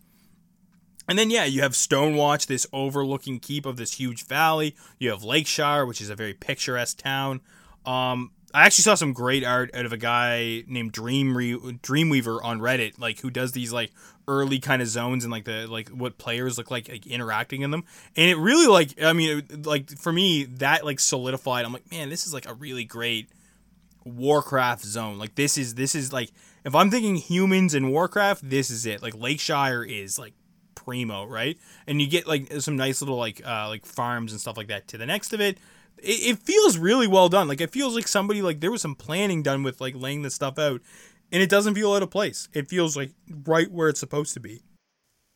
and 1.09 1.19
then 1.19 1.31
yeah, 1.31 1.45
you 1.45 1.62
have 1.62 1.73
Stonewatch, 1.73 2.47
this 2.47 2.66
overlooking 2.73 3.38
keep 3.40 3.66
of 3.66 3.77
this 3.77 3.95
huge 3.95 4.27
valley. 4.27 4.77
You 4.99 5.11
have 5.11 5.23
Lakeshire, 5.23 5.87
which 5.87 6.01
is 6.01 6.11
a 6.11 6.16
very 6.16 6.35
picturesque 6.35 6.99
town. 6.99 7.40
Um, 7.85 8.33
I 8.53 8.64
actually 8.64 8.85
saw 8.85 8.95
some 8.95 9.12
great 9.12 9.45
art 9.45 9.71
out 9.75 9.87
of 9.87 9.92
a 9.92 9.97
guy 9.97 10.64
named 10.66 10.92
Dream 10.92 11.37
Re- 11.37 11.55
Dreamweaver 11.55 12.42
on 12.42 12.59
Reddit, 12.61 12.99
like 12.99 13.21
who 13.21 13.31
does 13.31 13.53
these 13.53 13.73
like 13.73 13.92
early 14.29 14.59
kind 14.59 14.83
of 14.83 14.88
zones 14.88 15.25
and 15.25 15.31
like 15.31 15.45
the 15.45 15.66
like 15.69 15.90
what 15.90 16.19
players 16.19 16.59
look 16.59 16.71
like, 16.71 16.88
like 16.88 17.07
interacting 17.07 17.62
in 17.62 17.71
them. 17.71 17.85
And 18.16 18.31
it 18.31 18.37
really 18.37 18.66
like 18.66 19.03
I 19.03 19.12
mean 19.12 19.47
like 19.64 19.90
for 19.90 20.12
me 20.12 20.45
that 20.45 20.85
like 20.85 21.01
solidified. 21.01 21.64
I'm 21.64 21.73
like, 21.73 21.90
man, 21.90 22.09
this 22.09 22.27
is 22.27 22.33
like 22.33 22.49
a 22.49 22.55
really 22.55 22.85
great 22.85 23.29
Warcraft 24.05 24.85
zone. 24.85 25.19
Like 25.19 25.35
this 25.35 25.59
is 25.59 25.75
this 25.75 25.95
is 25.95 26.12
like 26.12 26.31
if 26.64 26.75
I'm 26.75 26.90
thinking 26.90 27.16
humans 27.16 27.75
in 27.75 27.90
Warcraft, 27.90 28.49
this 28.49 28.71
is 28.71 28.87
it. 28.87 29.03
Like 29.03 29.14
Lakeshire 29.14 29.85
is 29.85 30.19
like 30.19 30.33
primo, 30.77 31.25
right? 31.25 31.59
And 31.89 32.01
you 32.01 32.07
get 32.07 32.29
like 32.29 32.53
some 32.61 32.77
nice 32.77 33.03
little 33.03 33.17
like 33.17 33.45
uh 33.45 33.67
like 33.69 33.85
farms 33.85 34.31
and 34.31 34.41
stuff 34.41 34.57
like 34.57 34.69
that 34.69 34.87
to 34.89 34.99
the 34.99 35.07
next 35.07 35.33
of 35.33 35.41
it. 35.41 35.59
It, 35.99 36.35
it 36.35 36.39
feels 36.39 36.79
really 36.79 37.09
well 37.09 37.29
done. 37.29 37.49
Like 37.49 37.61
it 37.61 37.73
feels 37.73 37.97
like 37.97 38.07
somebody 38.07 38.43
like 38.43 38.61
there 38.61 38.71
was 38.71 38.83
some 38.83 38.95
planning 38.95 39.43
done 39.43 39.65
with 39.65 39.81
like 39.81 39.95
laying 39.97 40.23
this 40.23 40.35
stuff 40.35 40.59
out, 40.59 40.81
and 41.33 41.43
it 41.43 41.51
doesn't 41.51 41.75
feel 41.75 41.93
out 41.93 42.03
of 42.05 42.11
place. 42.11 42.49
It 42.53 42.69
feels 42.69 42.97
like 42.97 43.11
right 43.45 43.69
where 43.73 43.89
it's 43.89 43.99
supposed 44.01 44.35
to 44.35 44.41
be. 44.41 44.62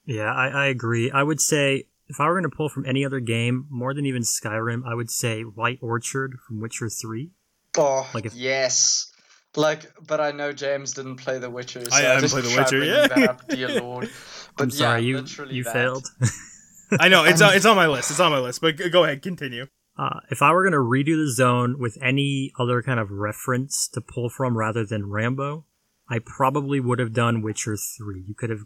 Yeah, 0.06 0.32
I, 0.32 0.48
I 0.48 0.66
agree. 0.66 1.10
I 1.10 1.22
would 1.22 1.40
say 1.40 1.84
if 2.08 2.18
I 2.20 2.26
were 2.26 2.34
going 2.40 2.50
to 2.50 2.56
pull 2.56 2.68
from 2.68 2.84
any 2.86 3.04
other 3.04 3.20
game, 3.20 3.66
more 3.70 3.94
than 3.94 4.04
even 4.06 4.22
Skyrim, 4.22 4.82
I 4.84 4.94
would 4.94 5.10
say 5.10 5.42
White 5.42 5.78
Orchard 5.80 6.38
from 6.46 6.60
Witcher 6.60 6.88
3. 6.88 7.30
Oh, 7.78 8.08
Like 8.12 8.26
if- 8.26 8.34
yes. 8.34 9.09
Like, 9.56 9.92
but 10.06 10.20
I 10.20 10.30
know 10.30 10.52
James 10.52 10.94
didn't 10.94 11.16
play 11.16 11.38
The 11.38 11.50
Witcher. 11.50 11.84
So 11.84 11.96
I 11.96 12.02
haven't 12.02 12.22
just 12.22 12.34
played 12.34 12.44
The 12.44 12.56
Witcher, 12.56 12.84
yeah. 12.84 13.08
That 13.08 13.28
up, 13.28 13.48
dear 13.48 13.68
Lord. 13.80 14.08
But 14.56 14.64
I'm 14.64 14.70
sorry, 14.70 15.02
yeah, 15.02 15.18
you 15.18 15.46
you 15.50 15.64
that. 15.64 15.72
failed. 15.72 16.06
I 17.00 17.08
know 17.08 17.24
it's 17.24 17.40
on, 17.40 17.54
it's 17.54 17.66
on 17.66 17.76
my 17.76 17.86
list. 17.86 18.10
It's 18.10 18.20
on 18.20 18.32
my 18.32 18.38
list. 18.38 18.60
But 18.60 18.76
go 18.90 19.04
ahead, 19.04 19.22
continue. 19.22 19.66
Uh, 19.98 20.20
if 20.30 20.40
I 20.40 20.52
were 20.52 20.62
going 20.62 20.72
to 20.72 20.78
redo 20.78 21.16
the 21.16 21.30
zone 21.30 21.78
with 21.78 21.98
any 22.02 22.52
other 22.58 22.82
kind 22.82 22.98
of 22.98 23.10
reference 23.10 23.88
to 23.88 24.00
pull 24.00 24.30
from 24.30 24.56
rather 24.56 24.84
than 24.84 25.10
Rambo, 25.10 25.66
I 26.08 26.20
probably 26.24 26.80
would 26.80 26.98
have 26.98 27.12
done 27.12 27.42
Witcher 27.42 27.76
3. 27.76 28.24
You 28.26 28.34
could 28.34 28.50
have 28.50 28.62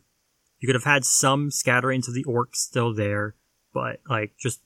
you 0.61 0.69
could 0.69 0.77
have 0.77 0.85
had 0.85 1.05
some 1.05 1.51
scatterings 1.51 2.09
of 2.09 2.15
the 2.15 2.25
orcs 2.25 2.57
still 2.57 2.95
there, 2.95 3.35
but 3.73 4.01
like 4.09 4.33
just 4.39 4.61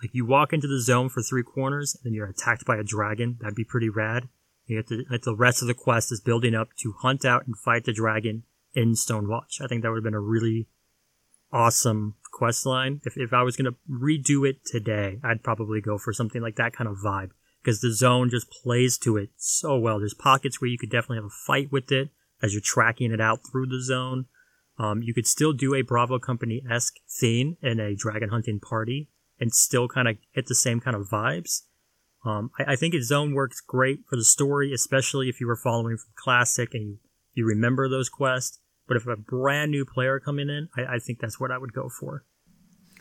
like 0.00 0.10
you 0.12 0.26
walk 0.26 0.52
into 0.52 0.68
the 0.68 0.80
zone 0.80 1.08
for 1.08 1.22
three 1.22 1.42
corners 1.42 1.94
and 1.96 2.04
then 2.04 2.14
you're 2.14 2.28
attacked 2.28 2.64
by 2.64 2.76
a 2.76 2.84
dragon. 2.84 3.38
That'd 3.40 3.56
be 3.56 3.64
pretty 3.64 3.88
rad. 3.88 4.28
To, 4.68 5.04
the 5.22 5.36
rest 5.36 5.62
of 5.62 5.68
the 5.68 5.74
quest 5.74 6.12
is 6.12 6.20
building 6.20 6.54
up 6.54 6.68
to 6.78 6.94
hunt 7.00 7.24
out 7.24 7.46
and 7.46 7.56
fight 7.56 7.84
the 7.84 7.92
dragon 7.92 8.44
in 8.74 8.92
Stonewatch. 8.92 9.60
I 9.60 9.66
think 9.66 9.82
that 9.82 9.90
would 9.90 9.98
have 9.98 10.04
been 10.04 10.14
a 10.14 10.20
really 10.20 10.66
awesome 11.52 12.14
quest 12.32 12.64
line. 12.64 13.00
If, 13.04 13.16
if 13.16 13.32
I 13.32 13.42
was 13.42 13.56
going 13.56 13.72
to 13.72 13.78
redo 13.90 14.48
it 14.48 14.64
today, 14.64 15.20
I'd 15.22 15.42
probably 15.42 15.80
go 15.80 15.98
for 15.98 16.12
something 16.12 16.40
like 16.40 16.56
that 16.56 16.72
kind 16.72 16.88
of 16.88 16.98
vibe 17.04 17.30
because 17.62 17.80
the 17.80 17.92
zone 17.92 18.30
just 18.30 18.50
plays 18.50 18.98
to 18.98 19.16
it 19.16 19.30
so 19.36 19.78
well. 19.78 19.98
There's 19.98 20.14
pockets 20.14 20.60
where 20.60 20.68
you 20.68 20.78
could 20.78 20.90
definitely 20.90 21.18
have 21.18 21.26
a 21.26 21.30
fight 21.30 21.70
with 21.70 21.92
it 21.92 22.10
as 22.42 22.52
you're 22.52 22.62
tracking 22.62 23.12
it 23.12 23.20
out 23.20 23.40
through 23.50 23.66
the 23.66 23.82
zone. 23.82 24.26
Um, 24.78 25.02
you 25.02 25.14
could 25.14 25.26
still 25.26 25.52
do 25.52 25.74
a 25.74 25.82
Bravo 25.82 26.18
Company 26.18 26.62
esque 26.68 26.96
theme 27.08 27.56
in 27.62 27.78
a 27.78 27.94
dragon 27.94 28.30
hunting 28.30 28.58
party 28.58 29.08
and 29.38 29.52
still 29.52 29.86
kind 29.86 30.08
of 30.08 30.16
hit 30.32 30.46
the 30.46 30.54
same 30.54 30.80
kind 30.80 30.96
of 30.96 31.08
vibes. 31.08 31.62
Um, 32.24 32.50
I, 32.58 32.72
I 32.72 32.76
think 32.76 32.94
its 32.94 33.06
zone 33.06 33.34
works 33.34 33.60
great 33.60 34.00
for 34.08 34.16
the 34.16 34.24
story, 34.24 34.72
especially 34.72 35.28
if 35.28 35.40
you 35.40 35.46
were 35.46 35.56
following 35.56 35.96
from 35.96 36.12
classic 36.16 36.74
and 36.74 36.82
you, 36.82 36.98
you 37.34 37.46
remember 37.46 37.88
those 37.88 38.08
quests. 38.08 38.58
But 38.88 38.96
if 38.96 39.06
a 39.06 39.16
brand 39.16 39.70
new 39.70 39.84
player 39.84 40.20
coming 40.20 40.48
in, 40.48 40.68
I, 40.76 40.96
I 40.96 40.98
think 40.98 41.20
that's 41.20 41.40
what 41.40 41.50
I 41.50 41.58
would 41.58 41.72
go 41.72 41.88
for. 41.88 42.24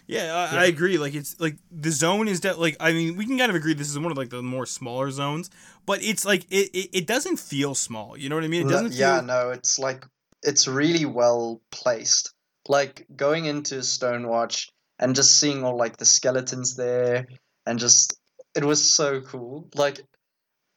Yeah, 0.08 0.50
I, 0.52 0.64
I 0.64 0.66
agree. 0.66 0.98
Like 0.98 1.16
it's 1.16 1.40
like 1.40 1.58
the 1.72 1.92
zone 1.92 2.28
is 2.28 2.42
that 2.42 2.60
like 2.60 2.76
I 2.80 2.92
mean 2.92 3.16
we 3.16 3.26
can 3.26 3.38
kind 3.38 3.50
of 3.50 3.56
agree 3.56 3.74
this 3.74 3.90
is 3.90 3.98
one 3.98 4.12
of 4.12 4.18
like 4.18 4.30
the 4.30 4.42
more 4.42 4.66
smaller 4.66 5.10
zones, 5.10 5.50
but 5.86 6.04
it's 6.04 6.26
like 6.26 6.44
it, 6.50 6.70
it, 6.74 6.90
it 6.92 7.08
doesn't 7.08 7.40
feel 7.40 7.76
small. 7.76 8.18
You 8.18 8.28
know 8.28 8.36
what 8.36 8.44
I 8.44 8.50
mean? 8.50 8.68
It 8.68 8.70
doesn't 8.70 8.94
yeah, 8.94 9.20
feel 9.20 9.28
no, 9.28 9.50
it's 9.52 9.80
like 9.80 10.06
it's 10.44 10.68
really 10.68 11.06
well 11.06 11.62
placed. 11.72 12.34
Like 12.68 13.08
going 13.16 13.46
into 13.46 13.76
Stonewatch 13.76 14.70
and 15.00 15.16
just 15.16 15.40
seeing 15.40 15.64
all 15.64 15.78
like 15.78 15.98
the 15.98 16.06
skeletons 16.06 16.76
there 16.76 17.28
and 17.66 17.80
just 17.80 18.20
it 18.56 18.64
was 18.64 18.94
so 18.94 19.22
cool. 19.22 19.70
Like 19.76 20.02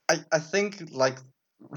I 0.08 0.18
I 0.32 0.38
think 0.38 0.90
like 0.90 1.18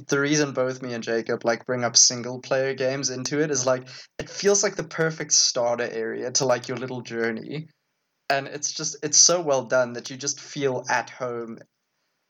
the 0.08 0.20
reason 0.20 0.52
both 0.52 0.82
me 0.82 0.93
and 0.93 1.04
Jacob 1.04 1.45
like 1.45 1.66
bring 1.66 1.84
up 1.84 1.95
single 1.95 2.39
player 2.39 2.74
games 2.74 3.10
into 3.10 3.41
it 3.41 3.52
is 3.52 3.66
like 3.66 3.88
it 4.20 4.30
feels 4.30 4.64
like 4.64 4.76
the 4.76 4.84
perfect 4.84 5.34
starter 5.34 5.88
area 5.89 6.32
to 6.32 6.45
like 6.45 6.68
your 6.68 6.78
little 6.78 7.02
journey. 7.02 7.68
And 8.30 8.48
it's 8.48 8.74
just 8.74 8.98
it's 9.04 9.18
so 9.18 9.41
well 9.41 9.64
done 9.64 9.93
that 9.93 10.10
you 10.10 10.18
just 10.18 10.39
feel 10.39 10.84
at 10.89 11.10
home. 11.10 11.60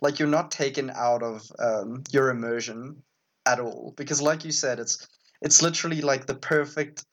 Like 0.02 0.20
you're 0.20 0.28
not 0.28 0.52
taken 0.52 0.92
out 0.92 1.24
of 1.24 1.42
um, 1.58 2.04
your 2.12 2.30
immersion 2.30 3.02
at 3.48 3.60
all. 3.60 3.94
Because 3.98 4.22
like 4.22 4.46
you 4.46 4.52
said, 4.52 4.80
it's 4.80 5.08
it's 5.42 5.62
literally 5.64 6.02
like 6.02 6.28
the 6.28 6.36
perfect 6.36 7.04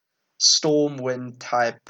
Stormwind 0.41 1.37
type 1.39 1.81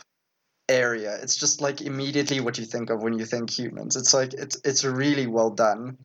area. 0.69 1.19
It's 1.23 1.37
just 1.37 1.61
like 1.61 1.81
immediately 1.81 2.41
what 2.41 2.59
you 2.59 2.65
think 2.65 2.91
of 2.91 3.03
when 3.03 3.19
you 3.19 3.25
think 3.25 3.51
humans. 3.51 3.97
It's 3.97 4.15
like 4.15 4.35
it's 4.35 4.61
it's 4.65 4.85
really 4.85 5.27
well 5.27 5.51
done. 5.51 5.99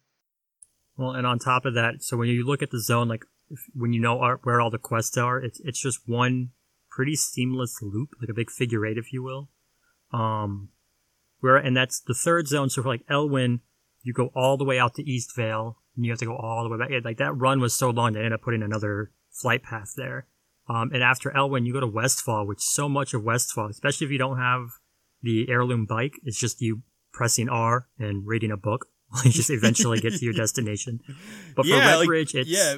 Well, 0.97 1.11
and 1.11 1.25
on 1.25 1.39
top 1.39 1.65
of 1.65 1.75
that, 1.75 2.03
so 2.03 2.17
when 2.17 2.27
you 2.27 2.45
look 2.45 2.61
at 2.61 2.71
the 2.71 2.81
zone, 2.81 3.07
like 3.07 3.25
if, 3.49 3.61
when 3.73 3.93
you 3.93 4.01
know 4.01 4.17
where 4.43 4.59
all 4.59 4.69
the 4.69 4.77
quests 4.77 5.17
are, 5.17 5.39
it's 5.39 5.59
it's 5.61 5.81
just 5.81 6.01
one 6.07 6.49
pretty 6.89 7.15
seamless 7.15 7.77
loop, 7.81 8.09
like 8.19 8.29
a 8.29 8.33
big 8.33 8.51
figure 8.51 8.85
eight, 8.85 8.97
if 8.97 9.13
you 9.13 9.23
will. 9.23 9.49
Um, 10.11 10.69
where 11.39 11.55
and 11.55 11.75
that's 11.75 12.01
the 12.01 12.13
third 12.13 12.47
zone. 12.47 12.69
So 12.69 12.81
for 12.81 12.89
like 12.89 13.05
Elwynn, 13.07 13.61
you 14.03 14.13
go 14.13 14.31
all 14.35 14.57
the 14.57 14.65
way 14.65 14.79
out 14.79 14.95
to 14.95 15.03
Eastvale, 15.03 15.75
and 15.95 16.05
you 16.05 16.11
have 16.11 16.19
to 16.19 16.25
go 16.25 16.35
all 16.35 16.63
the 16.63 16.69
way 16.69 16.77
back. 16.77 17.05
Like 17.05 17.17
that 17.17 17.33
run 17.33 17.61
was 17.61 17.75
so 17.75 17.89
long, 17.89 18.13
they 18.13 18.19
ended 18.19 18.33
up 18.33 18.41
putting 18.41 18.63
another 18.63 19.11
flight 19.31 19.63
path 19.63 19.93
there. 19.95 20.27
Um, 20.69 20.91
and 20.93 21.01
after 21.03 21.31
Elwynn, 21.31 21.65
you 21.65 21.73
go 21.73 21.79
to 21.79 21.87
Westfall, 21.87 22.45
which 22.45 22.59
so 22.61 22.87
much 22.87 23.13
of 23.13 23.23
Westfall, 23.23 23.67
especially 23.69 24.05
if 24.05 24.11
you 24.11 24.17
don't 24.19 24.37
have 24.37 24.67
the 25.21 25.47
heirloom 25.49 25.85
bike, 25.85 26.13
it's 26.23 26.39
just 26.39 26.61
you 26.61 26.83
pressing 27.11 27.49
R 27.49 27.87
and 27.97 28.25
reading 28.27 28.51
a 28.51 28.57
book. 28.57 28.85
you 29.25 29.31
just 29.31 29.49
eventually 29.49 29.99
get 29.99 30.13
to 30.13 30.23
your 30.23 30.33
destination. 30.43 30.99
But 31.55 31.63
for 31.65 31.69
Yeah, 31.69 31.87
Red 31.87 31.95
like- 31.97 32.09
Ridge, 32.09 32.35
it's 32.35 32.49
yeah. 32.49 32.75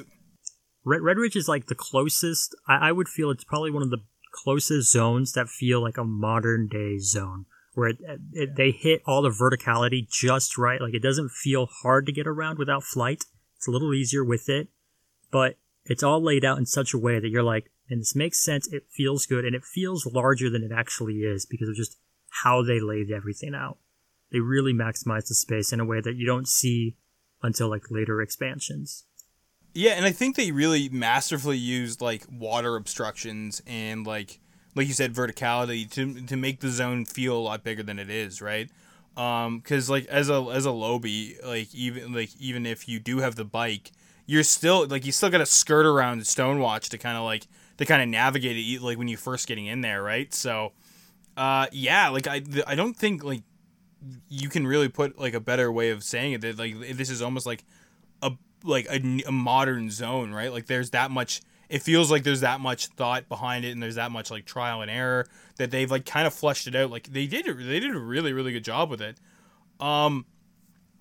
Red, 0.84 1.02
Redridge 1.02 1.36
is 1.36 1.46
like 1.48 1.66
the 1.66 1.74
closest. 1.76 2.56
I, 2.66 2.88
I 2.88 2.92
would 2.92 3.08
feel 3.08 3.30
it's 3.30 3.44
probably 3.44 3.70
one 3.70 3.82
of 3.84 3.90
the 3.90 4.02
closest 4.32 4.90
zones 4.90 5.32
that 5.32 5.48
feel 5.48 5.80
like 5.82 5.98
a 5.98 6.02
modern 6.04 6.66
day 6.66 6.98
zone, 6.98 7.44
where 7.74 7.90
it, 7.90 7.98
it, 8.32 8.56
they 8.56 8.70
hit 8.72 9.02
all 9.06 9.22
the 9.22 9.28
verticality 9.28 10.08
just 10.10 10.56
right. 10.58 10.80
Like 10.80 10.94
it 10.94 11.02
doesn't 11.02 11.30
feel 11.30 11.66
hard 11.82 12.06
to 12.06 12.12
get 12.12 12.26
around 12.26 12.58
without 12.58 12.82
flight. 12.82 13.24
It's 13.58 13.68
a 13.68 13.70
little 13.70 13.94
easier 13.94 14.24
with 14.24 14.48
it, 14.48 14.68
but 15.30 15.56
it's 15.84 16.02
all 16.02 16.20
laid 16.20 16.44
out 16.44 16.58
in 16.58 16.66
such 16.66 16.94
a 16.94 16.98
way 16.98 17.20
that 17.20 17.28
you're 17.28 17.42
like, 17.44 17.70
and 17.92 18.00
this 18.00 18.16
makes 18.16 18.42
sense. 18.42 18.66
It 18.72 18.86
feels 18.90 19.26
good, 19.26 19.44
and 19.44 19.54
it 19.54 19.64
feels 19.64 20.06
larger 20.06 20.48
than 20.50 20.62
it 20.62 20.72
actually 20.74 21.20
is 21.20 21.46
because 21.46 21.68
of 21.68 21.76
just 21.76 21.98
how 22.42 22.62
they 22.62 22.80
laid 22.80 23.10
everything 23.10 23.54
out. 23.54 23.78
They 24.32 24.40
really 24.40 24.72
maximize 24.72 25.28
the 25.28 25.34
space 25.34 25.72
in 25.72 25.80
a 25.80 25.84
way 25.84 26.00
that 26.00 26.16
you 26.16 26.26
don't 26.26 26.48
see 26.48 26.96
until 27.42 27.68
like 27.68 27.90
later 27.90 28.22
expansions. 28.22 29.04
Yeah, 29.74 29.92
and 29.92 30.06
I 30.06 30.12
think 30.12 30.36
they 30.36 30.52
really 30.52 30.88
masterfully 30.88 31.58
used 31.58 32.00
like 32.00 32.24
water 32.30 32.76
obstructions 32.76 33.62
and 33.66 34.06
like 34.06 34.40
like 34.74 34.86
you 34.86 34.94
said 34.94 35.14
verticality 35.14 35.90
to 35.92 36.26
to 36.26 36.36
make 36.36 36.60
the 36.60 36.70
zone 36.70 37.04
feel 37.04 37.36
a 37.36 37.40
lot 37.40 37.64
bigger 37.64 37.82
than 37.82 37.98
it 37.98 38.10
is, 38.10 38.40
right? 38.40 38.70
Um 39.16 39.60
cuz 39.60 39.90
like 39.90 40.06
as 40.06 40.30
a 40.30 40.46
as 40.52 40.66
a 40.66 40.70
lowbie, 40.70 41.44
like 41.44 41.74
even 41.74 42.12
like 42.12 42.30
even 42.38 42.64
if 42.64 42.88
you 42.88 43.00
do 43.00 43.18
have 43.18 43.36
the 43.36 43.44
bike, 43.44 43.92
you're 44.26 44.42
still 44.42 44.86
like 44.86 45.04
you 45.04 45.12
still 45.12 45.30
got 45.30 45.38
to 45.38 45.46
skirt 45.46 45.86
around 45.86 46.20
Stonewatch 46.20 46.88
to 46.90 46.98
kind 46.98 47.16
of 47.16 47.24
like 47.24 47.46
to 47.78 47.86
kind 47.86 48.02
of 48.02 48.08
navigate 48.08 48.56
it 48.56 48.82
like 48.82 48.98
when 48.98 49.08
you're 49.08 49.18
first 49.18 49.46
getting 49.46 49.66
in 49.66 49.80
there, 49.80 50.02
right? 50.02 50.32
So 50.32 50.72
uh 51.36 51.66
yeah, 51.72 52.08
like 52.08 52.26
I 52.26 52.42
I 52.66 52.74
don't 52.74 52.96
think 52.96 53.24
like 53.24 53.42
you 54.28 54.48
can 54.48 54.66
really 54.66 54.88
put 54.88 55.18
like 55.18 55.34
a 55.34 55.40
better 55.40 55.70
way 55.70 55.90
of 55.90 56.02
saying 56.02 56.32
it 56.32 56.40
that 56.42 56.58
like 56.58 56.78
this 56.96 57.10
is 57.10 57.22
almost 57.22 57.46
like 57.46 57.64
a 58.20 58.32
like 58.64 58.86
a 58.90 59.32
modern 59.32 59.90
zone 59.90 60.32
right? 60.32 60.52
Like 60.52 60.66
there's 60.66 60.90
that 60.90 61.10
much 61.10 61.40
it 61.68 61.82
feels 61.82 62.10
like 62.10 62.22
there's 62.22 62.40
that 62.42 62.60
much 62.60 62.88
thought 62.88 63.28
behind 63.30 63.64
it 63.64 63.70
and 63.70 63.82
there's 63.82 63.94
that 63.94 64.12
much 64.12 64.30
like 64.30 64.44
trial 64.44 64.82
and 64.82 64.90
error 64.90 65.26
that 65.56 65.70
they've 65.70 65.90
like 65.90 66.04
kind 66.04 66.26
of 66.26 66.34
fleshed 66.34 66.66
it 66.66 66.74
out. 66.74 66.90
Like 66.90 67.04
they 67.04 67.26
did 67.26 67.46
they 67.46 67.80
did 67.80 67.94
a 67.94 67.98
really 67.98 68.32
really 68.32 68.52
good 68.52 68.64
job 68.64 68.90
with 68.90 69.00
it. 69.00 69.16
Um 69.80 70.26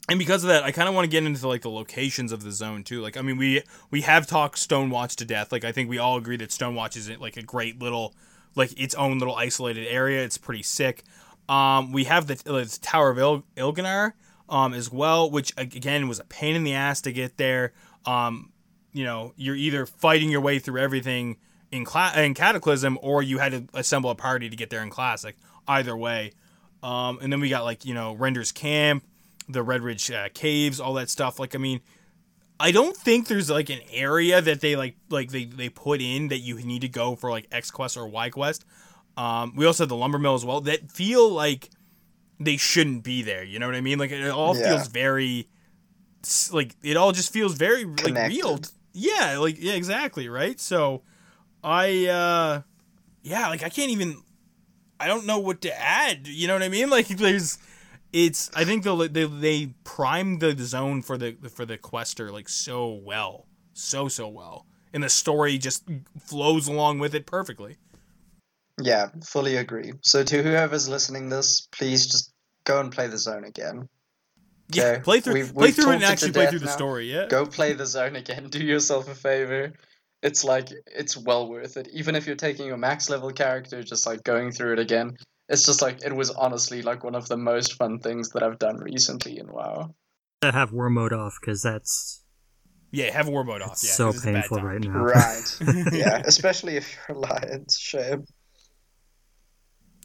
and 0.09 0.19
because 0.19 0.43
of 0.43 0.49
that 0.49 0.63
i 0.63 0.71
kind 0.71 0.89
of 0.89 0.95
want 0.95 1.05
to 1.05 1.09
get 1.09 1.23
into 1.23 1.47
like 1.47 1.61
the 1.61 1.69
locations 1.69 2.31
of 2.31 2.43
the 2.43 2.51
zone 2.51 2.83
too. 2.83 3.01
Like 3.01 3.17
i 3.17 3.21
mean 3.21 3.37
we 3.37 3.63
we 3.89 4.01
have 4.01 4.27
talked 4.27 4.55
stonewatch 4.57 5.15
to 5.17 5.25
death. 5.25 5.51
Like 5.51 5.63
i 5.63 5.71
think 5.71 5.89
we 5.89 5.97
all 5.97 6.17
agree 6.17 6.37
that 6.37 6.49
stonewatch 6.49 6.95
is 6.97 7.09
like 7.19 7.37
a 7.37 7.43
great 7.43 7.79
little 7.79 8.13
like 8.55 8.77
its 8.79 8.95
own 8.95 9.19
little 9.19 9.35
isolated 9.35 9.87
area. 9.87 10.23
It's 10.23 10.37
pretty 10.37 10.63
sick. 10.63 11.03
Um, 11.49 11.91
we 11.91 12.05
have 12.05 12.27
the, 12.27 12.79
Tower 12.81 13.09
of 13.09 13.19
Il- 13.19 13.43
Ilgalar 13.57 14.13
um, 14.49 14.73
as 14.73 14.91
well, 14.91 15.29
which 15.29 15.53
again 15.57 16.07
was 16.07 16.19
a 16.19 16.25
pain 16.25 16.55
in 16.55 16.63
the 16.63 16.73
ass 16.73 17.01
to 17.01 17.11
get 17.11 17.37
there. 17.37 17.73
Um, 18.05 18.51
you 18.93 19.03
know, 19.03 19.33
you're 19.35 19.55
either 19.55 19.85
fighting 19.85 20.29
your 20.29 20.41
way 20.41 20.59
through 20.59 20.81
everything 20.81 21.37
in 21.71 21.85
in 22.15 22.33
Cataclysm, 22.33 22.97
or 23.01 23.23
you 23.23 23.39
had 23.39 23.51
to 23.51 23.67
assemble 23.73 24.09
a 24.09 24.15
party 24.15 24.49
to 24.49 24.55
get 24.55 24.69
there 24.69 24.83
in 24.83 24.89
Classic. 24.89 25.35
Either 25.67 25.95
way, 25.95 26.31
um, 26.83 27.19
and 27.21 27.31
then 27.31 27.39
we 27.39 27.47
got 27.49 27.63
like 27.63 27.85
you 27.85 27.93
know 27.93 28.13
Render's 28.13 28.51
Camp, 28.51 29.03
the 29.49 29.63
Redridge 29.63 30.13
uh, 30.13 30.29
Caves, 30.33 30.79
all 30.79 30.93
that 30.95 31.09
stuff. 31.09 31.39
Like, 31.39 31.55
I 31.55 31.57
mean, 31.57 31.81
I 32.59 32.71
don't 32.71 32.95
think 32.95 33.27
there's 33.27 33.49
like 33.49 33.69
an 33.69 33.79
area 33.91 34.41
that 34.41 34.61
they 34.61 34.75
like 34.75 34.95
like 35.09 35.31
they, 35.31 35.45
they 35.45 35.69
put 35.69 36.01
in 36.01 36.27
that 36.29 36.39
you 36.39 36.55
need 36.61 36.81
to 36.81 36.89
go 36.89 37.15
for 37.15 37.29
like 37.31 37.47
X 37.51 37.71
quest 37.71 37.97
or 37.97 38.07
Y 38.07 38.29
quest. 38.29 38.65
Um, 39.17 39.55
we 39.55 39.65
also 39.65 39.83
have 39.83 39.89
the 39.89 39.95
lumber 39.95 40.19
mill 40.19 40.35
as 40.35 40.45
well 40.45 40.61
that 40.61 40.91
feel 40.91 41.29
like 41.29 41.69
they 42.39 42.57
shouldn't 42.57 43.03
be 43.03 43.21
there. 43.23 43.43
You 43.43 43.59
know 43.59 43.65
what 43.65 43.75
I 43.75 43.81
mean? 43.81 43.99
Like 43.99 44.11
it 44.11 44.29
all 44.29 44.55
Yeah. 44.55 44.69
feels 44.69 44.87
very 44.87 45.47
like 46.51 46.75
it 46.83 46.97
all 46.97 47.11
just 47.11 47.33
feels 47.33 47.55
very 47.55 47.83
like 47.85 47.97
Connected. 48.03 48.35
real. 48.37 48.59
Yeah, 48.93 49.37
like 49.39 49.55
yeah, 49.59 49.73
exactly, 49.73 50.29
right? 50.29 50.59
So 50.59 51.01
I 51.63 52.05
uh 52.07 52.61
yeah, 53.23 53.47
like 53.49 53.63
I 53.63 53.69
can't 53.69 53.91
even 53.91 54.17
I 54.99 55.07
don't 55.07 55.25
know 55.25 55.39
what 55.39 55.61
to 55.61 55.81
add. 55.81 56.27
You 56.27 56.47
know 56.47 56.53
what 56.53 56.63
I 56.63 56.69
mean? 56.69 56.89
Like 56.91 57.07
there's 57.07 57.57
it's 58.13 58.49
I 58.53 58.65
think 58.65 58.83
they 58.83 59.07
they 59.07 59.25
they 59.25 59.65
primed 59.83 60.41
the 60.41 60.55
zone 60.63 61.01
for 61.01 61.17
the 61.17 61.35
for 61.53 61.65
the 61.65 61.77
quester 61.77 62.31
like 62.31 62.49
so 62.49 62.89
well. 62.93 63.47
So 63.73 64.07
so 64.07 64.27
well. 64.27 64.65
And 64.93 65.01
the 65.03 65.09
story 65.09 65.57
just 65.57 65.87
flows 66.19 66.67
along 66.67 66.99
with 66.99 67.15
it 67.15 67.25
perfectly. 67.25 67.77
Yeah, 68.81 69.07
fully 69.25 69.55
agree. 69.57 69.93
So 70.01 70.23
to 70.23 70.43
whoever's 70.43 70.89
listening 70.89 71.29
this, 71.29 71.67
please 71.71 72.07
just 72.07 72.31
go 72.65 72.79
and 72.79 72.91
play 72.91 73.07
the 73.07 73.17
zone 73.17 73.43
again. 73.45 73.87
Yeah, 74.69 74.99
play 74.99 75.19
through 75.19 75.33
we've- 75.35 75.51
play 75.53 75.67
we've 75.67 75.75
through 75.75 75.91
it 75.91 75.95
and 75.95 76.03
actually 76.03 76.31
play 76.31 76.47
through 76.47 76.59
the 76.59 76.65
now. 76.65 76.71
story, 76.71 77.11
yeah. 77.11 77.27
Go 77.27 77.45
play 77.45 77.73
the 77.73 77.85
zone 77.85 78.15
again. 78.15 78.47
Do 78.49 78.59
yourself 78.63 79.09
a 79.09 79.15
favor. 79.15 79.73
It's 80.23 80.43
like 80.43 80.69
it's 80.85 81.17
well 81.17 81.49
worth 81.49 81.77
it. 81.77 81.87
Even 81.93 82.15
if 82.15 82.27
you're 82.27 82.35
taking 82.35 82.67
your 82.67 82.77
max 82.77 83.09
level 83.09 83.31
character, 83.31 83.81
just 83.83 84.05
like 84.05 84.23
going 84.23 84.51
through 84.51 84.73
it 84.73 84.79
again. 84.79 85.17
It's 85.51 85.65
just 85.65 85.81
like 85.81 86.03
it 86.03 86.15
was 86.15 86.29
honestly 86.31 86.81
like 86.81 87.03
one 87.03 87.13
of 87.13 87.27
the 87.27 87.37
most 87.37 87.73
fun 87.73 87.99
things 87.99 88.29
that 88.29 88.41
I've 88.41 88.57
done 88.57 88.77
recently 88.77 89.37
in 89.37 89.47
WoW. 89.51 89.93
To 90.41 90.51
have 90.51 90.71
war 90.71 90.89
mode 90.89 91.13
off 91.13 91.37
because 91.39 91.61
that's 91.61 92.23
Yeah, 92.91 93.11
have 93.11 93.27
war 93.27 93.43
mode 93.43 93.61
off. 93.61 93.73
it's 93.73 93.83
Yeah, 93.83 93.91
so 93.91 94.05
'cause 94.07 94.15
it's 94.15 94.23
a 94.25 94.27
bad 94.27 94.33
painful 94.41 94.57
time. 94.57 94.65
right 94.65 94.81
now. 94.81 94.97
Right. 95.03 95.59
yeah, 95.93 96.21
especially 96.25 96.77
if 96.77 96.97
you're 97.07 97.17
Alliance. 97.17 97.77
Shame. 97.77 98.25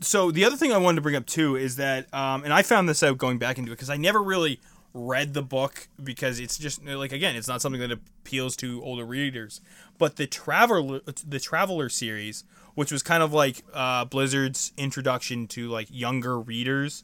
so 0.00 0.30
the 0.30 0.44
other 0.44 0.56
thing 0.56 0.72
I 0.72 0.78
wanted 0.78 0.96
to 0.96 1.00
bring 1.02 1.16
up 1.16 1.26
too 1.26 1.56
is 1.56 1.76
that, 1.76 2.12
um, 2.12 2.44
and 2.44 2.52
I 2.52 2.62
found 2.62 2.88
this 2.88 3.02
out 3.02 3.16
going 3.18 3.38
back 3.38 3.56
into 3.58 3.72
it 3.72 3.76
because 3.76 3.88
I 3.90 3.96
never 3.96 4.22
really 4.22 4.60
read 4.92 5.32
the 5.34 5.42
book 5.42 5.88
because 6.02 6.38
it's 6.40 6.58
just 6.58 6.84
like 6.84 7.12
again, 7.12 7.36
it's 7.36 7.48
not 7.48 7.62
something 7.62 7.80
that 7.80 7.92
appeals 7.92 8.56
to 8.56 8.82
older 8.82 9.04
readers. 9.06 9.60
But 9.98 10.16
the 10.16 10.26
traveler, 10.26 11.00
the 11.26 11.40
Traveler 11.40 11.88
series, 11.88 12.44
which 12.76 12.92
was 12.92 13.02
kind 13.02 13.22
of 13.22 13.32
like 13.32 13.64
uh, 13.74 14.04
Blizzard's 14.04 14.72
introduction 14.76 15.48
to 15.48 15.68
like 15.68 15.88
younger 15.90 16.38
readers, 16.38 17.02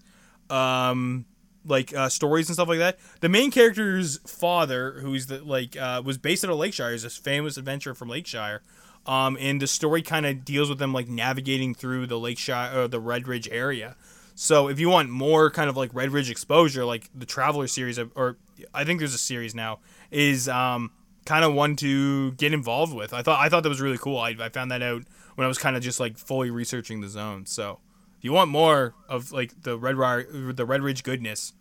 um, 0.51 1.25
like 1.65 1.95
uh, 1.95 2.09
stories 2.09 2.49
and 2.49 2.55
stuff 2.55 2.69
like 2.69 2.79
that. 2.79 2.99
The 3.21 3.31
main 3.31 3.51
character's 3.51 4.19
father, 4.19 5.01
who's 5.01 5.27
the 5.27 5.43
like, 5.43 5.77
uh, 5.77 6.03
was 6.05 6.19
based 6.19 6.45
out 6.45 6.51
of 6.51 6.59
Lakeshire, 6.59 6.91
is 6.91 7.03
this 7.03 7.17
famous 7.17 7.57
adventurer 7.57 7.95
from 7.95 8.11
Lakeshire. 8.11 8.63
Um, 9.07 9.37
and 9.41 9.61
the 9.61 9.67
story 9.67 10.03
kind 10.03 10.27
of 10.27 10.45
deals 10.45 10.69
with 10.69 10.79
them 10.79 10.93
like 10.93 11.09
navigating 11.09 11.75
through 11.75 12.07
the 12.07 12.19
Lakeshire 12.19 12.71
or 12.75 12.87
the 12.87 13.01
Redridge 13.01 13.49
area. 13.51 13.97
So 14.35 14.69
if 14.69 14.79
you 14.79 14.91
want 14.91 15.09
more 15.09 15.51
kind 15.51 15.71
of 15.71 15.77
like 15.77 15.93
Redridge 15.93 16.31
exposure, 16.31 16.85
like 16.85 17.09
the 17.15 17.27
Traveler 17.27 17.67
series, 17.67 17.99
or 17.99 18.37
I 18.75 18.85
think 18.85 18.99
there's 19.01 19.15
a 19.15 19.19
series 19.19 19.55
now, 19.55 19.81
is 20.11 20.49
um, 20.49 20.93
kind 21.25 21.45
of 21.45 21.55
one 21.55 21.77
to 21.77 22.33
get 22.33 22.53
involved 22.53 22.95
with. 22.95 23.13
I 23.13 23.23
thought 23.23 23.41
I 23.41 23.49
thought 23.49 23.63
that 23.63 23.69
was 23.69 23.81
really 23.81 23.99
cool. 23.99 24.19
I, 24.19 24.35
I 24.39 24.49
found 24.49 24.71
that 24.71 24.83
out 24.83 25.03
when 25.35 25.45
I 25.45 25.49
was 25.49 25.59
kind 25.59 25.77
of 25.77 25.83
just 25.83 26.01
like 26.01 26.19
fully 26.19 26.51
researching 26.51 27.01
the 27.01 27.09
zone. 27.09 27.47
So 27.47 27.81
if 28.19 28.25
you 28.25 28.33
want 28.33 28.51
more 28.51 28.95
of 29.09 29.33
like 29.33 29.63
the 29.63 29.79
Red 29.79 29.97
Ri- 29.97 30.53
the 30.53 30.67
Redridge 30.67 31.03
goodness, 31.03 31.53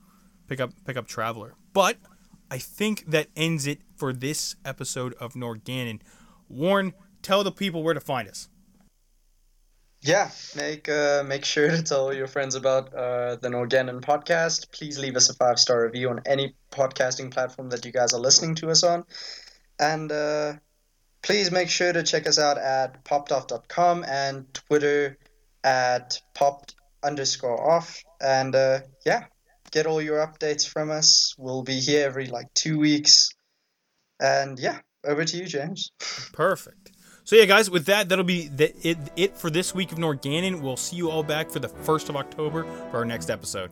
pick 0.47 0.59
up 0.59 0.72
pick 0.86 0.97
up 0.97 1.07
Traveler. 1.07 1.55
But 1.74 1.97
I 2.49 2.57
think 2.57 3.05
that 3.07 3.28
ends 3.36 3.66
it 3.68 3.80
for 3.95 4.12
this 4.12 4.55
episode 4.66 5.14
of 5.14 5.34
Norgannon. 5.34 6.01
Warren, 6.49 6.93
tell 7.22 7.43
the 7.43 7.51
people 7.51 7.82
where 7.84 7.93
to 7.93 8.01
find 8.01 8.28
us. 8.28 8.49
Yeah, 10.01 10.32
make 10.55 10.89
uh, 10.89 11.24
make 11.26 11.45
sure 11.45 11.70
to 11.70 11.84
tell 11.84 12.12
your 12.12 12.26
friends 12.26 12.55
about 12.55 12.91
uh, 12.93 13.36
the 13.36 13.49
Norgannon 13.49 14.01
podcast. 14.01 14.72
Please 14.72 14.97
leave 14.97 15.16
us 15.16 15.30
a 15.30 15.36
five 15.36 15.59
star 15.59 15.84
review 15.84 16.09
on 16.09 16.22
any 16.26 16.55
podcasting 16.72 17.30
platform 17.32 17.70
that 17.70 17.86
you 17.86 17.91
guys 17.91 18.12
are 18.12 18.20
listening 18.20 18.55
to 18.55 18.72
us 18.72 18.84
on, 18.84 19.05
and 19.82 20.11
uh, 20.11 20.53
please 21.21 21.51
make 21.51 21.69
sure 21.69 21.91
to 21.91 22.03
check 22.03 22.27
us 22.27 22.39
out 22.39 22.57
at 22.57 23.03
poppedoff.com 23.03 24.05
and 24.07 24.53
Twitter 24.53 25.17
at 25.63 26.21
popped 26.34 26.75
underscore 27.03 27.71
off. 27.71 28.03
And 28.21 28.55
uh, 28.55 28.79
yeah, 29.05 29.25
get 29.71 29.88
all 29.88 30.01
your 30.01 30.25
updates 30.25 30.67
from 30.67 30.91
us. 30.91 31.36
We'll 31.38 31.63
be 31.63 31.79
here 31.79 32.05
every 32.05 32.27
like 32.27 32.53
two 32.53 32.79
weeks. 32.79 33.32
And 34.19 34.59
yeah, 34.59 34.79
over 35.03 35.25
to 35.25 35.38
you, 35.38 35.45
James. 35.45 35.91
Perfect. 36.34 36.91
So 37.23 37.36
yeah, 37.36 37.45
guys, 37.45 37.69
with 37.69 37.86
that, 37.86 38.09
that'll 38.09 38.23
be 38.23 38.47
the, 38.47 38.73
it, 38.88 38.97
it 39.15 39.38
for 39.38 39.49
this 39.49 39.73
week 39.73 39.91
of 39.91 39.97
Norgannon. 39.97 40.61
We'll 40.61 40.77
see 40.77 40.95
you 40.95 41.09
all 41.09 41.23
back 41.23 41.49
for 41.49 41.59
the 41.59 41.69
first 41.69 42.09
of 42.09 42.15
October 42.15 42.63
for 42.91 42.97
our 42.97 43.05
next 43.05 43.29
episode. 43.29 43.71